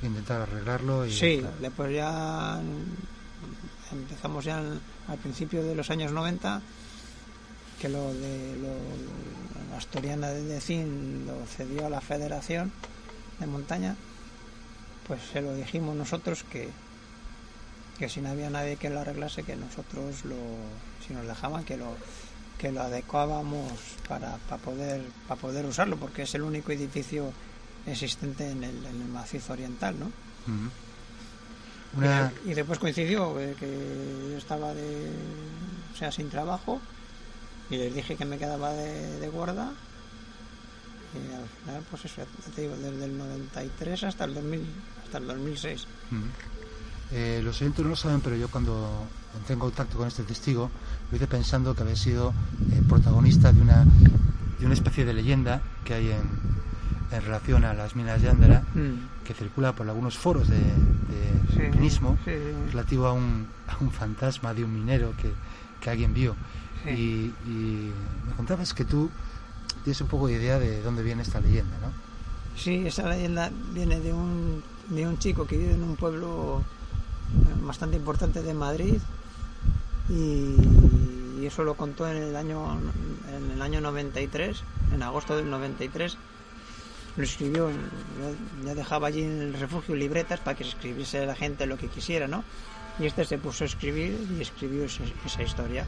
intentar 0.03 0.43
arreglarlo 0.43 1.07
y... 1.07 1.13
sí 1.13 1.39
claro. 1.41 1.55
después 1.61 1.95
ya 1.95 2.61
mm, 2.63 3.95
empezamos 3.95 4.45
ya 4.45 4.59
al, 4.59 4.81
al 5.09 5.19
principio 5.19 5.63
de 5.63 5.75
los 5.75 5.91
años 5.91 6.13
90 6.13 6.61
que 7.81 7.89
lo 7.89 8.13
de 8.13 8.57
lo, 8.57 9.71
la 9.71 9.77
Asturiana 9.77 10.29
de 10.29 10.43
Decín 10.45 11.27
lo 11.27 11.45
cedió 11.47 11.87
a 11.87 11.91
la 11.91 12.01
Federación 12.01 12.73
de 13.39 13.47
Montaña 13.47 13.97
pues 15.07 15.21
se 15.33 15.41
lo 15.43 15.55
dijimos 15.55 15.95
nosotros 15.97 16.45
que 16.45 16.71
que 17.99 18.09
si 18.09 18.21
no 18.21 18.31
había 18.31 18.51
nadie 18.51 18.77
que 18.77 18.91
lo 18.91 19.01
arreglase 19.01 19.43
que 19.43 19.57
nosotros 19.57 20.25
lo 20.25 20.37
si 21.07 21.15
nos 21.15 21.27
dejaban 21.27 21.65
que 21.65 21.77
lo 21.77 21.97
que 22.59 22.73
lo 22.73 22.83
adecuábamos 22.83 23.73
para, 24.09 24.39
para 24.49 24.63
poder 24.63 25.03
para 25.29 25.41
poder 25.41 25.67
usarlo 25.67 25.97
porque 25.97 26.23
es 26.23 26.35
el 26.35 26.43
único 26.43 26.73
edificio 26.73 27.33
existente 27.87 28.51
en 28.51 28.65
el, 28.65 28.85
en 28.87 29.03
el 29.03 29.09
macizo 29.09 29.53
oriental 29.53 29.99
¿no? 29.99 30.11
Una... 31.97 32.33
Y 32.45 32.55
después 32.55 32.79
coincidió 32.79 33.41
eh, 33.41 33.55
que 33.59 33.67
yo 34.31 34.37
estaba 34.37 34.75
de, 34.75 35.11
o 35.95 35.97
sea, 35.97 36.13
sin 36.13 36.29
trabajo 36.29 36.81
y 37.71 37.77
les 37.77 37.95
dije 37.95 38.17
que 38.17 38.25
me 38.25 38.39
quedaba 38.39 38.73
de, 38.73 39.19
de 39.19 39.29
guarda 39.29 39.71
y 41.15 41.33
al 41.35 41.49
final, 41.49 41.83
pues 41.91 42.05
eso, 42.05 42.23
ya 42.45 42.53
te 42.55 42.63
digo, 42.63 42.77
desde 42.77 43.05
el 43.07 43.17
93 43.17 44.03
hasta 44.05 44.25
el 44.25 44.35
2000, 44.35 44.67
hasta 45.05 45.19
el 45.19 45.27
2006. 45.27 45.87
Ujú. 46.13 46.21
Eh, 47.13 47.41
los 47.43 47.61
oyentes 47.61 47.83
no 47.85 47.91
lo 47.91 47.97
saben, 47.97 48.21
pero 48.21 48.37
yo 48.37 48.49
cuando 48.49 49.05
entré 49.37 49.55
en 49.55 49.61
contacto 49.61 49.97
con 49.97 50.09
este 50.09 50.25
testigo, 50.25 50.71
lo 51.11 51.17
hice 51.17 51.27
pensando 51.27 51.75
que 51.75 51.83
había 51.83 51.97
sido 51.97 52.35
eh, 52.73 52.83
protagonista 52.89 53.53
de 53.53 53.61
una, 53.63 53.85
de 54.59 54.67
una 54.67 54.75
especie 54.75 55.05
de 55.05 55.15
leyenda 55.15 55.63
que 55.85 55.95
hay 55.95 56.11
en, 56.11 56.21
en 57.13 57.23
relación 57.23 57.65
a 57.65 57.73
las 57.75 57.95
minas 57.97 58.21
de 58.21 58.29
Ándara, 58.29 58.63
que 59.25 59.33
circula 59.35 59.73
por 59.73 59.89
algunos 59.89 60.19
foros 60.19 60.49
de, 60.49 60.57
de 60.59 61.37
Sí, 61.55 61.61
alpinismo, 61.63 62.19
sí, 62.25 62.33
sí. 62.33 62.71
relativo 62.73 63.07
a 63.07 63.13
un, 63.13 63.47
a 63.69 63.77
un 63.83 63.91
fantasma 63.93 64.53
de 64.53 64.65
un 64.65 64.75
minero 64.75 65.15
que, 65.17 65.33
que 65.81 65.89
alguien 65.91 66.13
vio. 66.13 66.35
Sí. 66.85 66.91
Y, 66.91 67.51
y 67.51 67.93
me 68.29 68.35
contabas 68.37 68.73
que 68.75 68.85
tú 68.85 69.11
tienes 69.85 70.01
un 70.01 70.09
poco 70.09 70.27
de 70.29 70.35
idea 70.35 70.59
de 70.59 70.83
dónde 70.83 71.03
viene 71.03 71.23
esta 71.23 71.41
leyenda, 71.41 71.77
¿no? 71.81 71.89
Sí, 72.57 72.87
esa 72.87 73.09
leyenda 73.09 73.51
viene 73.73 74.01
de 74.01 74.13
un, 74.13 74.63
de 74.89 75.07
un 75.07 75.19
chico 75.19 75.47
que 75.47 75.57
vive 75.59 75.73
en 75.75 75.83
un 75.83 75.97
pueblo 75.97 76.61
eh, 76.61 77.55
bastante 77.67 77.97
importante 77.97 78.43
de 78.43 78.55
Madrid 78.55 78.99
y, 80.09 80.55
y 81.41 81.47
eso 81.47 81.65
lo 81.65 81.75
contó 81.75 82.09
en 82.09 82.17
el 82.17 82.37
año 82.37 82.79
en 83.37 83.51
el 83.51 83.61
año 83.61 83.81
93, 83.81 84.63
en 84.95 85.03
agosto 85.03 85.37
del 85.37 85.51
93. 85.51 86.17
Lo 87.17 87.25
escribió, 87.25 87.71
ya- 88.65 88.75
dejaba 88.75 89.09
allí 89.09 89.23
en 89.23 89.41
el 89.43 89.55
refugio 89.55 89.95
libretas 89.95 90.41
para 90.41 90.57
que 90.57 90.65
se 90.65 90.71
escribiese 90.71 91.25
la 91.27 91.35
gente 91.35 91.67
lo 91.67 91.77
que 91.77 91.89
quisiera, 91.89 92.29
¿no? 92.29 92.45
Y 92.99 93.07
este 93.07 93.25
se 93.25 93.37
puso 93.39 93.65
a 93.65 93.67
escribir 93.67 94.19
y 94.39 94.43
escribió 94.43 94.85
esa 94.85 95.43
historia. 95.43 95.85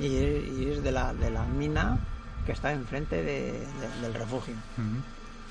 Y, 0.00 0.16
es- 0.16 0.58
y 0.58 0.70
es 0.72 0.82
de 0.82 0.92
la, 0.92 1.12
de 1.14 1.30
la 1.30 1.44
mina 1.44 1.98
que 2.46 2.52
está 2.52 2.72
enfrente 2.72 3.16
de- 3.16 3.52
de- 3.52 4.02
del 4.02 4.14
refugio. 4.14 4.54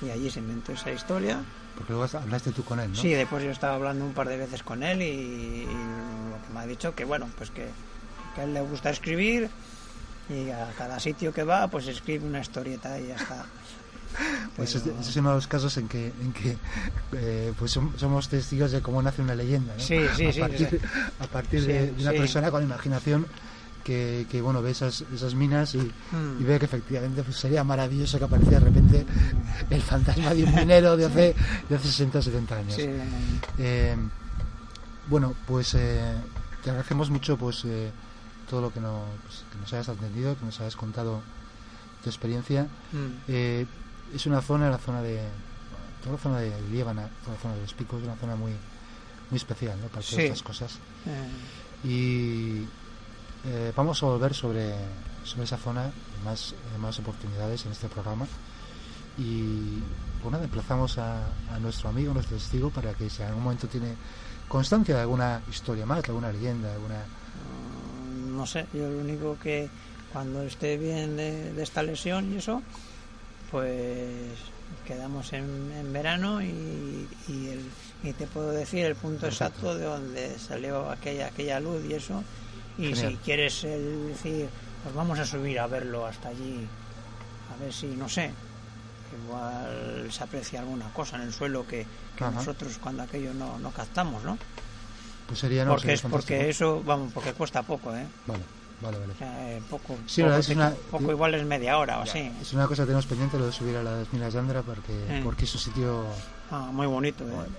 Y 0.02 0.10
allí 0.10 0.30
se 0.30 0.40
inventó 0.40 0.72
esa 0.74 0.92
historia. 0.92 1.40
Porque 1.76 1.94
luego 1.94 2.18
hablaste 2.18 2.52
tú 2.52 2.64
con 2.64 2.80
él, 2.80 2.90
¿no? 2.92 2.96
Sí, 2.96 3.10
después 3.10 3.44
yo 3.44 3.52
estaba 3.52 3.76
hablando 3.76 4.04
un 4.06 4.14
par 4.14 4.28
de 4.30 4.38
veces 4.38 4.64
con 4.64 4.82
él 4.84 5.02
y, 5.02 5.06
y 5.06 5.66
lo 5.66 6.48
que 6.48 6.54
me 6.54 6.60
ha 6.62 6.66
dicho 6.66 6.96
que 6.96 7.06
bueno, 7.06 7.28
pues 7.38 7.52
que, 7.52 7.68
que 8.36 8.42
a 8.42 8.44
él 8.46 8.54
le 8.54 8.62
gusta 8.62 8.90
escribir 8.90 9.50
y 10.30 10.50
a 10.50 10.70
cada 10.78 11.00
sitio 11.00 11.32
que 11.34 11.44
va 11.44 11.68
pues 11.68 11.88
escribe 11.88 12.26
una 12.26 12.40
historieta 12.40 13.00
y 13.00 13.08
ya 13.08 13.16
está. 13.16 13.46
Pues 14.56 14.74
Pero- 14.84 15.00
ese 15.00 15.10
es 15.10 15.16
uno 15.18 15.30
de 15.30 15.36
los 15.36 15.48
casos 15.48 15.78
en 15.78 15.88
que, 15.88 16.08
en 16.08 16.34
que 16.34 16.58
eh, 17.14 17.54
pues 17.60 17.76
som- 17.78 17.96
somos 17.98 18.28
testigos 18.28 18.72
de 18.72 18.82
cómo 18.82 19.02
nace 19.04 19.22
una 19.22 19.36
leyenda. 19.36 19.74
¿no? 19.76 19.80
Sí, 19.80 20.00
sí, 20.16 20.26
a 20.26 20.34
sí, 20.34 20.40
Partir, 20.40 20.70
sí. 20.70 20.78
A 21.20 21.28
partir 21.28 21.66
de, 21.66 21.92
de 21.92 22.02
una 22.02 22.12
persona 22.12 22.50
con 22.50 22.64
imaginación 22.64 23.28
que, 23.88 24.28
que, 24.30 24.42
bueno 24.42 24.62
ve 24.62 24.72
esas, 24.72 25.02
esas 25.16 25.34
minas 25.34 25.74
y, 25.76 25.80
Mm. 25.80 26.42
y 26.42 26.44
ve 26.44 26.60
que 26.60 26.66
efectivamente 26.66 27.24
pues, 27.24 27.38
sería 27.38 27.64
maravilloso 27.64 28.18
que 28.20 28.26
apareciera 28.26 28.60
de 28.60 28.66
repente 28.66 29.06
el 29.70 29.82
fantasma 29.82 30.34
de 30.34 30.44
un 30.44 30.54
minero 30.54 30.98
de 30.98 31.06
hace, 31.06 31.36
de 31.70 31.76
hace 31.76 31.88
60 31.88 32.22
70 32.22 32.56
años. 32.58 32.74
Sí, 32.76 32.86
Eh, 33.58 33.96
bueno, 35.10 35.34
pues 35.48 35.74
eh, 35.76 36.14
te 36.64 36.70
agradecemos 36.70 37.10
mucho 37.10 37.38
pues 37.38 37.64
eh, 37.66 37.90
todo 38.50 38.60
lo 38.62 38.74
que, 38.74 38.82
no, 38.82 39.04
pues, 39.24 39.44
que 39.52 39.58
nos 39.60 39.72
hayas 39.74 39.88
atendido, 39.90 40.38
que 40.38 40.46
nos 40.46 40.60
hayas 40.60 40.76
contado 40.76 41.22
tu 42.04 42.10
experiencia. 42.10 42.68
mm. 42.92 43.32
Es 44.16 44.26
una 44.26 44.42
zona, 44.42 44.70
la 44.70 44.78
zona 44.78 45.02
de 45.02 45.20
toda 46.04 46.16
la 46.18 46.22
zona 46.22 46.40
de 46.40 46.52
Líbana, 46.72 47.10
toda 47.24 47.36
la 47.38 47.42
zona 47.42 47.56
de 47.56 47.62
los 47.62 47.74
picos, 47.74 48.04
una 48.04 48.16
zona 48.18 48.36
muy 48.36 48.52
muy 49.30 49.38
especial, 49.38 49.76
¿no? 49.82 49.88
Para 49.88 50.02
todas 50.02 50.16
Sí. 50.16 50.22
estas 50.22 50.42
cosas. 50.44 50.80
Y 51.84 52.64
eh, 53.48 53.72
vamos 53.76 54.02
a 54.04 54.06
volver 54.08 54.34
sobre, 54.34 54.74
sobre 55.24 55.46
esa 55.46 55.58
zona 55.58 55.92
más, 56.24 56.54
más 56.80 57.00
oportunidades 57.00 57.66
en 57.66 57.72
este 57.72 57.88
programa. 57.88 58.28
Y 59.18 59.80
pues 60.22 60.32
nada, 60.32 60.44
emplazamos 60.44 60.98
a, 61.00 61.26
a 61.54 61.60
nuestro 61.60 61.90
amigo, 61.90 62.14
nuestro 62.14 62.38
testigo, 62.38 62.70
para 62.70 62.94
que 62.94 63.10
si 63.10 63.22
en 63.24 63.30
algún 63.30 63.44
momento 63.44 63.68
tiene 63.68 63.96
constancia 64.48 64.96
de 64.96 65.02
alguna 65.02 65.42
historia 65.50 65.86
más, 65.86 66.04
de 66.04 66.08
alguna 66.10 66.32
leyenda, 66.32 66.68
de 66.70 66.74
alguna... 66.76 67.04
no 68.30 68.46
sé, 68.46 68.68
yo 68.74 68.88
lo 68.90 69.00
único 69.00 69.38
que 69.42 69.70
cuando 70.14 70.44
esté 70.44 70.78
bien 70.78 71.18
de, 71.18 71.52
de 71.54 71.64
esta 71.64 71.82
lesión 71.84 72.32
y 72.34 72.38
eso, 72.38 72.62
pues 73.52 74.14
quedamos 74.86 75.34
en, 75.34 75.72
en 75.78 75.94
verano 75.94 76.42
y, 76.42 77.08
y, 77.28 77.48
el- 77.50 77.70
y 78.04 78.14
te 78.14 78.28
puedo 78.28 78.52
decir 78.52 78.86
el 78.86 78.96
punto 78.96 79.26
exacto 79.28 79.76
de 79.76 79.86
donde 79.86 80.38
salió 80.40 80.90
aquella 80.92 81.28
aquella 81.28 81.60
luz 81.60 81.84
y 81.90 81.94
eso. 81.94 82.24
Y 82.78 82.88
Genial. 82.94 83.12
si 83.14 83.18
quieres 83.18 83.64
el 83.64 84.10
decir, 84.10 84.48
pues 84.84 84.94
vamos 84.96 85.18
a 85.20 85.26
subir 85.26 85.60
a 85.60 85.68
verlo 85.68 86.06
hasta 86.06 86.30
allí, 86.30 86.68
a 87.54 87.64
ver 87.64 87.74
si, 87.74 87.88
no 87.88 88.08
sé, 88.08 88.32
igual 89.26 90.08
se 90.12 90.24
aprecia 90.24 90.60
alguna 90.60 90.92
cosa 90.94 91.16
en 91.18 91.24
el 91.24 91.34
suelo 91.34 91.66
que, 91.66 91.86
que 92.16 92.26
nosotros 92.26 92.78
cuando 92.78 93.04
aquello 93.04 93.34
no, 93.34 93.58
no 93.60 93.72
captamos, 93.72 94.24
¿no? 94.24 94.38
Pues 95.28 95.40
sería... 95.40 95.66
no, 95.66 95.72
porque 95.72 95.84
sería 95.96 95.96
es 95.96 96.02
porque 96.12 96.50
eso, 96.50 96.84
vamos, 96.86 97.12
porque 97.14 97.34
cuesta 97.34 97.64
poco, 97.64 97.94
¿eh? 97.96 98.06
Vale, 98.28 98.44
vale, 98.82 98.98
vale. 99.00 99.14
O 99.14 99.18
sea, 99.18 99.52
eh, 99.52 99.62
poco, 99.70 99.98
Sí, 100.06 100.22
poco, 100.22 100.36
es 100.36 100.50
una- 100.50 100.72
poco 100.92 101.12
igual 101.12 101.34
es 101.36 101.46
media 101.46 101.78
hora 101.78 102.00
o 102.00 102.04
así. 102.04 102.32
Es 102.42 102.54
una 102.54 102.68
cosa 102.68 102.84
que 102.84 102.88
tenemos 102.88 103.06
pendiente, 103.08 103.38
lo 103.40 103.48
de 103.48 103.52
subir 103.52 103.76
a 103.78 103.84
las 103.84 104.12
minas 104.14 104.32
de 104.34 104.40
Andra, 104.40 104.62
porque, 104.62 104.94
Eh. 105.10 105.22
porque 105.24 105.46
es 105.46 105.54
un 105.56 105.60
sitio... 105.62 106.06
Ah, 106.52 106.70
muy 106.72 106.88
bonito, 106.88 107.24
¿eh? 107.28 107.32
Bueno, 107.32 107.50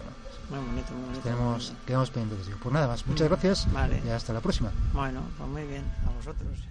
Muy 0.51 0.59
bonito, 0.59 0.93
muy 0.95 1.03
bonito. 1.05 1.21
tenemos, 1.23 1.75
quedamos 1.87 2.11
pendientes. 2.11 2.47
digo. 2.47 2.59
Pues 2.63 2.73
nada 2.73 2.89
más, 2.89 3.07
muchas 3.07 3.29
gracias 3.29 3.73
Vale. 3.73 4.03
y 4.05 4.09
hasta 4.09 4.33
la 4.33 4.41
próxima. 4.41 4.73
Bueno, 4.93 5.23
pues 5.37 5.49
muy 5.49 5.65
bien, 5.67 5.85
a 6.07 6.11
vosotros. 6.11 6.69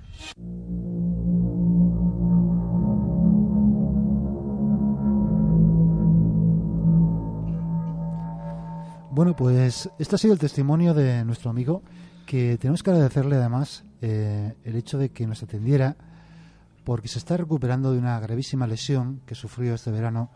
Bueno, 9.17 9.35
pues 9.35 9.89
este 9.97 10.13
ha 10.15 10.17
sido 10.19 10.33
el 10.33 10.39
testimonio 10.39 10.93
de 10.93 11.25
nuestro 11.25 11.49
amigo, 11.49 11.81
que 12.27 12.57
tenemos 12.59 12.83
que 12.83 12.91
agradecerle 12.91 13.37
además 13.37 13.83
eh, 14.01 14.53
el 14.63 14.75
hecho 14.75 14.99
de 14.99 15.09
que 15.09 15.25
nos 15.25 15.41
atendiera, 15.41 15.95
porque 16.83 17.07
se 17.07 17.17
está 17.17 17.35
recuperando 17.35 17.91
de 17.91 17.97
una 17.97 18.19
gravísima 18.19 18.67
lesión 18.67 19.21
que 19.25 19.33
sufrió 19.33 19.73
este 19.73 19.89
verano, 19.89 20.29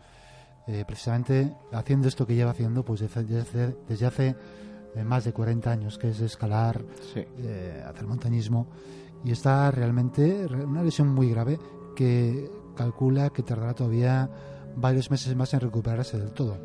eh, 0.66 0.84
precisamente 0.86 1.52
haciendo 1.72 2.08
esto 2.08 2.26
que 2.26 2.34
lleva 2.34 2.50
haciendo 2.52 2.84
pues 2.84 3.00
desde, 3.00 4.06
hace 4.06 4.36
eh, 4.94 5.04
más 5.04 5.24
de 5.24 5.32
40 5.32 5.70
años, 5.70 5.98
que 5.98 6.10
es 6.10 6.20
escalar, 6.20 6.82
Sí. 7.14 7.24
eh, 7.38 7.82
hacer 7.86 8.06
montañismo, 8.06 8.66
y 9.24 9.30
está 9.32 9.70
realmente 9.70 10.46
re- 10.48 10.64
una 10.64 10.82
lesión 10.82 11.08
muy 11.08 11.30
grave 11.30 11.58
que 11.96 12.50
calcula 12.76 13.30
que 13.30 13.42
tardará 13.42 13.74
todavía 13.74 14.28
varios 14.76 15.10
meses 15.10 15.34
más 15.36 15.52
en 15.54 15.60
recuperarse 15.60 16.18
del 16.18 16.30
todo. 16.32 16.56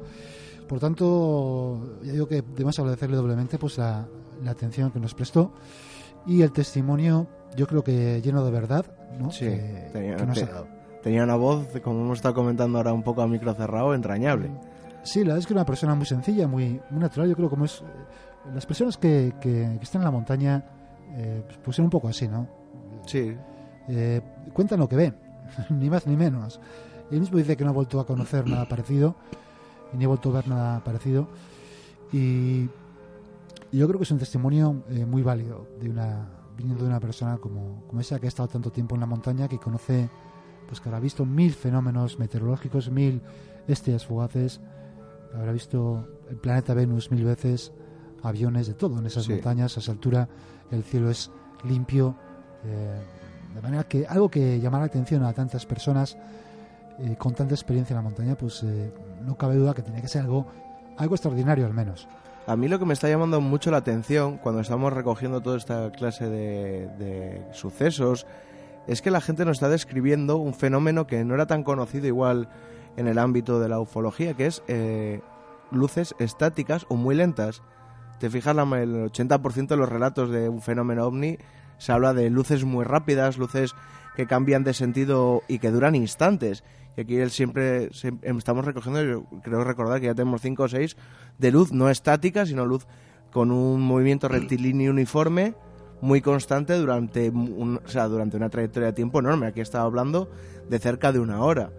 Por 0.68 0.80
tanto, 0.80 1.98
ya 2.04 2.12
digo 2.14 2.28
que 2.28 2.42
debemos 2.42 2.78
agradecerle 2.80 3.16
doblemente 3.18 3.58
pues 3.58 3.78
la, 3.78 4.08
la 4.44 4.52
atención 4.52 4.92
que 4.92 5.00
nos 5.00 5.14
prestó 5.14 5.54
y 6.26 6.42
el 6.42 6.52
testimonio, 6.52 7.28
yo 7.56 7.68
creo 7.68 7.84
que 7.84 8.22
lleno 8.22 8.44
de 8.44 8.52
verdad, 8.52 8.86
¿no? 9.18 9.32
Sí, 9.32 9.46
que, 9.46 9.90
tenía, 9.94 10.16
que 10.18 10.26
nos 10.26 10.38
te- 10.38 10.44
ha 10.44 10.48
dado. 10.48 10.68
Tenía 11.04 11.24
una 11.24 11.36
voz, 11.36 11.68
como 11.84 12.02
hemos 12.02 12.18
estado 12.20 12.36
comentando 12.36 12.78
ahora 12.78 12.94
un 12.94 13.04
poco 13.04 13.22
a 13.22 13.28
micro 13.28 13.54
cerrado, 13.54 13.94
entrañable. 13.94 14.50
Sí, 15.04 15.20
la 15.20 15.28
verdad 15.28 15.40
es 15.40 15.48
que 15.48 15.54
una 15.54 15.66
persona 15.66 15.96
muy 15.96 16.06
sencilla, 16.06 16.48
muy, 16.48 16.82
muy 16.90 17.00
natural. 17.00 17.30
Yo 17.30 17.36
creo 17.36 17.50
como 17.50 17.66
es. 17.66 17.82
eh, 17.82 17.86
Las 18.54 18.66
personas 18.66 18.98
que, 18.98 19.34
que, 19.40 19.76
que 19.78 19.84
están 19.84 20.02
en 20.02 20.06
la 20.06 20.12
montaña, 20.12 20.66
eh, 21.16 21.42
pues, 21.46 21.58
pues 21.64 21.76
son 21.76 21.86
un 21.86 21.92
poco 21.92 22.08
así, 22.10 22.28
¿no? 22.28 22.48
Sí, 23.06 23.36
Eh, 23.88 24.22
cuentan 24.54 24.80
lo 24.80 24.90
que 24.90 24.98
ven, 24.98 25.16
ni 25.70 25.90
más 25.90 26.06
ni 26.08 26.18
menos. 26.18 26.60
Él 27.10 27.22
mismo 27.22 27.38
dice 27.38 27.56
que 27.56 27.64
no 27.64 27.70
ha 27.70 27.74
vuelto 27.74 28.00
a 28.02 28.06
conocer 28.06 28.46
nada 28.50 28.68
parecido 28.68 29.16
y 29.94 29.98
ni 29.98 30.04
ha 30.04 30.08
vuelto 30.10 30.30
a 30.30 30.34
ver 30.34 30.48
nada 30.50 30.84
parecido. 30.84 31.28
Y 32.12 32.70
y 33.70 33.80
yo 33.80 33.88
creo 33.88 34.00
que 34.00 34.04
es 34.06 34.12
un 34.12 34.18
testimonio 34.20 34.84
eh, 34.90 35.06
muy 35.06 35.22
válido 35.24 35.68
de 35.82 35.90
una 35.90 36.26
viniendo 36.56 36.84
de 36.86 36.90
una 36.90 37.00
persona 37.02 37.38
como, 37.38 37.84
como 37.88 38.00
esa 38.02 38.18
que 38.18 38.28
ha 38.28 38.30
estado 38.30 38.48
tanto 38.48 38.72
tiempo 38.72 38.96
en 38.96 39.02
la 39.02 39.08
montaña, 39.08 39.48
que 39.50 39.58
conoce, 39.60 40.10
pues 40.68 40.80
que 40.82 40.90
habrá 40.90 41.00
visto 41.00 41.26
mil 41.26 41.54
fenómenos 41.54 42.20
meteorológicos, 42.20 42.90
mil 42.92 43.22
estrellas 43.68 44.06
fugaces, 44.06 44.60
habrá 45.34 45.52
visto 45.52 46.08
el 46.30 46.38
planeta 46.38 46.74
Venus 46.74 47.12
mil 47.12 47.24
veces, 47.24 47.72
aviones, 48.24 48.68
de 48.68 48.74
todo 48.74 49.00
en 49.00 49.06
esas 49.06 49.26
Sí. 49.26 49.32
montañas, 49.34 49.78
a 49.78 49.80
esa 49.80 49.92
altura 49.92 50.28
el 50.72 50.84
cielo 50.84 51.10
es 51.10 51.32
limpio, 51.64 52.16
eh, 52.66 53.02
de 53.56 53.62
manera 53.62 53.84
que 53.86 54.06
algo 54.08 54.30
que 54.30 54.60
llamará 54.60 54.84
la 54.84 54.88
atención 54.88 55.24
a 55.24 55.34
tantas 55.34 55.66
personas 55.66 56.18
eh, 57.00 57.16
con 57.18 57.34
tanta 57.34 57.54
experiencia 57.54 57.94
en 57.94 57.98
la 57.98 58.02
montaña, 58.04 58.36
pues 58.36 58.64
eh, 58.64 58.92
no 59.24 59.38
cabe 59.38 59.56
duda 59.56 59.74
que 59.74 59.82
tiene 59.84 60.02
que 60.02 60.08
ser 60.08 60.24
algo, 60.24 60.48
algo 60.98 61.16
extraordinario 61.16 61.66
al 61.66 61.74
menos. 61.74 62.08
A 62.48 62.56
mí 62.56 62.68
lo 62.68 62.80
que 62.80 62.86
me 62.86 62.94
está 62.94 63.08
llamando 63.10 63.40
mucho 63.42 63.72
la 63.72 63.78
atención 63.78 64.38
cuando 64.38 64.62
estamos 64.62 64.92
recogiendo 64.94 65.42
toda 65.42 65.58
esta 65.58 65.92
clase 65.92 66.30
de, 66.30 66.88
de 66.98 67.46
sucesos 67.52 68.26
es 68.88 69.02
que 69.02 69.12
la 69.12 69.22
gente 69.22 69.46
nos 69.46 69.58
está 69.58 69.70
describiendo 69.70 70.38
un 70.38 70.54
fenómeno 70.54 71.08
que 71.08 71.24
no 71.26 71.34
era 71.36 71.46
tan 71.46 71.64
conocido 71.64 72.08
igual 72.08 72.50
en 72.96 73.08
el 73.08 73.20
ámbito 73.20 73.60
de 73.60 73.70
la 73.70 73.80
ufología, 73.80 74.34
que 74.34 74.46
es 74.48 74.64
eh, 74.68 75.22
luces 75.72 76.16
estáticas 76.20 76.86
o 76.90 76.96
muy 76.96 77.16
lentas. 77.16 77.62
Te 78.20 78.30
fijas, 78.30 78.56
la, 78.56 78.64
el 78.64 79.12
80% 79.12 79.68
de 79.68 79.78
los 79.78 79.90
relatos 79.90 80.30
de 80.32 80.50
un 80.50 80.62
fenómeno 80.62 81.06
ovni 81.06 81.38
se 81.78 81.92
habla 81.92 82.14
de 82.14 82.30
luces 82.32 82.64
muy 82.64 82.84
rápidas, 82.86 83.38
luces 83.38 83.76
que 84.16 84.26
cambian 84.26 84.64
de 84.64 84.74
sentido 84.74 85.44
y 85.48 85.60
que 85.60 85.70
duran 85.70 85.94
instantes. 85.94 86.64
Y 86.96 87.02
aquí 87.02 87.18
él 87.18 87.30
siempre, 87.30 87.90
siem- 87.92 88.20
estamos 88.40 88.66
recogiendo, 88.66 89.04
yo 89.04 89.26
creo 89.44 89.64
recordar 89.64 90.00
que 90.00 90.08
ya 90.08 90.16
tenemos 90.16 90.42
5 90.42 90.64
o 90.64 90.68
6 90.68 90.98
de 91.38 91.52
luz 91.52 91.72
no 91.72 91.90
estática, 91.92 92.48
sino 92.48 92.66
luz 92.66 92.88
con 93.32 93.52
un 93.52 93.82
movimiento 93.82 94.28
rectilíneo 94.30 94.92
uniforme 94.92 95.54
muy 96.02 96.22
constante 96.22 96.74
durante, 96.76 97.30
un- 97.30 97.80
o 97.84 97.88
sea, 97.90 98.08
durante 98.08 98.38
una 98.38 98.50
trayectoria 98.50 98.88
de 98.88 98.94
tiempo 98.94 99.20
enorme. 99.20 99.48
Aquí 99.48 99.62
estaba 99.62 99.86
hablando 99.86 100.30
de 100.70 100.80
cerca 100.80 101.12
de 101.12 101.20
una 101.20 101.42
hora. 101.44 101.72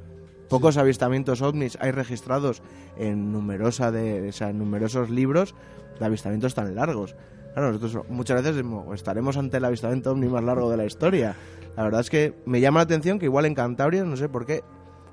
Pocos 0.49 0.77
avistamientos 0.79 1.43
ovnis 1.43 1.77
hay 1.81 1.91
registrados 1.91 2.63
en, 2.97 3.33
numerosa 3.33 3.91
de, 3.93 4.29
o 4.29 4.33
sea, 4.33 4.51
en 4.51 4.59
numerosos 4.59 5.11
libros 5.11 5.55
de 6.01 6.07
avistamientos 6.07 6.55
tan 6.55 6.75
largos. 6.75 7.15
Claro, 7.53 7.73
nosotros 7.73 8.05
muchas 8.09 8.43
veces 8.43 8.65
mo- 8.65 8.95
estaremos 8.95 9.37
ante 9.37 9.59
el 9.59 9.65
avistamiento 9.65 10.11
ovni 10.13 10.27
más 10.29 10.43
largo 10.43 10.71
de 10.71 10.77
la 10.79 10.85
historia. 10.87 11.35
La 11.77 11.83
verdad 11.85 12.01
es 12.01 12.09
que 12.11 12.35
me 12.47 12.61
llama 12.61 12.81
la 12.81 12.85
atención 12.85 13.19
que 13.19 13.27
igual 13.27 13.45
en 13.47 13.55
Cantabria, 13.55 14.05
no 14.05 14.17
sé 14.17 14.29
por 14.29 14.47
qué, 14.47 14.63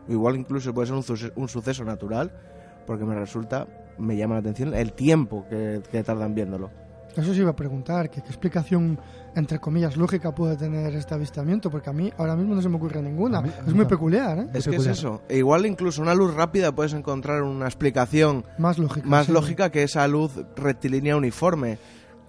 igual 0.07 0.35
incluso 0.37 0.73
puede 0.73 0.87
ser 0.87 0.95
un, 0.95 1.03
suce- 1.03 1.31
un 1.35 1.49
suceso 1.49 1.83
natural, 1.83 2.31
porque 2.87 3.03
me 3.03 3.15
resulta, 3.15 3.67
me 3.97 4.15
llama 4.15 4.35
la 4.35 4.39
atención 4.41 4.73
el 4.73 4.93
tiempo 4.93 5.45
que, 5.49 5.81
que 5.91 6.03
tardan 6.03 6.33
viéndolo. 6.33 6.69
Eso 7.16 7.34
se 7.34 7.39
iba 7.41 7.51
a 7.51 7.55
preguntar, 7.55 8.09
que 8.09 8.22
qué 8.22 8.28
explicación, 8.28 8.99
entre 9.36 9.59
comillas, 9.59 9.95
lógica 9.97 10.34
puede 10.36 10.57
tener 10.57 10.93
este 10.95 11.13
avistamiento, 11.13 11.70
porque 11.72 11.89
a 11.89 11.93
mí 11.93 12.11
ahora 12.18 12.36
mismo 12.36 12.55
no 12.55 12.61
se 12.61 12.70
me 12.70 12.76
ocurre 12.78 13.01
ninguna. 13.01 13.41
Mí- 13.41 13.49
es 13.68 13.74
muy 13.74 13.86
peculiar, 13.86 14.39
¿eh? 14.39 14.47
Es 14.53 14.66
que 14.66 14.72
peculiar. 14.72 14.91
es 14.93 14.99
eso. 14.99 15.22
E 15.30 15.38
igual 15.38 15.66
incluso 15.66 16.01
una 16.01 16.13
luz 16.13 16.34
rápida 16.34 16.74
puedes 16.76 16.93
encontrar 16.93 17.41
una 17.43 17.66
explicación 17.66 18.43
Más 18.57 18.78
lógica. 18.78 19.07
más 19.07 19.28
sí. 19.28 19.32
lógica 19.32 19.70
que 19.72 19.84
esa 19.84 20.07
luz 20.07 20.34
rectilínea 20.55 21.16
uniforme 21.16 21.78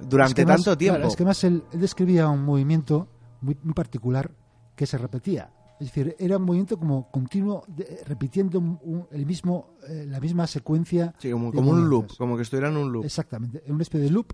durante 0.01 0.43
Es 0.43 0.47
que 0.47 0.47
más- 0.47 0.57
tanto 0.65 0.79
tiempo. 0.79 0.97
claro, 0.99 1.09
es 1.11 1.17
que 1.17 1.25
más 1.25 1.43
él, 1.45 1.65
él 1.73 1.81
describía 1.81 2.29
un 2.29 2.45
movimiento 2.45 3.09
muy, 3.41 3.57
muy 3.63 3.75
particular 3.75 4.31
que 4.75 4.87
se 4.87 4.99
repetía. 4.99 5.51
Es 5.79 5.89
decir, 5.89 6.17
era 6.19 6.39
un 6.39 6.45
movimiento 6.45 6.79
como 6.79 7.11
continuo, 7.11 7.63
de- 7.69 8.01
repitiendo 8.07 8.59
un- 8.59 8.79
un- 8.83 9.07
el 9.11 9.27
mismo, 9.27 9.75
eh, 9.89 10.07
la 10.09 10.21
misma 10.21 10.47
secuencia. 10.47 11.15
Sí, 11.19 11.31
como, 11.31 11.53
como 11.53 11.71
un 11.71 11.91
loop, 11.91 12.17
como 12.17 12.35
que 12.37 12.43
estuviera 12.45 12.69
en 12.69 12.79
un 12.79 12.93
loop. 12.93 13.05
Exactamente, 13.05 13.63
en 13.67 13.75
una 13.75 13.83
especie 13.83 14.05
de 14.07 14.11
loop 14.11 14.33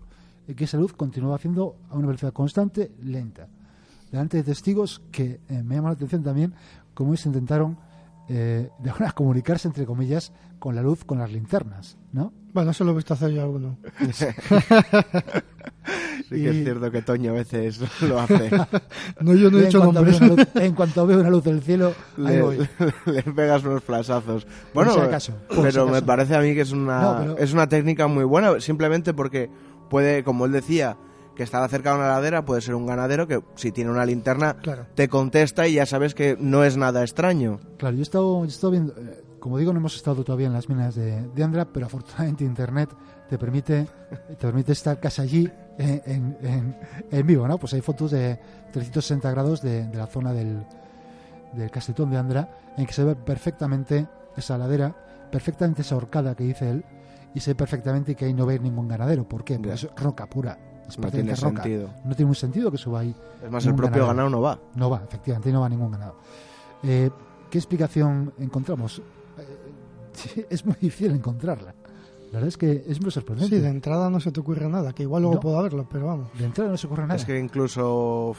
que 0.56 0.64
esa 0.64 0.76
luz 0.76 0.92
continuaba 0.92 1.36
haciendo 1.36 1.76
a 1.90 1.96
una 1.96 2.06
velocidad 2.08 2.32
constante, 2.32 2.90
lenta. 3.02 3.48
Delante 4.10 4.36
de 4.38 4.42
testigos 4.42 5.02
que 5.10 5.40
eh, 5.48 5.62
me 5.62 5.76
llama 5.76 5.88
la 5.88 5.94
atención 5.94 6.22
también 6.22 6.54
cómo 6.94 7.12
ellos 7.12 7.24
intentaron 7.26 7.78
eh, 8.28 8.68
de 8.78 8.92
comunicarse, 9.14 9.68
entre 9.68 9.86
comillas, 9.86 10.32
con 10.58 10.74
la 10.74 10.82
luz, 10.82 11.04
con 11.04 11.18
las 11.18 11.32
linternas, 11.32 11.96
¿no? 12.12 12.32
Bueno, 12.52 12.70
eso 12.70 12.84
lo 12.84 12.92
he 12.92 12.96
visto 12.96 13.14
hacer 13.14 13.30
yo 13.30 13.42
alguno. 13.42 13.78
Sí 16.28 16.42
que 16.42 16.50
es 16.50 16.64
cierto 16.64 16.90
que 16.90 17.02
Toño 17.02 17.32
a 17.32 17.34
veces 17.34 17.80
lo 18.02 18.20
hace. 18.20 18.50
no, 19.20 19.34
yo 19.34 19.50
no 19.50 19.58
he 19.58 19.70
cuanto 19.70 20.02
nombres. 20.02 20.48
en 20.54 20.74
cuanto 20.74 21.06
veo 21.06 21.20
una 21.20 21.28
luz 21.30 21.44
del 21.44 21.60
cielo, 21.60 21.92
ahí 22.18 22.36
le, 22.36 22.42
voy. 22.42 22.68
le 23.06 23.22
pegas 23.24 23.64
unos 23.64 23.82
flasazos. 23.82 24.46
Bueno, 24.72 24.92
si 24.94 25.00
acaso, 25.00 25.32
por 25.48 25.56
si 25.56 25.62
pero 25.62 25.84
me 25.86 25.90
acaso. 25.92 26.06
parece 26.06 26.34
a 26.36 26.40
mí 26.40 26.54
que 26.54 26.62
es 26.62 26.72
una, 26.72 27.02
No, 27.02 27.16
pero- 27.18 27.38
es 27.38 27.52
una 27.52 27.68
técnica 27.68 28.06
muy 28.06 28.24
buena, 28.24 28.60
simplemente 28.60 29.12
porque 29.12 29.50
puede, 29.92 30.24
como 30.24 30.46
él 30.46 30.52
decía, 30.52 30.96
que 31.36 31.44
está 31.44 31.66
cerca 31.68 31.90
de 31.92 31.96
una 31.98 32.08
ladera, 32.08 32.44
puede 32.44 32.60
ser 32.60 32.74
un 32.74 32.86
ganadero 32.86 33.26
que 33.28 33.40
si 33.54 33.70
tiene 33.72 33.90
una 33.90 34.04
linterna 34.04 34.54
Claro. 34.58 34.86
te 34.94 35.08
contesta 35.08 35.66
y 35.68 35.74
ya 35.74 35.86
sabes 35.86 36.14
que 36.14 36.36
no 36.40 36.64
es 36.64 36.76
nada 36.76 37.02
extraño. 37.02 37.60
Claro, 37.78 37.94
yo 37.94 38.00
he 38.00 38.02
estado, 38.02 38.38
yo 38.40 38.44
he 38.44 38.48
estado 38.48 38.70
viendo, 38.72 38.92
eh, 38.98 39.22
como 39.38 39.56
digo, 39.58 39.72
no 39.72 39.78
hemos 39.78 39.94
estado 39.96 40.24
todavía 40.24 40.48
en 40.48 40.52
las 40.52 40.68
minas 40.68 40.94
de, 40.94 41.22
de 41.28 41.42
Andra, 41.44 41.64
pero 41.64 41.86
afortunadamente 41.86 42.44
Internet 42.44 42.90
te 43.28 43.38
permite, 43.38 43.86
te 44.28 44.36
permite 44.36 44.72
estar 44.72 44.98
casi 45.00 45.22
allí 45.22 45.50
en, 45.78 46.02
en- 46.06 46.36
en- 46.42 46.76
en 47.10 47.26
vivo, 47.26 47.46
¿no? 47.48 47.56
Pues 47.58 47.72
hay 47.74 47.80
fotos 47.80 48.10
de 48.10 48.38
360 48.72 49.30
grados 49.30 49.62
de, 49.62 49.86
de 49.88 49.96
la 49.96 50.06
zona 50.06 50.32
del, 50.34 50.64
del 51.54 51.70
Castetón 51.70 52.10
de 52.10 52.18
Andra, 52.18 52.48
en 52.76 52.84
que 52.86 52.92
se 52.92 53.04
ve 53.04 53.14
perfectamente 53.16 54.06
esa 54.36 54.58
ladera, 54.58 54.94
perfectamente 55.30 55.80
esa 55.82 55.96
horcada 55.96 56.34
que 56.34 56.44
dice 56.44 56.68
él, 56.70 56.84
y 57.34 57.40
ve 57.40 57.54
perfectamente 57.54 58.14
que 58.14 58.24
ahí 58.26 58.34
no 58.34 58.46
ve 58.46 58.58
ningún 58.58 58.88
ganadero. 58.88 59.26
¿Por 59.28 59.44
qué? 59.44 59.54
Porque 59.56 59.68
Ya. 59.68 59.74
es 59.74 59.88
roca 59.96 60.26
pura. 60.26 60.58
Es 60.88 60.98
No 60.98 61.10
tiene 61.10 61.34
roca. 61.34 61.62
sentido. 61.62 61.90
No 62.04 62.14
tiene 62.14 62.28
un 62.28 62.34
sentido 62.34 62.70
que 62.70 62.76
suba 62.78 63.00
ahí 63.00 63.14
Es 63.42 63.50
más, 63.50 63.64
el 63.66 63.74
propio 63.74 64.06
ganadero. 64.06 64.06
ganado 64.08 64.30
no 64.30 64.40
va. 64.42 64.58
no 64.74 64.90
va, 64.90 65.02
efectivamente, 65.04 65.52
no 65.52 65.60
va 65.62 65.68
ningún 65.68 65.90
ganado. 65.92 66.16
Eh, 66.82 67.10
¿Qué 67.50 67.58
explicación 67.58 68.32
encontramos? 68.38 69.00
Eh, 69.38 70.46
es 70.50 70.66
muy 70.66 70.74
difícil 70.80 71.12
encontrarla. 71.12 71.74
La 72.26 72.38
verdad 72.38 72.48
es 72.48 72.56
que 72.56 72.84
es 72.86 73.00
muy 73.00 73.10
sorprendente. 73.10 73.56
Sí, 73.56 73.60
de 73.62 73.68
entrada 73.68 74.08
no 74.10 74.18
se 74.18 74.32
te 74.32 74.40
ocurre 74.40 74.68
nada, 74.68 74.92
que 74.94 75.02
igual 75.02 75.22
luego 75.22 75.34
No. 75.34 75.40
puedo 75.40 75.58
haberlo, 75.58 75.86
pero 75.90 76.06
vamos. 76.06 76.30
De 76.38 76.46
entrada 76.46 76.70
no 76.70 76.76
se 76.78 76.86
ocurre 76.86 77.02
nada. 77.02 77.14
Es 77.16 77.24
que 77.26 77.38
incluso 77.38 78.34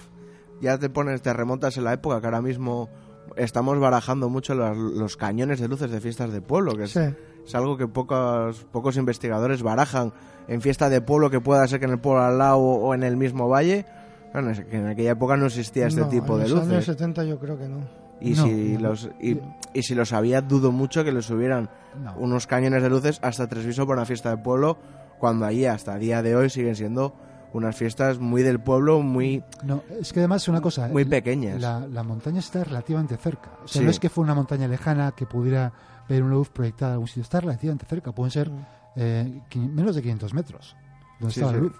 ya 0.61 0.77
te 0.79 0.89
pones, 0.89 1.21
te 1.21 1.31
remontas 1.31 1.77
en 1.77 1.83
la 1.83 1.93
época 1.93 2.19
que 2.19 2.25
ahora 2.27 2.41
mismo 2.41 2.89
estamos 3.35 3.79
barajando 3.79 4.29
mucho 4.29 4.55
los, 4.55 4.75
los 4.77 5.15
cañones 5.17 5.59
de 5.59 5.67
luces 5.67 5.91
de 5.91 6.01
fiestas 6.01 6.31
de 6.31 6.41
pueblo, 6.41 6.75
que 6.75 6.87
Sí, 6.87 6.99
es 6.99 7.13
algo 7.53 7.77
que 7.77 7.87
pocos, 7.87 8.65
pocos 8.71 8.97
investigadores 8.97 9.61
barajan 9.63 10.13
en 10.47 10.61
fiesta 10.61 10.89
de 10.89 11.01
pueblo 11.01 11.29
que 11.29 11.39
pueda 11.41 11.67
ser 11.67 11.79
que 11.79 11.85
en 11.85 11.91
el 11.91 11.99
pueblo 11.99 12.21
al 12.23 12.37
lado 12.37 12.57
o 12.59 12.93
en 12.93 13.03
el 13.03 13.17
mismo 13.17 13.47
valle. 13.49 13.85
Bueno, 14.33 14.49
es 14.51 14.61
que 14.61 14.77
en 14.77 14.87
aquella 14.87 15.11
época 15.11 15.37
no 15.37 15.45
existía 15.45 15.87
este 15.87 16.01
No, 16.01 16.07
tipo 16.09 16.37
en 16.37 16.43
de 16.43 16.49
los 16.49 16.59
años 16.61 16.67
luces. 16.73 16.85
70 16.85 17.23
yo 17.25 17.39
creo 17.39 17.57
que 17.57 17.67
no. 17.67 17.79
Y, 18.19 18.31
No, 18.31 18.43
si 18.45 18.51
no. 18.73 18.79
los, 18.89 19.09
y, 19.19 19.39
y 19.73 19.83
si 19.83 19.95
los 19.95 20.13
había, 20.13 20.41
dudo 20.41 20.71
mucho 20.71 21.03
que 21.03 21.11
les 21.11 21.25
subieran 21.25 21.69
No. 22.01 22.15
unos 22.17 22.47
cañones 22.47 22.81
de 22.81 22.89
luces 22.89 23.19
hasta 23.21 23.47
Tresviso 23.47 23.85
por 23.85 23.95
una 23.97 24.05
fiesta 24.05 24.29
de 24.29 24.37
pueblo, 24.37 24.77
cuando 25.19 25.45
allí 25.45 25.65
hasta 25.65 25.93
el 25.95 25.99
día 25.99 26.21
de 26.21 26.35
hoy 26.35 26.49
siguen 26.49 26.75
siendo 26.75 27.13
unas 27.53 27.75
fiestas 27.75 28.17
muy 28.17 28.41
del 28.41 28.59
pueblo, 28.59 29.01
muy, 29.01 29.43
No, 29.63 29.83
es 29.99 30.11
que 30.11 30.19
además 30.21 30.47
una 30.47 30.61
cosa. 30.61 30.87
muy 30.87 31.03
el- 31.03 31.09
pequeñas. 31.09 31.61
La, 31.61 31.81
la 31.87 32.01
montaña 32.03 32.39
está 32.39 32.63
relativamente 32.63 33.15
cerca. 33.17 33.51
O 33.63 33.67
sea, 33.67 33.79
Sí. 33.81 33.85
no 33.85 33.91
es 33.91 33.99
que 33.99 34.09
fue 34.09 34.23
una 34.23 34.33
montaña 34.33 34.67
lejana 34.67 35.11
que 35.15 35.25
pudiera 35.27 35.71
ver 36.09 36.23
una 36.23 36.33
luz 36.35 36.49
proyectada 36.49 36.91
en 36.91 36.93
algún 36.93 37.07
sitio. 37.07 37.23
Está 37.23 37.41
relativamente 37.41 37.85
cerca. 37.85 38.11
Pueden 38.11 38.31
ser 38.31 38.49
Mm. 38.49 38.65
eh, 38.95 39.41
menos 39.55 39.95
de 39.95 40.01
500 40.01 40.33
metros 40.33 40.75
donde 41.19 41.33
Sí, 41.33 41.39
estaba 41.39 41.51
sí. 41.53 41.57
la 41.57 41.63
luz. 41.63 41.75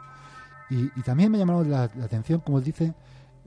Y, 0.70 1.00
y 1.00 1.04
también 1.04 1.32
me 1.32 1.38
llamó 1.38 1.64
la, 1.64 1.90
la 1.96 2.06
atención, 2.06 2.40
como 2.40 2.58
él 2.58 2.64
dice, 2.64 2.94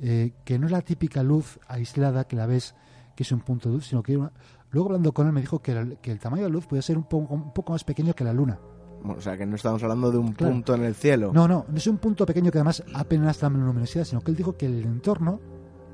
eh, 0.00 0.32
que 0.44 0.58
no 0.58 0.66
es 0.66 0.72
la 0.72 0.82
típica 0.82 1.22
luz 1.22 1.58
aislada 1.66 2.24
que 2.24 2.36
la 2.36 2.46
ves 2.46 2.74
que 3.16 3.22
es 3.22 3.32
un 3.32 3.40
punto 3.40 3.68
de 3.70 3.76
luz, 3.76 3.86
sino 3.86 4.02
que 4.02 4.16
una- 4.16 4.30
luego 4.70 4.88
hablando 4.90 5.12
con 5.12 5.26
él 5.26 5.32
me 5.32 5.40
dijo 5.40 5.60
que, 5.60 5.74
la- 5.74 5.96
que 5.96 6.12
el 6.12 6.18
tamaño 6.20 6.42
de 6.44 6.48
la 6.50 6.52
luz 6.52 6.66
puede 6.66 6.82
ser 6.82 6.96
un 6.98 7.04
poco, 7.04 7.32
un 7.34 7.52
poco 7.54 7.72
más 7.72 7.82
pequeño 7.82 8.12
que 8.14 8.22
la 8.24 8.32
luna. 8.34 8.58
O 9.04 9.20
sea, 9.20 9.36
que 9.38 9.46
no 9.46 9.56
estamos 9.56 9.82
hablando 9.82 10.10
de 10.10 10.18
un 10.18 10.32
Claro. 10.32 10.52
punto 10.52 10.74
en 10.74 10.84
el 10.84 10.94
cielo. 10.94 11.30
No, 11.32 11.48
no, 11.48 11.64
no 11.68 11.76
es 11.76 11.86
un 11.86 11.96
punto 11.98 12.26
pequeño 12.26 12.50
que 12.50 12.58
además 12.58 12.82
apenas 12.94 13.40
da 13.40 13.48
luminosidad, 13.48 14.04
sino 14.04 14.20
que 14.20 14.30
él 14.32 14.36
dijo 14.36 14.56
que 14.56 14.66
el 14.66 14.82
entorno 14.84 15.40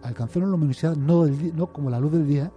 alcanzó 0.03 0.41
una 0.41 0.49
luminosidad 0.49 0.97
no, 0.97 1.25
del 1.25 1.55
no 1.57 1.73
como 1.73 1.89
la 1.91 2.01
luz 2.01 2.13
del 2.13 2.27
día, 2.27 2.51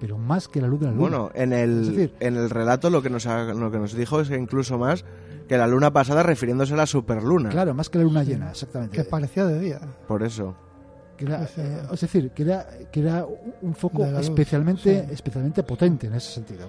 pero 0.00 0.18
más 0.18 0.48
que 0.48 0.60
la 0.60 0.66
luz 0.68 0.80
de 0.80 0.86
la 0.86 0.92
luna. 0.92 1.00
Bueno, 1.02 1.30
en 1.34 1.52
el, 1.52 1.94
decir- 1.96 2.12
en 2.20 2.36
el 2.36 2.50
relato 2.50 2.90
lo 2.90 3.02
que, 3.02 3.10
nos 3.10 3.26
ha- 3.26 3.52
lo 3.54 3.70
que 3.70 3.78
nos 3.78 3.94
dijo 3.94 4.20
es 4.20 4.28
que 4.28 4.36
incluso 4.36 4.78
más 4.78 5.04
que 5.48 5.56
la 5.56 5.66
luna 5.66 5.92
pasada 5.92 6.22
refiriéndose 6.22 6.74
a 6.74 6.76
la 6.76 6.86
superluna. 6.86 7.50
claro, 7.50 7.72
más 7.74 7.88
que 7.88 7.98
la 7.98 8.04
luna 8.04 8.22
llena, 8.24 8.50
exactamente. 8.50 8.96
Que 8.96 9.04
parecía 9.04 9.46
de 9.46 9.60
día. 9.60 9.80
Por 10.08 10.22
eso. 10.22 10.54
Que 11.16 11.24
era, 11.24 11.40
O 11.42 11.46
sea, 11.46 11.64
eh, 11.64 11.82
es 11.92 12.00
decir, 12.00 12.30
que 12.32 12.42
era, 12.42 12.66
que 12.92 13.00
era 13.00 13.24
un- 13.62 13.74
foco 13.74 14.04
luz, 14.04 14.18
especialmente, 14.20 15.06
sí. 15.06 15.12
especialmente 15.14 15.62
potente 15.62 16.08
en 16.08 16.14
ese 16.14 16.30
sentido. 16.32 16.68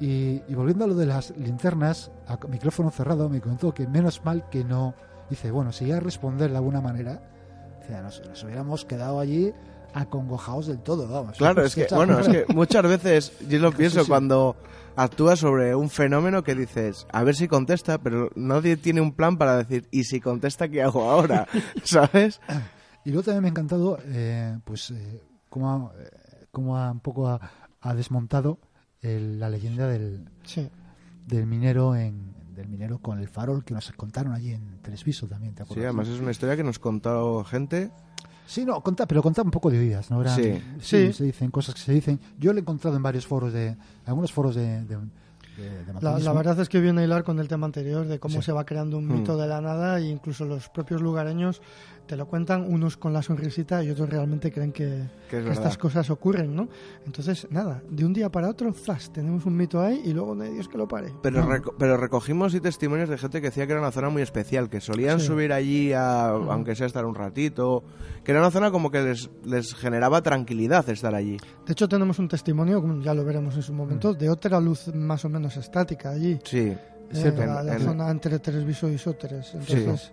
Y, 0.00 0.42
y 0.48 0.54
volviendo 0.54 0.84
a 0.84 0.88
lo 0.88 0.94
de 0.94 1.06
las 1.06 1.36
linternas, 1.36 2.10
a 2.26 2.36
micrófono 2.48 2.90
cerrado, 2.90 3.28
me 3.28 3.40
comentó 3.40 3.72
que 3.72 3.86
menos 3.86 4.24
mal 4.24 4.48
que 4.50 4.64
no. 4.64 4.94
Dice, 5.30 5.50
bueno, 5.50 5.72
si 5.72 5.86
iba 5.86 5.96
a 5.96 6.00
responder 6.00 6.50
de 6.50 6.56
alguna 6.56 6.80
manera, 6.80 7.20
dice, 7.80 8.00
nos, 8.02 8.22
nos 8.28 8.44
hubiéramos 8.44 8.84
quedado 8.84 9.18
allí 9.20 9.52
acongojados 9.94 10.66
del 10.66 10.80
todo, 10.80 11.08
vamos. 11.08 11.38
Claro, 11.38 11.64
es 11.64 11.74
que, 11.76 11.86
bueno, 11.94 12.18
es 12.20 12.28
que 12.28 12.44
muchas 12.52 12.82
veces 12.82 13.32
yo 13.48 13.58
lo 13.60 13.72
pienso 13.76 14.02
sí. 14.02 14.08
cuando 14.08 14.56
actúas 14.96 15.38
sobre 15.40 15.74
un 15.74 15.88
fenómeno 15.90 16.42
que 16.44 16.54
dices, 16.54 17.06
a 17.12 17.22
ver 17.24 17.34
si 17.34 17.48
contesta, 17.48 17.98
pero 17.98 18.30
nadie 18.34 18.76
tiene 18.76 19.00
un 19.00 19.12
plan 19.12 19.38
para 19.38 19.56
decir, 19.58 19.88
¿y 19.90 20.04
si 20.04 20.20
contesta 20.20 20.68
qué 20.68 20.82
hago 20.82 21.10
ahora? 21.10 21.46
¿Sabes? 21.84 22.40
Y 23.04 23.10
luego 23.10 23.24
también 23.24 23.42
me 23.42 23.48
ha 23.48 23.50
encantado, 23.50 23.98
eh, 24.04 24.58
pues, 24.64 24.90
eh, 24.90 25.22
cómo, 25.48 25.70
ha, 25.70 26.02
eh, 26.02 26.46
cómo 26.50 26.76
ha 26.76 26.90
un 26.90 27.00
poco 27.00 27.28
ha, 27.28 27.40
ha 27.80 27.94
desmontado 27.94 28.58
el- 29.02 29.38
la 29.40 29.48
leyenda 29.50 29.86
del, 29.88 30.28
Sí. 30.44 30.68
del 31.26 31.46
minero 31.46 31.94
en 31.96 32.34
del 32.54 32.68
minero 32.68 33.00
con 33.00 33.18
el 33.18 33.26
farol 33.28 33.64
que 33.64 33.74
nos 33.74 33.90
contaron 33.92 34.32
allí 34.32 34.52
en 34.52 34.80
Tresviso 34.80 35.26
también, 35.26 35.54
¿te 35.56 35.64
Sí, 35.64 35.72
acuerdas? 35.72 35.84
además 35.86 36.06
es 36.08 36.20
una 36.20 36.30
historia 36.30 36.56
que 36.56 36.62
nos 36.62 36.78
contó 36.78 37.42
gente. 37.42 37.90
Sí, 38.46 38.64
no, 38.64 38.80
conta, 38.82 39.06
pero 39.06 39.22
contaba 39.22 39.44
un 39.46 39.50
poco 39.50 39.70
de 39.70 39.78
oídas, 39.78 40.10
¿no? 40.10 40.22
Sí. 40.28 40.62
Sí. 40.80 41.12
se 41.12 41.24
dicen 41.24 41.50
cosas 41.50 41.74
que 41.74 41.80
se 41.80 41.92
dicen. 41.92 42.20
Yo 42.38 42.52
lo 42.52 42.58
he 42.58 42.62
encontrado 42.62 42.96
en 42.96 43.02
varios 43.02 43.26
foros 43.26 43.52
de, 43.52 43.76
algunos 44.06 44.32
foros 44.32 44.54
de, 44.54 44.82
de, 44.84 44.96
de- 45.56 45.84
de 45.84 46.00
La, 46.00 46.32
verdad 46.32 46.58
es 46.60 46.68
que 46.68 46.80
viene 46.80 47.02
a 47.02 47.04
hilar 47.04 47.22
con 47.24 47.38
el 47.38 47.46
tema 47.48 47.66
anterior 47.66 48.06
de 48.06 48.18
cómo 48.18 48.36
Sí. 48.36 48.42
se 48.42 48.52
va 48.52 48.64
creando 48.64 48.98
un 48.98 49.06
Hmm. 49.06 49.12
mito 49.20 49.36
de 49.38 49.46
la 49.46 49.60
nada 49.60 49.98
e 50.00 50.08
incluso 50.08 50.44
los 50.44 50.68
propios 50.68 51.00
lugareños 51.00 51.62
te 52.06 52.16
lo 52.16 52.26
cuentan, 52.26 52.64
unos 52.70 52.96
con 52.96 53.12
la 53.12 53.22
sonrisita 53.22 53.82
y 53.82 53.90
otros 53.90 54.08
realmente 54.10 54.52
creen 54.52 54.72
que, 54.72 55.04
Que 55.30 55.38
es 55.38 55.44
que 55.44 55.50
estas 55.52 55.78
cosas 55.78 56.10
ocurren, 56.10 56.54
¿no? 56.54 56.68
Entonces, 57.06 57.46
nada, 57.50 57.82
de 57.88 58.04
un 58.04 58.12
día 58.12 58.30
para 58.30 58.48
otro, 58.50 58.72
¡zas! 58.72 59.10
Tenemos 59.12 59.46
un 59.46 59.56
mito 59.56 59.80
ahí 59.80 60.02
y 60.04 60.12
luego 60.12 60.34
no 60.34 60.44
hay 60.44 60.52
Dios 60.52 60.68
que 60.68 60.76
lo 60.76 60.86
pare. 60.86 61.12
Pero, 61.22 61.42
No. 61.42 61.48
reco- 61.50 61.74
pero 61.78 61.96
recogimos 61.96 62.54
y 62.54 62.60
testimonios 62.60 63.08
de 63.08 63.16
gente 63.18 63.40
que 63.40 63.48
decía 63.48 63.66
que 63.66 63.72
era 63.72 63.80
una 63.80 63.90
zona 63.90 64.10
muy 64.10 64.22
especial, 64.22 64.68
que 64.68 64.80
solían 64.80 65.18
Sí. 65.20 65.26
subir 65.26 65.52
allí, 65.52 65.92
a, 65.92 66.26
aunque 66.28 66.74
sea 66.76 66.86
estar 66.86 67.04
un 67.06 67.14
ratito, 67.14 67.82
que 68.22 68.32
era 68.32 68.40
una 68.40 68.50
zona 68.50 68.70
como 68.70 68.90
que 68.90 69.02
les, 69.02 69.30
les 69.44 69.74
generaba 69.74 70.22
tranquilidad 70.22 70.88
estar 70.90 71.14
allí. 71.14 71.38
De 71.66 71.72
hecho, 71.72 71.88
tenemos 71.88 72.18
un 72.18 72.28
testimonio, 72.28 72.82
ya 73.00 73.14
lo 73.14 73.24
veremos 73.24 73.56
en 73.56 73.62
su 73.62 73.72
momento, 73.72 74.12
de 74.14 74.28
otra 74.28 74.60
luz 74.60 74.94
más 74.94 75.24
o 75.24 75.28
menos 75.28 75.56
estática 75.56 76.10
allí. 76.10 76.38
Sí, 76.44 76.58
eh, 76.58 76.78
Sí, 77.12 77.30
la, 77.36 77.62
la 77.62 77.74
en- 77.76 77.80
zona 77.82 78.10
entre 78.10 78.38
Tresviso 78.40 78.88
y 78.88 78.98
Sóteres. 78.98 79.52
Entonces, 79.54 80.12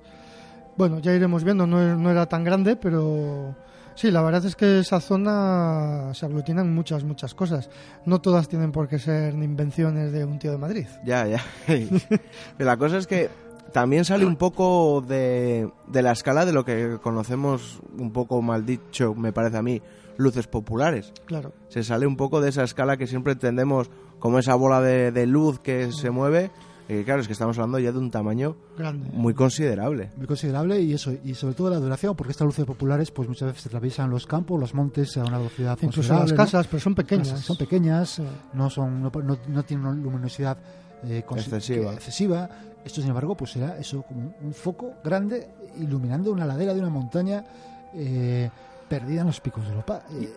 bueno, 0.77 0.99
ya 0.99 1.13
iremos 1.13 1.43
viendo, 1.43 1.67
no, 1.67 1.95
no 1.97 2.09
era 2.09 2.27
tan 2.27 2.43
grande, 2.43 2.75
pero 2.75 3.55
sí, 3.95 4.11
la 4.11 4.21
verdad 4.21 4.45
es 4.45 4.55
que 4.55 4.79
esa 4.79 4.99
zona 4.99 6.13
se 6.13 6.25
aglutinan 6.25 6.73
muchas, 6.73 7.03
muchas 7.03 7.33
cosas. 7.33 7.69
No 8.05 8.21
todas 8.21 8.47
tienen 8.47 8.71
por 8.71 8.87
qué 8.87 8.99
ser 8.99 9.33
invenciones 9.33 10.11
de 10.11 10.25
un 10.25 10.39
tío 10.39 10.51
de 10.51 10.57
Madrid. 10.57 10.87
ya, 11.05 11.27
ya. 11.27 11.43
Pero 11.67 12.67
la 12.69 12.77
cosa 12.77 12.97
es 12.97 13.07
que 13.07 13.29
también 13.71 14.05
sale 14.05 14.25
un 14.25 14.35
poco 14.35 15.01
de, 15.01 15.69
de 15.87 16.01
la 16.01 16.11
escala 16.11 16.45
de 16.45 16.53
lo 16.53 16.65
que 16.65 16.97
conocemos, 17.01 17.79
un 17.97 18.11
poco 18.11 18.41
mal 18.41 18.65
dicho, 18.65 19.13
me 19.15 19.31
parece 19.31 19.57
a 19.57 19.61
mí, 19.61 19.81
luces 20.17 20.47
populares. 20.47 21.13
Claro. 21.25 21.53
Se 21.69 21.83
sale 21.83 22.05
un 22.05 22.17
poco 22.17 22.41
de 22.41 22.49
esa 22.49 22.63
escala 22.63 22.97
que 22.97 23.07
siempre 23.07 23.33
entendemos 23.33 23.89
como 24.19 24.39
esa 24.39 24.55
bola 24.55 24.81
de, 24.81 25.11
de 25.11 25.25
luz 25.25 25.59
que 25.59 25.91
se 25.91 26.11
mueve. 26.11 26.51
Y 26.89 27.03
claro, 27.03 27.21
es 27.21 27.27
que 27.27 27.33
estamos 27.33 27.57
hablando 27.57 27.79
ya 27.79 27.91
de 27.91 27.99
un 27.99 28.11
tamaño 28.11 28.57
Grande. 28.77 29.07
muy 29.13 29.33
considerable. 29.33 30.09
muy 30.17 30.27
considerable 30.27 30.81
y 30.81 30.93
eso 30.93 31.13
y 31.23 31.33
sobre 31.35 31.53
todo 31.55 31.69
la 31.69 31.77
duración 31.77 32.15
porque 32.15 32.31
estas 32.31 32.45
luces 32.45 32.65
populares 32.65 33.11
pues 33.11 33.29
muchas 33.29 33.49
veces 33.53 33.67
atraviesan 33.67 34.09
los 34.09 34.25
campos 34.27 34.59
los 34.59 34.73
montes 34.73 35.15
a 35.17 35.23
una 35.23 35.37
velocidad 35.37 35.77
Incluso 35.81 36.13
las 36.13 36.31
¿no? 36.31 36.35
casas, 36.37 36.67
pero 36.67 36.81
son 36.81 36.95
pequeñas. 36.95 37.29
Casas 37.29 37.45
son 37.45 37.57
pequeñas 37.57 38.09
Sí. 38.09 38.23
no 38.53 38.69
son 38.69 39.01
no, 39.01 39.11
no- 39.23 39.37
no 39.47 39.63
tienen 39.63 39.85
una 39.85 39.95
luminosidad 39.95 40.57
eh, 41.05 41.23
Excesiva. 41.29 41.91
que- 41.91 41.95
excesiva 41.95 42.49
esto 42.83 42.99
sin 42.99 43.09
embargo 43.09 43.35
pues 43.37 43.55
era 43.55 43.77
eso 43.77 44.01
como 44.01 44.33
un, 44.41 44.53
foco 44.53 44.93
grande 45.03 45.47
iluminando 45.79 46.31
una 46.31 46.45
ladera 46.45 46.73
de 46.73 46.79
una 46.81 46.89
montaña 46.89 47.45
eh, 47.93 48.49
perdida 48.89 49.21
en 49.21 49.27
los 49.27 49.39
picos 49.39 49.63
de 49.63 49.69
Europa 49.69 50.03
Eh, 50.11 50.29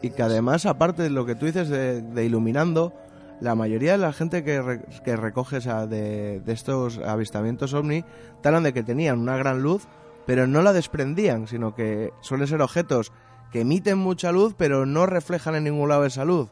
Y 0.00 0.10
que 0.10 0.22
además, 0.22 0.64
aparte 0.64 1.02
de 1.02 1.10
lo 1.10 1.26
que 1.26 1.34
tú 1.34 1.46
dices 1.46 1.68
de, 1.68 2.00
de 2.02 2.24
iluminando, 2.24 2.92
la 3.40 3.54
mayoría 3.54 3.92
de 3.92 3.98
la 3.98 4.12
gente 4.12 4.42
que, 4.44 4.60
re- 4.62 4.84
que 5.04 5.16
recoge 5.16 5.58
o 5.58 5.60
sea, 5.60 5.86
de, 5.86 6.40
de 6.40 6.52
estos 6.52 6.98
avistamientos 6.98 7.74
ovni, 7.74 8.04
talan 8.42 8.62
de 8.64 8.72
que 8.72 8.82
tenían 8.82 9.18
una 9.18 9.36
gran 9.36 9.62
luz, 9.62 9.86
pero 10.26 10.46
no 10.46 10.62
la 10.62 10.72
desprendían, 10.72 11.46
sino 11.46 11.74
que 11.74 12.12
suelen 12.20 12.46
ser 12.48 12.60
objetos 12.62 13.12
que 13.52 13.60
emiten 13.62 13.98
mucha 13.98 14.30
luz, 14.32 14.54
pero 14.58 14.84
no 14.86 15.06
reflejan 15.06 15.54
en 15.54 15.64
ningún 15.64 15.88
lado 15.88 16.04
esa 16.04 16.24
luz. 16.24 16.50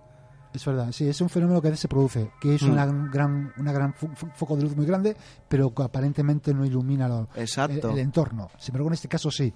Es 0.55 0.65
verdad, 0.65 0.91
sí, 0.93 1.07
es 1.07 1.21
un 1.21 1.29
fenómeno 1.29 1.61
que 1.61 1.69
a 1.69 1.71
veces 1.71 1.83
se 1.83 1.89
produce, 1.89 2.31
que 2.41 2.55
es 2.55 2.63
Mm. 2.63 2.71
una 2.71 2.87
gran, 3.13 3.53
una 3.59 3.73
gran 3.73 3.93
fo- 3.93 4.15
fo- 4.17 4.33
foco 4.35 4.57
de 4.57 4.63
luz 4.63 4.75
muy 4.75 4.87
grande, 4.87 5.15
pero 5.49 5.75
que 5.75 5.83
aparentemente 5.83 6.55
no 6.55 6.65
ilumina 6.65 7.07
lo- 7.09 7.29
Exacto. 7.37 7.89
el, 7.91 7.95
el 7.99 8.05
entorno. 8.05 8.49
Sin 8.57 8.73
embargo, 8.73 8.89
en 8.89 8.95
este 8.95 9.09
caso 9.09 9.31
sí. 9.31 9.53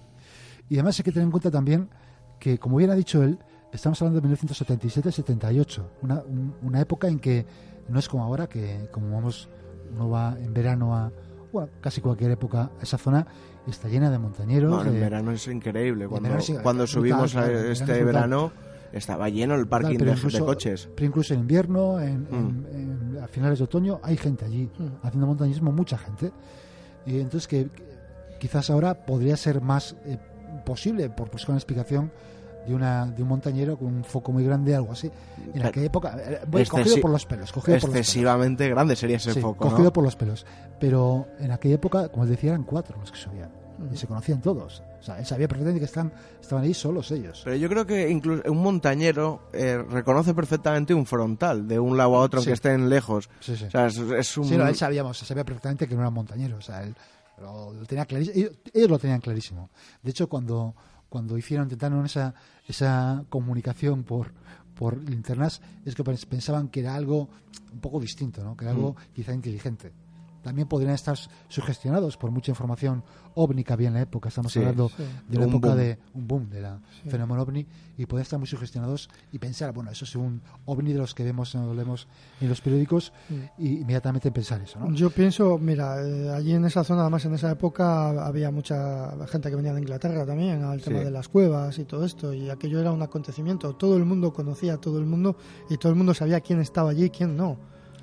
Y 0.68 0.74
además 0.74 0.98
hay 0.98 1.04
que 1.04 1.12
tener 1.12 1.24
en 1.24 1.30
cuenta 1.30 1.50
también 1.50 1.88
que, 2.38 2.58
como 2.58 2.76
bien 2.76 2.90
ha 2.90 2.94
dicho 2.94 3.22
él, 3.22 3.38
estamos 3.72 4.00
hablando 4.02 4.20
de 4.20 4.36
1977-78, 4.36 5.82
una, 6.02 6.22
un- 6.22 6.54
una 6.62 6.80
época 6.80 7.08
en 7.08 7.18
que 7.18 7.46
no 7.88 7.98
es 7.98 8.08
como 8.08 8.24
ahora, 8.24 8.46
que 8.48 8.88
como 8.92 9.10
vamos, 9.14 9.48
uno 9.94 10.08
va 10.08 10.36
en 10.38 10.52
verano 10.52 10.96
a, 10.96 11.10
bueno, 11.52 11.68
casi 11.80 12.00
cualquier 12.00 12.30
época, 12.32 12.70
esa 12.80 12.98
zona 12.98 13.26
está 13.66 13.88
llena 13.88 14.10
de 14.10 14.18
montañeros. 14.18 14.70
No, 14.84 14.90
en 14.90 15.00
verano 15.00 15.32
es 15.32 15.46
increíble. 15.48 16.06
Cuando, 16.08 16.28
verano 16.28 16.62
cuando 16.62 16.86
subimos 16.86 17.34
a 17.36 17.42
verano 17.42 17.68
este 17.70 18.04
verano, 18.04 18.52
estaba 18.92 19.28
lleno 19.28 19.54
el 19.54 19.66
parking 19.68 19.98
de, 19.98 20.12
incluso- 20.12 20.38
de 20.38 20.44
coches. 20.44 20.88
Pero 20.94 21.06
incluso 21.06 21.34
en 21.34 21.40
invierno, 21.40 22.00
en, 22.00 22.22
Mm. 22.22 22.26
en- 22.32 22.66
en- 23.16 23.22
a 23.22 23.28
finales 23.28 23.58
de 23.58 23.64
otoño, 23.64 24.00
hay 24.02 24.16
gente 24.16 24.44
allí 24.44 24.68
Mm. 24.78 24.86
haciendo 25.06 25.26
montañismo, 25.26 25.72
mucha 25.72 25.98
gente. 25.98 26.32
Y 27.06 27.16
entonces 27.20 27.46
que, 27.48 27.68
que 27.70 28.38
quizás 28.38 28.70
ahora 28.70 28.94
podría 29.06 29.36
ser 29.36 29.60
más 29.60 29.96
eh, 30.06 30.18
posible, 30.64 31.08
por 31.10 31.30
buscar 31.30 31.50
una 31.50 31.58
explicación, 31.58 32.10
de, 32.66 32.74
una, 32.74 33.06
de 33.06 33.22
un 33.22 33.28
montañero 33.28 33.76
con 33.78 33.88
un 33.88 34.04
foco 34.04 34.32
muy 34.32 34.44
grande, 34.44 34.74
algo 34.74 34.92
así. 34.92 35.06
En 35.46 35.52
Pero- 35.52 35.68
aquella 35.68 35.86
época, 35.86 36.16
eh, 36.18 36.40
Excesi- 36.50 36.68
cogido 36.68 37.00
por 37.00 37.10
los 37.10 37.26
pelos, 37.26 37.52
cogido 37.52 37.64
por 37.78 37.82
los 37.88 37.90
pelos. 37.90 37.96
Excesivamente 38.00 38.68
grande 38.68 38.96
sería 38.96 39.16
ese 39.16 39.32
Sí, 39.32 39.40
foco. 39.40 39.64
¿no? 39.64 39.70
cogido 39.70 39.92
por 39.92 40.04
los 40.04 40.16
pelos. 40.16 40.46
Pero 40.78 41.26
en 41.38 41.50
aquella 41.52 41.74
época, 41.76 42.08
como 42.08 42.24
os 42.24 42.28
decía, 42.28 42.50
eran 42.50 42.64
cuatro 42.64 42.98
los 42.98 43.10
que 43.10 43.18
subían. 43.18 43.50
Y 43.92 43.96
se 43.96 44.06
conocían 44.06 44.42
todos. 44.42 44.82
O 45.00 45.02
sea, 45.02 45.18
él 45.18 45.24
sabía 45.24 45.48
perfectamente 45.48 45.78
que 45.80 45.86
están, 45.86 46.12
estaban 46.38 46.64
ahí 46.64 46.74
solos 46.74 47.10
ellos. 47.12 47.40
Pero 47.44 47.56
yo 47.56 47.66
creo 47.70 47.86
que 47.86 48.10
incluso 48.10 48.42
un 48.52 48.58
montañero 48.62 49.48
eh, 49.54 49.82
reconoce 49.88 50.34
perfectamente 50.34 50.92
un 50.92 51.06
frontal 51.06 51.66
de 51.66 51.78
un 51.78 51.96
lado 51.96 52.16
a 52.16 52.20
otro, 52.20 52.40
Sí. 52.40 52.48
aunque 52.50 52.54
estén 52.54 52.90
lejos. 52.90 53.30
Sí, 53.40 53.56
sí. 53.56 53.64
O 53.64 53.70
sea, 53.70 53.86
es, 53.86 53.96
es 53.96 54.36
un... 54.36 54.44
Sí, 54.44 54.56
no, 54.58 54.66
él 54.68 54.76
sabíamos, 54.76 55.16
sabía 55.16 55.44
perfectamente 55.44 55.88
que 55.88 55.94
no 55.94 56.02
era 56.02 56.10
montañero, 56.10 56.58
o 56.58 56.60
sea, 56.60 56.82
él 56.82 56.94
lo, 57.40 57.72
lo 57.72 57.86
tenía 57.86 58.04
clarísimo, 58.04 58.36
ellos, 58.36 58.52
ellos 58.74 58.90
lo 58.90 58.98
tenían 58.98 59.20
clarísimo. 59.22 59.70
De 60.02 60.10
hecho, 60.10 60.28
cuando, 60.28 60.74
cuando 61.10 61.36
hicieron, 61.36 61.66
intentaron 61.66 62.06
esa, 62.06 62.34
esa 62.66 63.24
comunicación 63.28 64.04
por, 64.04 64.32
por 64.74 64.96
linternas, 64.96 65.60
es 65.84 65.94
que 65.94 66.02
pens- 66.02 66.24
pensaban 66.26 66.68
que 66.68 66.80
era 66.80 66.94
algo 66.94 67.28
un 67.72 67.80
poco 67.80 68.00
distinto, 68.00 68.42
¿no? 68.42 68.56
que 68.56 68.64
era 68.64 68.72
algo 68.72 68.96
quizá 69.14 69.34
inteligente. 69.34 69.92
También 70.42 70.68
podrían 70.68 70.94
estar 70.94 71.16
sugestionados 71.48 72.16
por 72.16 72.30
mucha 72.30 72.50
información 72.50 73.02
ovni 73.34 73.62
que 73.64 73.72
había 73.72 73.88
en 73.88 73.94
la 73.94 74.00
época. 74.02 74.28
Estamos 74.28 74.52
Sí, 74.52 74.58
hablando 74.58 74.88
sí. 74.88 75.02
de 75.28 75.38
la 75.38 75.44
Un 75.44 75.50
época 75.50 75.68
boom. 75.68 75.78
de 75.78 75.98
un 76.14 76.26
boom 76.28 76.50
de 76.50 76.60
la 76.62 76.80
fenómeno 77.08 77.42
ovni 77.42 77.66
y 77.96 78.06
podían 78.06 78.22
estar 78.22 78.38
muy 78.38 78.48
sugestionados 78.48 79.08
y 79.32 79.38
pensar, 79.38 79.72
bueno, 79.72 79.90
eso 79.90 80.04
es 80.04 80.16
un 80.16 80.40
ovni 80.64 80.92
de 80.92 80.98
los 80.98 81.14
que 81.14 81.24
vemos, 81.24 81.54
leemos 81.54 82.08
en 82.40 82.48
los 82.48 82.60
periódicos 82.60 83.12
y 83.58 83.80
inmediatamente 83.80 84.30
pensar 84.32 84.60
eso, 84.62 84.78
¿no? 84.80 84.92
Yo 84.94 85.10
pienso, 85.10 85.58
mira, 85.58 86.00
eh, 86.02 86.30
allí 86.30 86.52
en 86.54 86.64
esa 86.64 86.82
zona, 86.84 87.02
además 87.02 87.24
en 87.26 87.34
esa 87.34 87.50
época, 87.50 88.10
había 88.26 88.50
mucha 88.50 89.12
gente 89.28 89.50
que 89.50 89.56
venía 89.56 89.72
de 89.74 89.80
Inglaterra 89.80 90.24
también, 90.26 90.62
al 90.64 90.80
tema 90.80 90.98
Sí. 91.00 91.04
de 91.04 91.10
las 91.10 91.28
cuevas 91.28 91.78
y 91.78 91.84
todo 91.84 92.04
esto, 92.04 92.32
y 92.32 92.50
aquello 92.50 92.80
era 92.80 92.90
un 92.92 93.02
acontecimiento. 93.02 93.74
Todo 93.76 93.96
el 93.96 94.04
mundo 94.04 94.32
conocía 94.32 94.74
a 94.74 94.78
todo 94.78 94.98
el 94.98 95.06
mundo 95.06 95.36
y 95.68 95.76
todo 95.76 95.90
el 95.92 95.96
mundo 95.96 96.14
sabía 96.14 96.40
quién 96.40 96.60
estaba 96.60 96.90
allí 96.90 97.04
y 97.04 97.10
quién 97.10 97.36
no. 97.36 97.56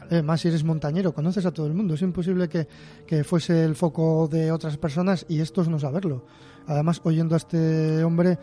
Eh, 0.09 0.21
más 0.21 0.41
si 0.41 0.47
eres 0.47 0.63
montañero, 0.63 1.13
conoces 1.13 1.45
a 1.45 1.51
todo 1.51 1.67
el 1.67 1.73
mundo. 1.73 1.93
Es 1.95 2.01
imposible 2.01 2.47
que, 2.47 2.67
que 3.05 3.23
fuese 3.23 3.63
el 3.63 3.75
foco 3.75 4.27
de 4.27 4.51
otras 4.51 4.77
personas 4.77 5.25
y 5.27 5.41
estos 5.41 5.67
no 5.67 5.79
saberlo. 5.79 6.25
Además, 6.67 7.01
oyendo 7.03 7.35
a 7.35 7.37
este 7.37 8.03
hombre, 8.03 8.37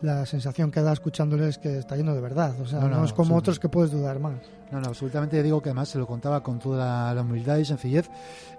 la 0.00 0.26
sensación 0.26 0.70
que 0.70 0.80
da 0.80 0.92
escuchándole 0.92 1.48
es 1.48 1.58
que 1.58 1.78
está 1.78 1.96
lleno 1.96 2.14
de 2.14 2.20
verdad. 2.20 2.54
O 2.60 2.66
sea, 2.66 2.80
No, 2.80 2.88
no, 2.88 2.96
no, 2.98 3.04
es 3.04 3.12
como 3.12 3.34
sí. 3.34 3.38
otros 3.38 3.58
que 3.58 3.68
puedes 3.68 3.90
dudar 3.90 4.20
más. 4.20 4.34
No, 4.70 4.80
no, 4.80 4.88
absolutamente 4.88 5.42
digo 5.42 5.62
que 5.62 5.70
además 5.70 5.88
se 5.88 5.98
lo 5.98 6.06
contaba 6.06 6.42
con 6.42 6.58
toda 6.58 7.14
la, 7.14 7.22
humildad 7.22 7.56
y 7.56 7.64
sencillez 7.64 8.10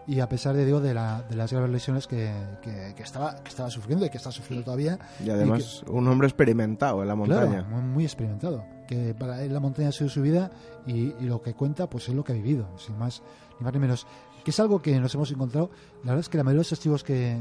y 0.08 0.20
a 0.22 0.28
pesar 0.28 0.56
de 0.56 0.66
digo 0.66 0.82
de, 0.82 0.94
la, 0.94 1.24
de 1.30 1.36
las 1.36 1.54
graves 1.54 1.70
lesiones 1.70 2.08
que, 2.08 2.32
que, 2.64 2.94
que 2.96 3.04
estaba 3.04 3.36
que 3.44 3.50
estaba 3.50 3.70
sufriendo 3.70 4.06
y 4.06 4.10
que 4.10 4.18
está 4.18 4.32
sufriendo 4.32 4.66
todavía 4.66 4.98
Y 5.24 5.30
además, 5.30 5.84
un 5.88 6.08
hombre 6.08 6.28
experimentado 6.28 7.04
en 7.04 7.08
la 7.08 7.16
montaña. 7.16 7.64
Claro, 7.68 7.82
muy 7.84 8.06
experimentado. 8.06 8.66
Que 8.90 9.14
para 9.14 9.44
él 9.44 9.54
la 9.54 9.60
montaña 9.60 9.90
ha 9.90 9.92
sido 9.92 10.10
su 10.10 10.20
vida 10.24 10.50
y, 10.88 11.14
y 11.20 11.26
lo 11.26 11.44
que 11.44 11.54
cuenta 11.54 11.88
pues 11.88 12.10
es 12.10 12.16
lo 12.16 12.24
que 12.24 12.32
ha 12.32 12.36
vivido, 12.36 12.68
sin 12.80 12.98
más 12.98 13.22
ni 13.60 13.64
más 13.64 13.72
ni 13.74 13.80
menos. 13.80 14.08
Que 14.44 14.50
es 14.50 14.60
algo 14.60 14.82
que 14.82 15.00
nos 15.00 15.14
hemos 15.14 15.30
encontrado. 15.32 15.70
La 16.04 16.12
verdad 16.12 16.22
es 16.22 16.30
que 16.30 16.38
la 16.38 16.44
mayoría 16.44 16.58
de 16.58 16.62
los 16.62 16.70
testigos 16.70 17.04
que, 17.04 17.38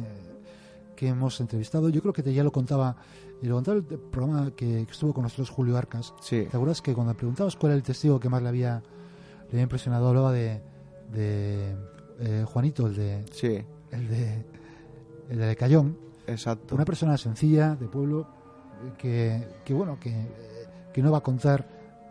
que 0.95 1.09
hemos 1.09 1.41
entrevistado, 1.41 1.89
yo 1.89 2.03
creo 2.03 2.13
que 2.13 2.23
te, 2.23 2.35
ya 2.35 2.45
lo 2.45 2.53
contaba, 2.53 2.97
lo 3.41 3.55
contaba 3.55 3.79
el 3.79 3.85
programa 3.85 4.51
que, 4.51 4.85
que 4.85 4.93
estuvo 4.93 5.15
con 5.15 5.23
nosotros 5.23 5.49
Julio 5.49 5.79
Arcas. 5.79 6.13
Sí. 6.21 6.47
¿Te 6.51 6.57
acuerdas 6.57 6.83
que 6.83 6.93
cuando 6.93 7.15
le 7.15 7.19
preguntabas 7.19 7.57
cuál 7.57 7.71
era 7.73 7.77
el 7.79 7.83
testigo 7.83 8.21
que 8.21 8.29
más 8.29 8.43
le 8.43 8.49
había, 8.51 8.83
le 9.45 9.49
había 9.53 9.63
impresionado, 9.63 10.09
hablaba 10.09 10.33
de, 10.33 10.61
de 11.11 11.75
eh, 12.21 12.45
Juanito, 12.47 12.89
el 12.89 12.95
de, 12.97 13.25
Sí, 13.33 13.65
el 13.91 14.09
de, 14.09 14.45
el 15.31 15.39
de 15.39 15.57
Cayón? 15.57 15.97
exacto. 16.27 16.75
Una 16.75 16.85
persona 16.85 17.17
sencilla, 17.17 17.75
de 17.75 17.89
pueblo, 17.89 18.27
que, 18.99 19.49
que 19.65 19.73
bueno, 19.73 19.99
que, 19.99 20.13
que 20.99 21.03
no 21.05 21.13
va 21.13 21.19
a 21.19 21.23
contar 21.23 21.65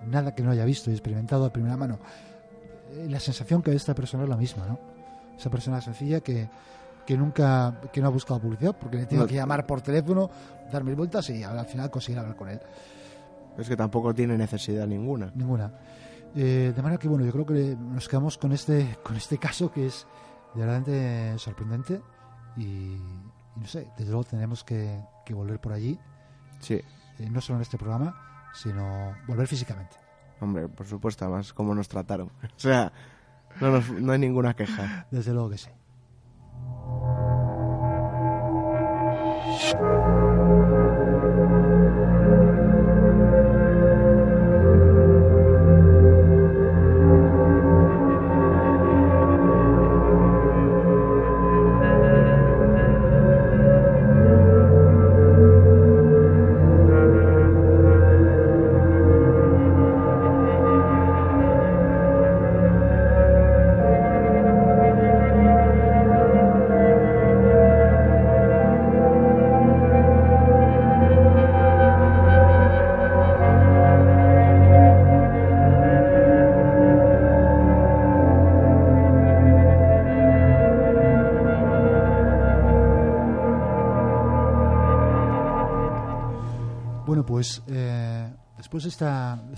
nada 0.06 0.34
que 0.34 0.42
no 0.44 0.52
haya 0.52 0.64
visto 0.64 0.90
y 0.90 0.94
experimentado 0.94 1.44
a 1.46 1.52
primera 1.52 1.76
mano. 1.76 2.00
Eh, 2.92 3.08
La 3.10 3.20
sensación 3.20 3.62
que 3.62 3.72
de 3.72 3.76
esta 3.78 3.94
persona 3.94 4.24
es 4.24 4.30
la 4.30 4.38
misma, 4.38 4.66
¿no? 4.66 4.80
Esa 5.38 5.50
persona 5.50 5.82
sencilla 5.82 6.22
que, 6.22 6.48
que 7.06 7.18
nunca, 7.18 7.82
que 7.92 8.00
no 8.00 8.08
ha 8.08 8.12
buscado 8.12 8.40
publicidad 8.40 8.74
porque 8.80 8.96
le 8.98 9.06
tengo 9.06 9.24
No. 9.24 9.28
que 9.28 9.36
llamar 9.36 9.66
por 9.66 9.82
teléfono, 9.82 10.30
dar 10.72 10.86
mil 10.86 10.96
vueltas 10.96 11.30
y 11.32 11.44
al 11.44 11.66
final 11.66 11.92
conseguir 11.92 12.20
hablar 12.20 12.38
con 12.38 12.48
él. 12.48 12.62
Es 13.58 13.68
que 13.68 13.76
tampoco 13.76 14.14
tiene 14.14 14.38
necesidad 14.38 14.88
ninguna. 14.88 15.32
Ninguna. 15.36 15.70
Eh, 16.34 16.72
de 16.74 16.82
manera 16.82 16.98
que, 16.98 17.10
bueno, 17.10 17.26
yo 17.26 17.32
creo 17.34 17.46
que 17.46 17.76
nos 17.76 18.08
quedamos 18.08 18.38
con 18.38 18.54
este, 18.54 18.98
con 19.04 19.18
este 19.18 19.38
caso 19.38 19.70
que 19.70 19.88
es 19.88 20.08
verdaderamente 20.56 21.38
sorprendente 21.40 22.02
y, 22.56 22.64
y 22.64 23.60
no 23.60 23.68
sé, 23.68 23.90
desde 23.98 24.12
luego 24.12 24.24
tenemos 24.24 24.64
que, 24.64 24.98
que 25.26 25.34
volver 25.34 25.60
por 25.60 25.74
allí 25.74 26.00
Sí, 26.62 26.76
eh, 26.76 27.30
no 27.30 27.42
solo 27.42 27.58
en 27.58 27.62
este 27.64 27.78
programa, 27.78 28.37
sino 28.54 29.16
volver 29.28 29.48
físicamente. 29.48 29.96
hombre, 30.40 30.68
por 30.68 30.86
supuesto, 30.86 31.26
además, 31.26 31.54
cómo 31.54 31.74
nos 31.76 31.88
trataron. 31.88 32.30
O 32.44 32.60
sea, 32.60 32.92
no, 33.60 33.72
nos- 33.72 33.90
no 33.90 34.12
hay 34.12 34.20
ninguna 34.20 34.54
queja. 34.56 35.08
Desde 35.12 35.34
luego 35.34 35.50
que 35.50 35.58
sí. 35.58 35.70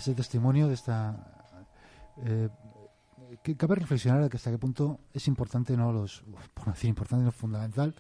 De 0.06 0.12
este 0.12 0.16
testimonio, 0.16 0.68
de 0.68 0.74
esta, 0.76 1.16
eh, 2.24 2.50
que 3.44 3.56
cabe 3.56 3.76
reflexionar 3.76 4.30
que 4.30 4.38
hasta 4.38 4.50
qué 4.52 4.58
punto 4.58 5.00
es 5.14 5.28
importante, 5.28 5.76
no 5.76 5.92
los, 5.92 6.24
por 6.54 6.68
no 6.68 6.74
decir 6.74 6.90
importante, 6.90 7.26
no 7.26 7.32
fundamental, 7.32 7.94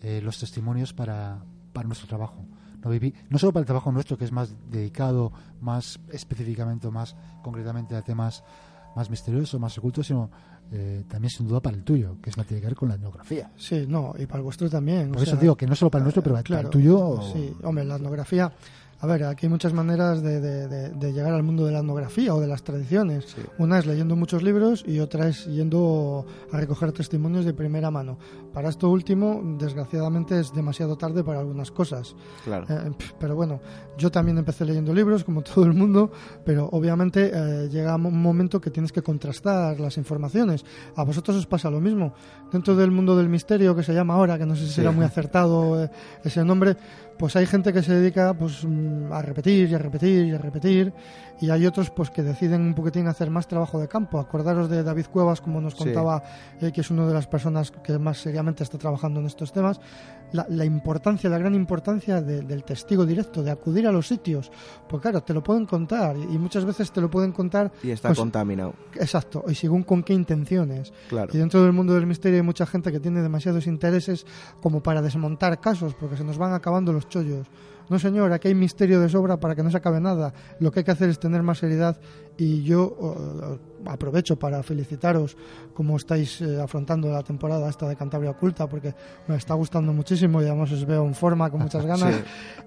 eh, 0.00 0.20
los 0.22 0.38
testimonios 0.38 0.92
para, 0.92 1.38
para 1.72 1.86
nuestro 1.86 2.08
trabajo. 2.08 2.44
No, 2.82 2.90
viví- 2.90 3.14
no 3.30 3.38
solo 3.38 3.52
para 3.52 3.60
el 3.62 3.66
trabajo 3.66 3.92
nuestro, 3.92 4.18
que 4.18 4.24
es 4.24 4.32
más 4.32 4.50
dedicado, 4.70 5.32
más 5.60 6.00
específicamente, 6.10 6.88
o 6.88 6.90
más 6.90 7.14
concretamente 7.42 7.94
a 7.94 8.02
temas 8.02 8.42
más 8.96 9.08
misteriosos, 9.08 9.58
más 9.58 9.78
ocultos, 9.78 10.06
sino 10.08 10.28
eh, 10.70 11.04
también 11.08 11.30
sin 11.30 11.46
duda 11.48 11.60
para 11.60 11.76
el 11.76 11.82
tuyo, 11.84 12.20
que 12.20 12.28
es 12.28 12.36
más 12.36 12.46
tiene 12.46 12.60
que 12.60 12.66
ver 12.66 12.76
con 12.76 12.88
la 12.90 12.96
etnografía. 12.96 13.50
Sí, 13.56 13.86
no, 13.88 14.12
y 14.18 14.26
para 14.26 14.38
el 14.38 14.42
vuestro 14.44 14.68
también. 14.68 15.08
Por 15.12 15.20
o 15.20 15.22
eso 15.22 15.30
sea, 15.32 15.40
digo 15.40 15.56
que 15.56 15.66
no 15.66 15.74
solo 15.74 15.90
para 15.90 16.00
el 16.00 16.04
nuestro, 16.04 16.22
pero 16.22 16.34
para 16.34 16.42
claro, 16.42 16.66
el 16.68 16.70
tuyo. 16.70 17.20
Sí, 17.32 17.54
hombre, 17.62 17.84
la 17.86 17.96
etnografía, 17.96 18.52
A 19.02 19.06
ver, 19.08 19.24
aquí 19.24 19.46
hay 19.46 19.50
muchas 19.50 19.72
maneras 19.72 20.22
de, 20.22 20.40
de- 20.40 20.68
de- 20.68 20.90
de 20.90 21.12
llegar 21.12 21.32
al 21.34 21.42
mundo 21.42 21.66
de 21.66 21.72
la 21.72 21.80
etnografía 21.80 22.32
o 22.36 22.40
de 22.40 22.46
las 22.46 22.62
tradiciones. 22.62 23.24
Sí. 23.34 23.42
Una 23.58 23.80
es 23.80 23.84
leyendo 23.86 24.14
muchos 24.14 24.44
libros 24.44 24.84
y 24.86 25.00
otra 25.00 25.26
es 25.26 25.44
yendo 25.46 26.24
a 26.52 26.56
recoger 26.56 26.92
testimonios 26.92 27.44
de 27.44 27.52
primera 27.52 27.90
mano. 27.90 28.16
Para 28.52 28.68
esto 28.68 28.88
último, 28.88 29.40
desgraciadamente, 29.58 30.38
es 30.38 30.52
demasiado 30.52 30.96
tarde 30.96 31.24
para 31.24 31.40
algunas 31.40 31.72
cosas. 31.72 32.14
Claro. 32.44 32.64
Eh, 32.68 32.92
pero 33.18 33.34
bueno, 33.34 33.60
yo 33.98 34.10
también 34.12 34.38
empecé 34.38 34.64
leyendo 34.64 34.94
libros, 34.94 35.24
como 35.24 35.42
todo 35.42 35.64
el 35.64 35.72
mundo, 35.74 36.12
pero 36.44 36.68
obviamente 36.70 37.32
eh, 37.34 37.68
llega 37.70 37.96
un 37.96 38.22
momento 38.22 38.60
que 38.60 38.70
tienes 38.70 38.92
que 38.92 39.02
contrastar 39.02 39.80
las 39.80 39.96
informaciones. 39.96 40.64
A 40.94 41.02
vosotros 41.02 41.36
os 41.36 41.46
pasa 41.46 41.68
lo 41.70 41.80
mismo. 41.80 42.14
Dentro 42.52 42.76
del 42.76 42.92
mundo 42.92 43.16
del 43.16 43.28
misterio, 43.28 43.74
que 43.74 43.82
se 43.82 43.94
llama 43.94 44.14
ahora, 44.14 44.38
que 44.38 44.46
no 44.46 44.54
sé 44.54 44.62
si 44.62 44.68
Sí. 44.68 44.74
será 44.76 44.92
muy 44.92 45.04
acertado 45.04 45.82
eh, 45.82 45.90
ese 46.22 46.44
nombre, 46.44 46.76
pues 47.18 47.36
hay 47.36 47.46
gente 47.46 47.72
que 47.72 47.82
se 47.82 47.94
dedica 47.94 48.34
pues, 48.34 48.64
mm, 48.64 49.12
a 49.12 49.22
repetir 49.22 49.70
y 49.70 49.74
a 49.74 49.78
repetir 49.78 50.26
y 50.26 50.32
a 50.32 50.38
repetir, 50.38 50.92
y 51.42 51.50
hay 51.50 51.66
otros 51.66 51.90
pues 51.90 52.08
que 52.10 52.22
deciden 52.22 52.62
un 52.62 52.72
poquitín 52.74 53.06
hacer 53.08 53.28
más 53.30 53.46
trabajo 53.48 53.78
de 53.78 53.88
campo. 53.88 54.18
Acordaros 54.18 54.70
de 54.70 54.82
David 54.82 55.06
Cuevas, 55.12 55.40
como 55.40 55.60
nos 55.60 55.74
Sí. 55.74 55.80
contaba, 55.84 56.22
eh, 56.60 56.72
que 56.72 56.80
es 56.80 56.90
una 56.90 57.06
de 57.06 57.12
las 57.12 57.26
personas 57.26 57.70
que 57.70 57.98
más 57.98 58.18
seriamente 58.22 58.62
está 58.62 58.78
trabajando 58.78 59.20
en 59.20 59.26
estos 59.26 59.52
temas, 59.52 59.80
la, 60.32 60.46
la 60.48 60.64
importancia, 60.64 61.28
la 61.28 61.36
gran 61.38 61.54
importancia 61.54 62.22
de- 62.22 62.42
del 62.42 62.64
testigo 62.64 63.04
directo, 63.04 63.42
de 63.42 63.50
acudir 63.50 63.86
a 63.86 63.92
los 63.92 64.06
sitios. 64.08 64.50
Pues 64.88 65.02
claro, 65.02 65.22
te 65.22 65.34
lo 65.34 65.42
pueden 65.42 65.66
contar 65.66 66.16
y, 66.16 66.22
y 66.34 66.38
muchas 66.38 66.64
veces 66.64 66.90
te 66.92 67.00
lo 67.00 67.10
pueden 67.10 67.32
contar, 67.32 67.70
Y 67.82 67.90
está 67.90 68.08
pues, 68.10 68.18
contaminado. 68.18 68.74
exacto, 68.94 69.44
y 69.48 69.54
según 69.54 69.82
con 69.82 70.02
qué 70.02 70.14
intenciones. 70.14 70.92
Claro. 71.08 71.28
Y 71.34 71.38
dentro 71.38 71.60
del 71.62 71.72
mundo 71.72 71.92
del 71.94 72.06
misterio 72.06 72.38
hay 72.38 72.46
mucha 72.46 72.64
gente 72.66 72.90
que 72.92 73.00
tiene 73.00 73.20
demasiados 73.20 73.66
intereses 73.66 74.24
como 74.62 74.80
para 74.82 75.02
desmontar 75.02 75.60
casos, 75.60 75.94
porque 75.94 76.16
se 76.16 76.24
nos 76.24 76.38
van 76.38 76.54
acabando 76.54 76.92
los 76.92 77.08
chollos. 77.08 77.46
No, 77.92 77.98
señor, 77.98 78.32
aquí 78.32 78.48
hay 78.48 78.54
misterio 78.54 79.00
de 79.00 79.10
sobra 79.10 79.38
para 79.38 79.54
que 79.54 79.62
no 79.62 79.70
se 79.70 79.76
acabe 79.76 80.00
nada. 80.00 80.32
Lo 80.60 80.72
que 80.72 80.80
hay 80.80 80.84
que 80.84 80.92
hacer 80.92 81.10
es 81.10 81.18
tener 81.18 81.42
más 81.42 81.58
seriedad 81.58 82.00
y 82.38 82.62
yo 82.62 82.96
aprovecho 83.84 84.38
para 84.38 84.62
felicitaros 84.62 85.36
como 85.74 85.98
estáis 85.98 86.40
eh, 86.40 86.58
afrontando 86.58 87.10
la 87.10 87.22
temporada 87.22 87.68
esta 87.68 87.86
de 87.86 87.94
Cantabria 87.94 88.30
Oculta, 88.30 88.66
porque 88.66 88.94
me 89.28 89.36
está 89.36 89.52
gustando 89.52 89.92
muchísimo 89.92 90.40
y 90.40 90.46
además 90.46 90.72
os 90.72 90.86
veo 90.86 91.04
en 91.04 91.14
forma, 91.14 91.50
con 91.50 91.60
muchas 91.60 91.84
ganas 91.92 92.14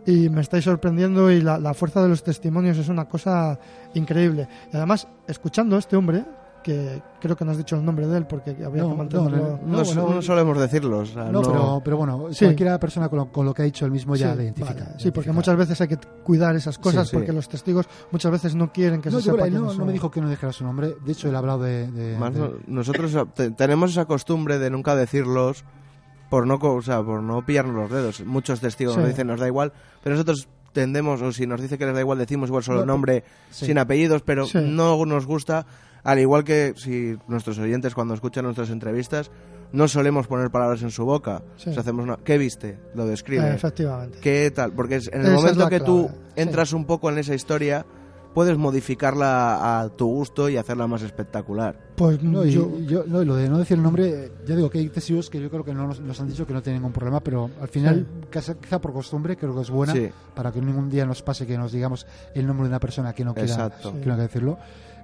y 0.06 0.30
me 0.30 0.42
estáis 0.42 0.66
sorprendiendo 0.66 1.32
y 1.32 1.42
la, 1.42 1.58
la 1.58 1.74
fuerza 1.74 2.04
de 2.04 2.10
los 2.10 2.22
testimonios 2.22 2.78
es 2.78 2.88
una 2.88 3.06
cosa 3.10 3.60
increíble. 3.96 4.48
Y 4.72 4.78
además, 4.78 5.08
escuchando 5.26 5.76
a 5.76 5.80
este 5.80 5.96
hombre, 5.96 6.24
que 6.66 7.00
creo 7.22 7.36
que 7.38 7.46
no 7.46 7.52
has 7.52 7.58
dicho 7.58 7.76
el 7.76 7.86
nombre 7.86 8.08
de 8.08 8.18
él 8.18 8.26
porque 8.26 8.50
habría 8.66 8.82
No, 8.82 8.90
que 8.90 8.96
mantenerlo... 8.96 9.38
no, 9.38 9.68
No, 9.68 9.78
No, 9.78 9.86
so- 9.86 10.02
bueno, 10.02 10.16
no 10.16 10.22
solemos 10.24 10.58
decirlo. 10.60 10.98
o 10.98 11.06
sea, 11.06 11.26
No, 11.26 11.42
no- 11.42 11.42
Pero, 11.44 11.82
pero 11.86 11.98
bueno, 11.98 12.28
Sí. 12.34 12.46
cualquiera 12.46 12.80
persona 12.80 13.08
con 13.08 13.20
lo, 13.20 13.32
con 13.32 13.46
lo 13.46 13.54
que 13.54 13.62
ha 13.62 13.66
dicho 13.66 13.86
él 13.86 13.92
mismo 13.92 14.16
ya 14.16 14.32
Sí, 14.32 14.38
le 14.40 14.44
identifica. 14.46 14.74
vale. 14.74 14.80
Sí, 14.86 14.90
identifica. 14.90 15.14
porque 15.14 15.32
muchas 15.32 15.56
veces 15.58 15.80
hay 15.82 15.88
que 15.90 15.98
cuidar 16.24 16.56
esas 16.56 16.80
cosas 16.80 17.08
Sí, 17.08 17.12
sí. 17.12 17.18
porque 17.18 17.32
los 17.34 17.48
testigos 17.48 17.86
muchas 18.12 18.32
veces 18.32 18.56
no 18.56 18.72
quieren 18.74 19.00
que 19.02 19.12
No, 19.12 19.20
se 19.22 19.30
sepa 19.32 19.46
él 19.48 19.54
no, 19.54 19.86
me 19.86 19.94
dijo 19.94 20.10
que 20.10 20.22
no 20.22 20.30
dijera 20.30 20.52
su 20.52 20.64
nombre. 20.64 20.96
De 21.06 21.12
hecho, 21.12 21.30
él 21.30 21.36
ha 21.36 21.38
hablado 21.38 21.60
de. 21.62 21.92
de- 21.92 22.18
Más 22.18 22.34
de- 22.34 22.40
no- 22.40 22.52
nosotros 22.66 23.16
te- 23.36 23.52
tenemos 23.52 23.92
esa 23.92 24.06
costumbre 24.06 24.58
de 24.58 24.72
nunca 24.72 24.96
decirlos 24.96 25.64
por 26.32 26.48
no, 26.48 26.58
co- 26.58 26.74
o 26.74 26.82
sea, 26.82 27.04
por 27.04 27.22
no 27.22 27.46
pillarnos 27.46 27.76
los 27.76 27.92
dedos. 27.92 28.26
Muchos 28.26 28.60
testigos 28.60 28.96
Sí. 28.96 29.00
nos 29.02 29.10
dicen 29.10 29.28
nos 29.28 29.40
da 29.40 29.46
igual, 29.48 29.72
pero 30.04 30.16
nosotros 30.16 30.48
tendemos, 30.74 31.22
o 31.22 31.32
si 31.32 31.48
nos 31.48 31.62
dice 31.62 31.78
que 31.78 31.86
les 31.86 31.94
da 31.96 32.02
igual, 32.02 32.18
decimos 32.18 32.50
igual 32.50 32.62
solo 32.64 32.82
el 32.82 32.86
nombre 32.88 33.24
sí. 33.50 33.68
sin 33.68 33.78
apellidos, 33.78 34.24
pero 34.24 34.46
Sí. 34.46 34.58
no 34.62 35.06
nos 35.06 35.26
gusta, 35.26 35.66
al 36.06 36.20
igual 36.20 36.46
que 36.46 36.74
si 36.78 37.18
nuestros 37.28 37.60
oyentes 37.60 37.94
cuando 37.94 38.14
escuchan 38.14 38.46
nuestras 38.46 38.70
entrevistas, 38.70 39.30
no 39.74 39.90
solemos 39.90 40.28
poner 40.28 40.52
palabras 40.52 40.82
en 40.84 40.92
su 40.92 41.04
boca. 41.04 41.44
Sí. 41.58 41.72
O 41.72 41.74
sea, 41.74 41.82
hacemos 41.82 42.04
una, 42.06 42.16
¿Qué 42.18 42.38
viste? 42.38 42.80
Lo 42.94 43.06
describe. 43.06 43.50
Eh, 43.50 43.56
efectivamente. 43.56 44.20
¿Qué 44.22 44.50
tal? 44.52 44.72
Porque 44.72 44.96
en 45.12 45.20
el 45.22 45.26
Esa 45.28 45.36
momento 45.36 45.68
que 45.68 45.80
tú 45.82 46.08
clave, 46.08 46.20
sí. 46.36 46.42
entras 46.42 46.72
un 46.72 46.86
poco 46.86 47.10
en 47.10 47.18
esa 47.18 47.34
historia, 47.36 47.86
puedes 48.34 48.58
modificarla 48.58 49.80
a 49.82 49.90
tu 49.90 50.08
gusto 50.08 50.50
y 50.50 50.58
hacerla 50.58 50.88
más 50.88 51.02
espectacular. 51.02 51.78
Pues 51.96 52.22
No, 52.22 52.46
y, 52.46 52.52
yo... 52.52 52.80
yo- 52.82 53.04
no, 53.08 53.24
lo 53.24 53.36
de 53.36 53.50
no 53.50 53.58
decir 53.58 53.78
el 53.78 53.84
nombre, 53.84 54.32
ya 54.46 54.56
digo 54.56 54.70
que 54.70 54.80
hay 54.80 54.90
testigos 54.90 55.30
que 55.30 55.40
yo 55.42 55.50
creo 55.50 55.64
que 55.64 55.74
no 55.74 55.88
nos, 55.88 56.00
nos 56.02 56.20
han 56.20 56.28
dicho 56.28 56.46
que 56.46 56.54
no 56.54 56.62
tienen 56.62 56.82
ningún 56.82 56.94
problema, 56.94 57.22
pero 57.22 57.50
al 57.62 57.68
final, 57.70 58.06
quizá, 58.32 58.54
quizá 58.56 58.80
por 58.80 58.94
costumbre, 58.94 59.38
creo 59.38 59.56
que 59.56 59.62
es 59.62 59.70
buena 59.70 59.94
Sí. 59.94 60.10
para 60.36 60.52
que 60.52 60.62
ningún 60.62 60.90
día 60.90 61.06
nos 61.06 61.22
pase 61.22 61.48
que 61.48 61.58
nos 61.58 61.72
digamos 61.72 62.06
el 62.34 62.46
nombre 62.46 62.64
de 62.66 62.70
una 62.70 62.80
persona 62.80 63.14
que 63.14 63.24
no 63.26 63.34
quiera, 63.34 63.50
Exacto. 63.50 63.92
que 63.92 63.98
no 63.98 64.04
quiera 64.04 64.18
decirlo, 64.18 64.58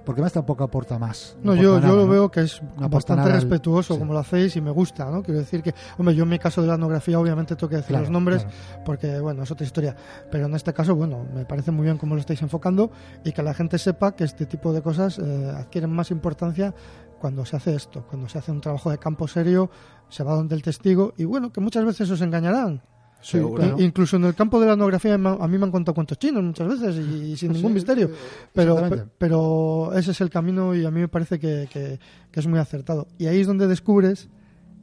porque 0.04 0.20
más 0.20 0.32
tampoco 0.32 0.64
aporta 0.64 0.98
más. 0.98 1.36
No, 1.42 1.54
yo, 1.54 1.76
nada, 1.76 1.88
yo 1.88 1.96
lo 1.96 2.06
¿no? 2.06 2.10
veo 2.12 2.30
que 2.30 2.40
es 2.40 2.60
bastante 2.90 3.24
al- 3.28 3.32
respetuoso 3.32 3.94
sí. 3.94 3.98
como 4.00 4.12
lo 4.12 4.18
hacéis 4.18 4.54
y 4.56 4.60
me 4.60 4.70
gusta, 4.70 5.10
¿no? 5.10 5.22
Quiero 5.22 5.40
decir 5.40 5.62
que, 5.62 5.74
hombre, 5.98 6.14
yo 6.14 6.24
en 6.24 6.28
mi 6.30 6.38
caso 6.38 6.60
de 6.60 6.68
la 6.68 6.74
etnografía 6.74 7.18
obviamente 7.18 7.54
tengo 7.56 7.68
que 7.70 7.76
decir 7.76 7.88
Claro, 7.90 8.02
los 8.04 8.10
nombres 8.10 8.44
claro. 8.44 8.82
porque, 8.84 9.20
bueno, 9.20 9.42
es 9.42 9.50
otra 9.50 9.66
historia. 9.66 9.94
Pero 10.30 10.46
en 10.46 10.54
este 10.54 10.72
caso, 10.72 10.94
bueno, 10.94 11.24
me 11.34 11.44
parece 11.44 11.70
muy 11.70 11.84
bien 11.84 11.98
cómo 11.98 12.14
lo 12.14 12.20
estáis 12.20 12.42
enfocando 12.42 12.90
y 13.24 13.32
que 13.32 13.42
la 13.42 13.54
gente 13.54 13.78
sepa 13.78 14.12
que 14.16 14.24
este 14.24 14.46
tipo 14.46 14.72
de 14.72 14.82
cosas 14.82 15.18
eh, 15.18 15.52
adquieren 15.56 15.90
más 15.90 16.10
importancia 16.10 16.74
cuando 17.20 17.44
se 17.44 17.56
hace 17.56 17.74
esto, 17.74 18.04
cuando 18.08 18.28
se 18.28 18.38
hace 18.38 18.50
un 18.50 18.60
trabajo 18.60 18.90
de 18.90 18.98
campo 18.98 19.28
serio, 19.28 19.70
se 20.08 20.24
va 20.24 20.34
donde 20.34 20.54
el 20.56 20.62
testigo 20.62 21.14
y, 21.16 21.24
bueno, 21.24 21.52
que 21.52 21.60
muchas 21.60 21.84
veces 21.84 22.10
os 22.10 22.20
engañarán. 22.20 22.82
Sí, 23.22 23.38
Seguro. 23.38 23.62
claro. 23.62 23.76
I- 23.80 23.84
Incluso 23.84 24.16
en 24.16 24.24
el 24.24 24.34
campo 24.34 24.60
de 24.60 24.66
la 24.66 24.72
etnografía 24.72 25.14
a 25.14 25.18
mí 25.18 25.58
me 25.58 25.64
han 25.64 25.70
contado 25.70 25.94
cuentos 25.94 26.18
chinos 26.18 26.42
muchas 26.42 26.68
veces 26.68 26.96
y, 26.96 27.32
y 27.32 27.36
sin 27.36 27.50
Sí, 27.50 27.56
ningún 27.56 27.72
misterio. 27.74 28.10
Pero, 28.52 28.76
pero 29.18 29.92
ese 29.94 30.10
es 30.10 30.20
el 30.20 30.28
camino 30.30 30.74
y 30.74 30.84
a 30.84 30.90
mí 30.90 31.00
me 31.00 31.08
parece 31.08 31.38
que, 31.38 31.68
que- 31.72 31.98
que 32.30 32.40
es 32.40 32.46
muy 32.46 32.58
acertado. 32.58 33.06
Y 33.18 33.26
ahí 33.26 33.40
es 33.40 33.46
donde 33.46 33.66
descubres 33.68 34.28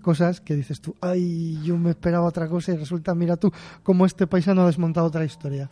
cosas 0.02 0.40
que 0.40 0.56
dices 0.56 0.80
tú, 0.80 0.96
ay, 1.02 1.60
yo 1.64 1.78
me 1.78 1.90
esperaba 1.90 2.26
otra 2.26 2.48
cosa 2.48 2.72
y 2.72 2.78
resulta, 2.78 3.14
mira 3.14 3.36
tú, 3.36 3.52
cómo 3.84 4.06
este 4.06 4.26
paisano 4.28 4.62
ha 4.64 4.68
desmontado 4.68 5.08
otra 5.08 5.26
historia. 5.26 5.70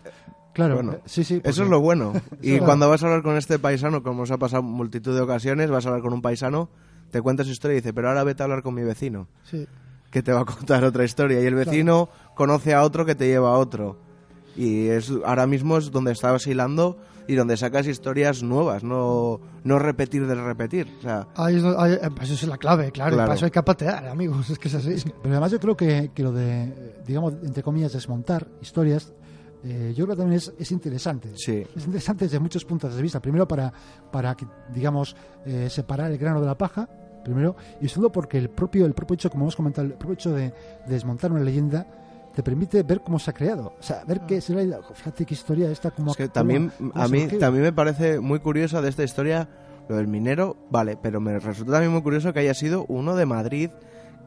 Claro, 0.54 0.76
Bueno, 0.76 0.98
sí, 1.06 1.24
sí. 1.24 1.40
Eso 1.44 1.64
es 1.64 1.70
lo 1.70 1.80
bueno. 1.80 2.14
Y 2.42 2.52
Claro. 2.52 2.66
cuando 2.66 2.90
vas 2.90 3.02
a 3.04 3.06
hablar 3.06 3.22
con 3.24 3.38
este 3.38 3.60
paisano, 3.60 4.04
como 4.04 4.24
os 4.24 4.32
ha 4.32 4.38
pasado 4.38 4.64
multitud 4.64 5.16
de 5.16 5.22
ocasiones, 5.22 5.70
vas 5.70 5.86
a 5.86 5.90
hablar 5.90 6.02
con 6.02 6.14
un 6.14 6.22
paisano, 6.22 6.70
te 7.12 7.22
cuenta 7.22 7.44
su 7.46 7.52
historia 7.52 7.76
y 7.76 7.80
dice, 7.82 7.94
pero 7.94 8.10
ahora 8.10 8.24
vete 8.26 8.44
a 8.44 8.46
hablar 8.46 8.64
con 8.64 8.74
mi 8.74 8.84
vecino, 8.84 9.28
Sí, 9.44 9.66
que 10.12 10.24
te 10.24 10.32
va 10.32 10.42
a 10.42 10.46
contar 10.46 10.84
otra 10.84 11.04
historia. 11.04 11.42
Y 11.42 11.46
el 11.46 11.56
vecino 11.56 12.10
conoce 12.36 12.74
a 12.74 12.84
otro 12.84 13.06
que 13.06 13.16
te 13.16 13.28
lleva 13.28 13.50
a 13.50 13.58
otro. 13.58 13.98
Y 14.56 14.88
es 14.88 15.12
ahora 15.26 15.46
mismo 15.48 15.78
es 15.78 15.92
donde 15.92 16.12
estás 16.14 16.48
hilando 16.48 16.98
y 17.28 17.36
donde 17.36 17.58
sacas 17.58 17.86
historias 17.88 18.42
nuevas, 18.42 18.84
no, 18.84 19.40
no 19.66 19.80
repetir 19.80 20.26
del 20.26 20.44
repetir. 20.44 20.88
O 21.00 21.02
sea, 21.02 21.28
ahí 21.36 21.58
es, 21.58 21.62
do- 21.62 21.80
ahí- 21.80 21.94
eh, 22.02 22.10
pues 22.16 22.30
es 22.30 22.42
la 22.48 22.58
clave, 22.58 22.92
claro, 22.92 23.12
Claro. 23.16 23.28
para 23.28 23.36
eso 23.36 23.46
hay 23.46 23.52
que 23.52 23.62
patear, 23.62 24.08
amigos, 24.08 24.50
es 24.50 24.58
que 24.58 24.70
es 24.70 24.76
así. 24.76 24.96
Pero 25.22 25.34
además 25.36 25.52
yo 25.52 25.60
creo 25.60 25.76
que, 25.76 26.12
que 26.16 26.24
lo 26.24 26.32
de, 26.32 26.96
digamos, 27.06 27.34
entre 27.44 27.62
comillas, 27.64 27.92
desmontar 27.92 28.48
historias, 28.62 29.12
eh, 29.64 29.94
yo 29.96 30.06
creo 30.06 30.16
que 30.16 30.22
también 30.22 30.38
es, 30.38 30.54
es 30.58 30.72
interesante. 30.72 31.32
sí. 31.36 31.66
Es 31.76 31.86
interesante 31.86 32.26
desde 32.26 32.40
muchos 32.40 32.64
puntos 32.64 32.96
de 32.96 33.02
vista. 33.02 33.20
Primero 33.20 33.46
para, 33.48 33.74
para 34.12 34.34
que, 34.36 34.48
digamos, 34.74 35.14
eh, 35.46 35.68
separar 35.70 36.10
el 36.12 36.18
grano 36.18 36.40
de 36.40 36.48
la 36.48 36.58
paja, 36.58 36.88
primero, 37.28 37.56
y 37.80 37.88
segundo 37.88 38.12
porque 38.12 38.38
el 38.38 38.50
propio, 38.50 38.86
el 38.86 38.94
propio 38.94 39.16
hecho, 39.16 39.30
como 39.30 39.46
hemos 39.46 39.56
comentado, 39.56 39.88
el 39.88 39.94
propio 39.94 40.14
hecho 40.14 40.34
de, 40.34 40.44
de 40.44 40.54
desmontar 40.88 41.32
una 41.32 41.42
leyenda 41.42 41.86
te 42.38 42.44
permite 42.44 42.84
ver 42.84 43.02
cómo 43.02 43.18
se 43.18 43.32
ha 43.32 43.34
creado. 43.34 43.74
O 43.80 43.84
sea, 43.84 44.04
ver 44.06 44.22
qué 44.28 44.40
se 44.42 44.54
le 44.54 44.62
ha 44.62 44.64
ido. 44.64 44.84
Fíjate 44.94 45.26
qué 45.26 45.34
historia 45.34 45.72
esta, 45.72 45.90
como 45.90 46.12
Es 46.12 46.18
que 46.18 46.30
también, 46.30 46.72
a 46.94 47.08
mí 47.08 47.28
también 47.28 47.64
me 47.64 47.74
parece 47.74 48.20
muy 48.20 48.40
curioso 48.40 48.80
de 48.80 48.90
esta 48.90 49.04
historia 49.04 49.50
lo 49.90 49.96
del 49.96 50.08
minero, 50.08 50.56
vale, 50.70 50.98
pero 51.02 51.20
me 51.20 51.40
resulta 51.40 51.72
también 51.72 51.92
muy 51.92 52.04
curioso 52.04 52.34
que 52.34 52.40
haya 52.42 52.54
sido 52.54 52.86
uno 52.90 53.16
de 53.16 53.26
Madrid 53.26 53.72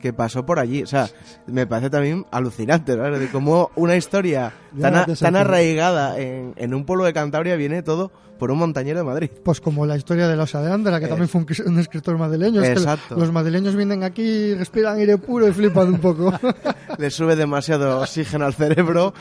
que 0.00 0.12
pasó 0.12 0.44
por 0.46 0.58
allí. 0.58 0.82
O 0.82 0.86
sea, 0.86 1.08
me 1.46 1.66
parece 1.66 1.90
también 1.90 2.26
alucinante, 2.30 2.94
¿sabes? 2.96 3.20
De 3.20 3.28
cómo 3.28 3.70
una 3.76 3.96
historia 3.96 4.52
tan, 4.80 4.94
a- 4.96 5.06
tan 5.06 5.36
arraigada 5.36 6.18
en, 6.18 6.54
en 6.56 6.74
un 6.74 6.84
pueblo 6.84 7.04
de 7.04 7.12
Cantabria 7.12 7.56
viene 7.56 7.82
todo 7.82 8.10
por 8.38 8.50
un 8.50 8.58
montañero 8.58 8.98
de 9.00 9.04
Madrid. 9.04 9.30
Pues 9.44 9.60
como 9.60 9.84
la 9.84 9.96
historia 9.98 10.26
de 10.26 10.34
la 10.34 10.44
Osa 10.44 10.62
de 10.62 10.72
Andra, 10.72 10.98
que 10.98 11.04
Eh, 11.04 11.08
también 11.08 11.28
fue 11.28 11.42
un, 11.42 11.72
un 11.72 11.78
escritor 11.78 12.16
madrileño. 12.16 12.62
Es 12.62 12.68
que 12.68 12.72
exacto. 12.74 13.14
los 13.16 13.30
madrileños 13.30 13.76
vienen 13.76 14.02
aquí, 14.02 14.54
respiran 14.54 14.96
aire 14.96 15.18
puro 15.18 15.46
y 15.46 15.52
flipan 15.52 15.88
un 15.88 15.98
poco. 16.00 16.32
Le 16.98 17.10
sube 17.10 17.36
demasiado 17.36 18.00
oxígeno 18.00 18.46
al 18.46 18.54
cerebro. 18.54 19.12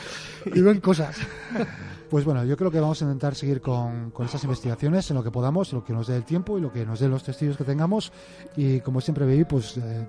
y 0.46 0.62
ven 0.62 0.80
cosas. 0.80 1.18
Pues 2.10 2.26
bueno, 2.26 2.44
yo 2.44 2.58
creo 2.58 2.72
que 2.72 2.80
vamos 2.80 3.00
a 3.02 3.06
intentar 3.06 3.36
seguir 3.36 3.62
con, 3.62 4.10
con 4.12 4.26
estas 4.26 4.44
investigaciones 4.44 5.08
en 5.12 5.18
lo 5.18 5.24
que 5.24 5.30
podamos, 5.30 5.72
en 5.74 5.80
lo 5.80 5.86
que 5.86 5.94
nos 5.94 6.08
dé 6.08 6.16
el 6.16 6.24
tiempo 6.24 6.58
y 6.58 6.62
lo 6.62 6.72
que 6.72 6.84
nos 6.86 7.00
dé 7.00 7.08
los 7.08 7.22
testigos 7.24 7.56
que 7.58 7.64
tengamos. 7.66 8.12
Y 8.56 8.80
como 8.80 9.00
siempre 9.00 9.26
veí, 9.26 9.44
pues 9.44 9.78
eh, 9.78 10.08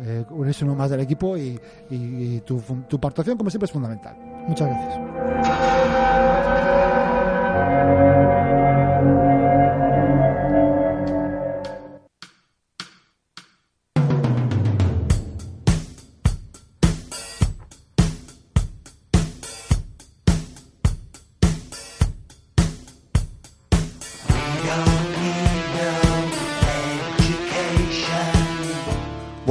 eh, 0.00 0.24
unirse 0.30 0.64
uno 0.64 0.74
más 0.74 0.90
del 0.90 1.00
equipo 1.00 1.36
y, 1.36 1.58
y- 1.90 2.34
y 2.36 2.40
tu, 2.44 2.60
tu 2.88 2.98
participación, 3.00 3.36
como 3.36 3.50
siempre, 3.50 3.66
es 3.66 3.72
fundamental. 3.72 4.16
Muchas 4.48 4.68
gracias. 4.68 6.02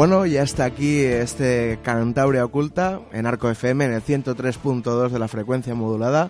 Bueno, 0.02 0.26
y 0.26 0.36
hasta 0.38 0.66
aquí 0.66 0.98
este 1.02 1.78
Cantabria 1.84 2.44
Oculta 2.44 3.02
en 3.14 3.28
Arco 3.28 3.52
FM 3.52 3.86
en 3.86 3.94
el 3.94 4.02
103.2 4.02 5.10
de 5.12 5.20
la 5.20 5.28
frecuencia 5.28 5.76
modulada. 5.76 6.28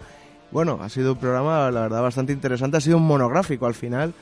Bueno, 0.51 0.79
ha 0.81 0.89
sido 0.89 1.13
un 1.13 1.17
programa, 1.19 1.71
la 1.71 1.79
verdad, 1.83 2.01
bastante 2.01 2.33
interesante. 2.33 2.75
Ha 2.75 2.81
sido 2.81 2.97
un 2.97 3.07
monográfico 3.07 3.65
al 3.67 3.73
final. 3.73 4.13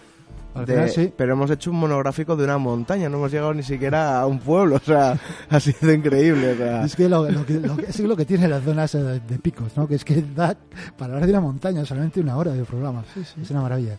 Al 0.53 0.67
de- 0.67 0.73
final, 0.73 0.89
sí. 0.91 1.11
Pero 1.17 1.33
hemos 1.33 1.49
hecho 1.49 1.71
un 1.71 1.77
monográfico 1.79 2.35
de 2.35 2.43
una 2.43 2.59
montaña, 2.59 3.09
no 3.09 3.17
hemos 3.17 3.31
llegado 3.31 3.51
ni 3.55 3.63
siquiera 3.63 4.19
a 4.21 4.27
un 4.27 4.37
pueblo, 4.37 4.75
o 4.83 4.85
sea, 4.85 5.17
ha 5.49 5.59
sido 5.59 5.91
increíble. 5.91 6.51
o 6.51 6.55
sea. 6.55 6.85
Es 6.85 6.95
que 6.95 7.09
lo, 7.09 7.27
lo 7.27 7.43
que, 7.43 7.53
lo 7.55 7.75
que- 7.75 7.87
es 7.87 7.99
lo 8.01 8.15
que 8.15 8.25
tiene 8.25 8.47
las 8.47 8.63
zonas 8.63 8.93
eh, 8.93 9.01
de, 9.01 9.19
de 9.19 9.39
picos, 9.39 9.75
¿no? 9.75 9.87
Que 9.87 9.95
es 9.95 10.05
que 10.05 10.23
da 10.35 10.55
para 10.95 11.13
hablar 11.15 11.25
de 11.25 11.31
una 11.33 11.41
montaña 11.41 11.83
solamente 11.85 12.19
una 12.21 12.37
hora 12.37 12.51
de 12.51 12.63
programa. 12.65 13.03
Es 13.19 13.49
una 13.49 13.61
maravilla. 13.63 13.97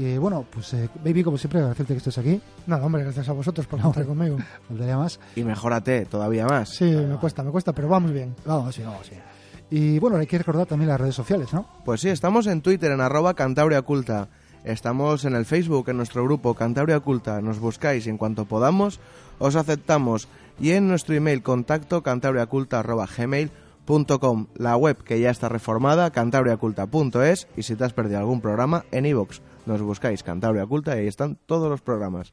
Que 0.00 0.18
bueno, 0.18 0.46
pues 0.50 0.72
eh, 0.72 0.88
Baby, 1.04 1.22
como 1.22 1.36
siempre, 1.36 1.60
agradecerte 1.60 1.92
que 1.92 1.98
estés 1.98 2.16
aquí. 2.16 2.40
Nada, 2.66 2.86
hombre, 2.86 3.02
gracias 3.02 3.28
a 3.28 3.34
vosotros 3.34 3.66
por 3.66 3.82
contar 3.82 4.06
conmigo. 4.06 4.38
Faltaría 4.68 4.96
más. 4.96 5.20
Y 5.36 5.44
mejórate 5.44 6.06
todavía 6.06 6.46
más. 6.46 6.70
Sí, 6.70 6.86
me 6.86 7.16
cuesta, 7.16 7.42
me 7.42 7.50
cuesta, 7.50 7.74
pero 7.74 7.86
vamos 7.86 8.10
bien. 8.10 8.34
Vamos, 8.46 8.74
sí, 8.74 8.82
vamos, 8.82 9.06
sí. 9.06 9.16
Y 9.68 9.98
bueno, 9.98 10.16
hay 10.16 10.26
que 10.26 10.38
recordar 10.38 10.64
también 10.64 10.88
las 10.88 10.98
redes 10.98 11.14
sociales, 11.14 11.52
¿no? 11.52 11.66
Pues 11.84 12.00
sí, 12.00 12.08
estamos 12.08 12.46
en 12.46 12.62
Twitter 12.62 12.92
en 12.92 13.02
arroba 13.02 13.34
Cantabria 13.34 13.82
Culta. 13.82 14.28
Estamos 14.64 15.26
en 15.26 15.34
el 15.34 15.44
Facebook, 15.44 15.90
en 15.90 15.98
nuestro 15.98 16.24
grupo 16.24 16.54
Cantabria 16.54 17.00
Culta. 17.00 17.42
Nos 17.42 17.58
buscáis 17.58 18.06
y 18.06 18.08
en 18.08 18.16
cuanto 18.16 18.46
podamos 18.46 19.00
os 19.38 19.54
aceptamos. 19.54 20.28
Y 20.58 20.70
en 20.70 20.88
nuestro 20.88 21.14
email 21.14 21.42
contacto 21.42 22.02
cantabriaculta.gmail.com 22.02 24.46
La 24.54 24.78
web 24.78 24.96
que 25.04 25.20
ya 25.20 25.28
está 25.28 25.50
reformada, 25.50 26.10
cantabriaculta.es 26.10 27.48
y 27.54 27.64
si 27.64 27.76
te 27.76 27.84
has 27.84 27.92
perdido 27.92 28.20
algún 28.20 28.40
programa, 28.40 28.86
en 28.92 29.04
iVoox. 29.04 29.40
Nos 29.66 29.80
buscáis 29.82 30.22
Cantabria 30.22 30.66
Culta 30.66 30.96
y 30.96 31.00
ahí 31.00 31.06
están 31.06 31.38
todos 31.46 31.68
los 31.68 31.80
programas. 31.80 32.32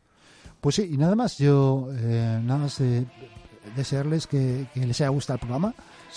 Pues 0.61 0.75
sí, 0.75 0.89
y 0.91 0.97
nada 0.97 1.15
más, 1.15 1.37
yo 1.37 1.89
eh, 1.91 2.39
nada 2.43 2.61
más 2.61 2.79
eh, 2.81 3.05
desearles 3.75 4.27
que, 4.27 4.67
que 4.73 4.85
les 4.85 4.99
haya 5.01 5.09
gustado 5.09 5.35
el 5.35 5.41
programa 5.41 5.73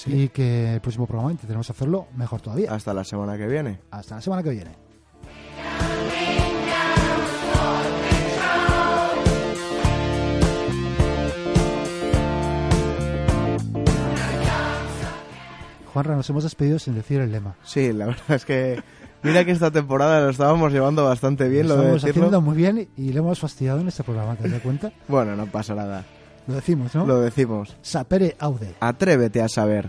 y 0.06 0.28
que 0.28 0.74
el 0.74 0.80
próximo 0.80 1.06
programa 1.06 1.32
intentaremos 1.32 1.68
hacerlo 1.68 2.06
mejor 2.16 2.40
todavía. 2.40 2.72
Hasta 2.72 2.94
la 2.94 3.04
semana 3.04 3.36
que 3.36 3.46
viene. 3.46 3.80
Hasta 3.90 4.16
la 4.16 4.20
semana 4.20 4.42
que 4.42 4.50
viene. 4.50 4.70
Juanra, 15.92 16.14
nos 16.14 16.30
hemos 16.30 16.44
despedido 16.44 16.78
sin 16.78 16.94
decir 16.94 17.20
el 17.20 17.32
lema. 17.32 17.56
Sí, 17.64 17.92
la 17.92 18.06
verdad 18.06 18.30
es 18.30 18.44
que 18.44 18.80
mira 19.22 19.44
que 19.44 19.50
esta 19.52 19.70
temporada 19.70 20.20
lo 20.20 20.30
estábamos 20.30 20.72
llevando 20.72 21.04
bastante 21.04 21.48
bien, 21.48 21.68
lo 21.68 21.76
lo 21.76 21.82
de 21.82 21.86
estamos 21.96 22.02
decirlo. 22.02 22.22
haciendo 22.28 22.40
muy 22.40 22.56
bien 22.56 22.88
y 22.96 23.12
le 23.12 23.18
hemos 23.18 23.38
fastidiado 23.38 23.80
en 23.80 23.88
este 23.88 24.02
programa, 24.04 24.36
¿te 24.36 24.48
das 24.48 24.60
cuenta? 24.60 24.92
Bueno, 25.08 25.36
no 25.36 25.46
pasa 25.46 25.74
nada. 25.74 26.04
Lo 26.46 26.54
decimos, 26.54 26.94
¿no? 26.94 27.06
Lo 27.06 27.20
decimos. 27.20 27.76
Sapere 27.82 28.36
aude. 28.40 28.74
Atrévete 28.80 29.42
a 29.42 29.48
saber. 29.48 29.88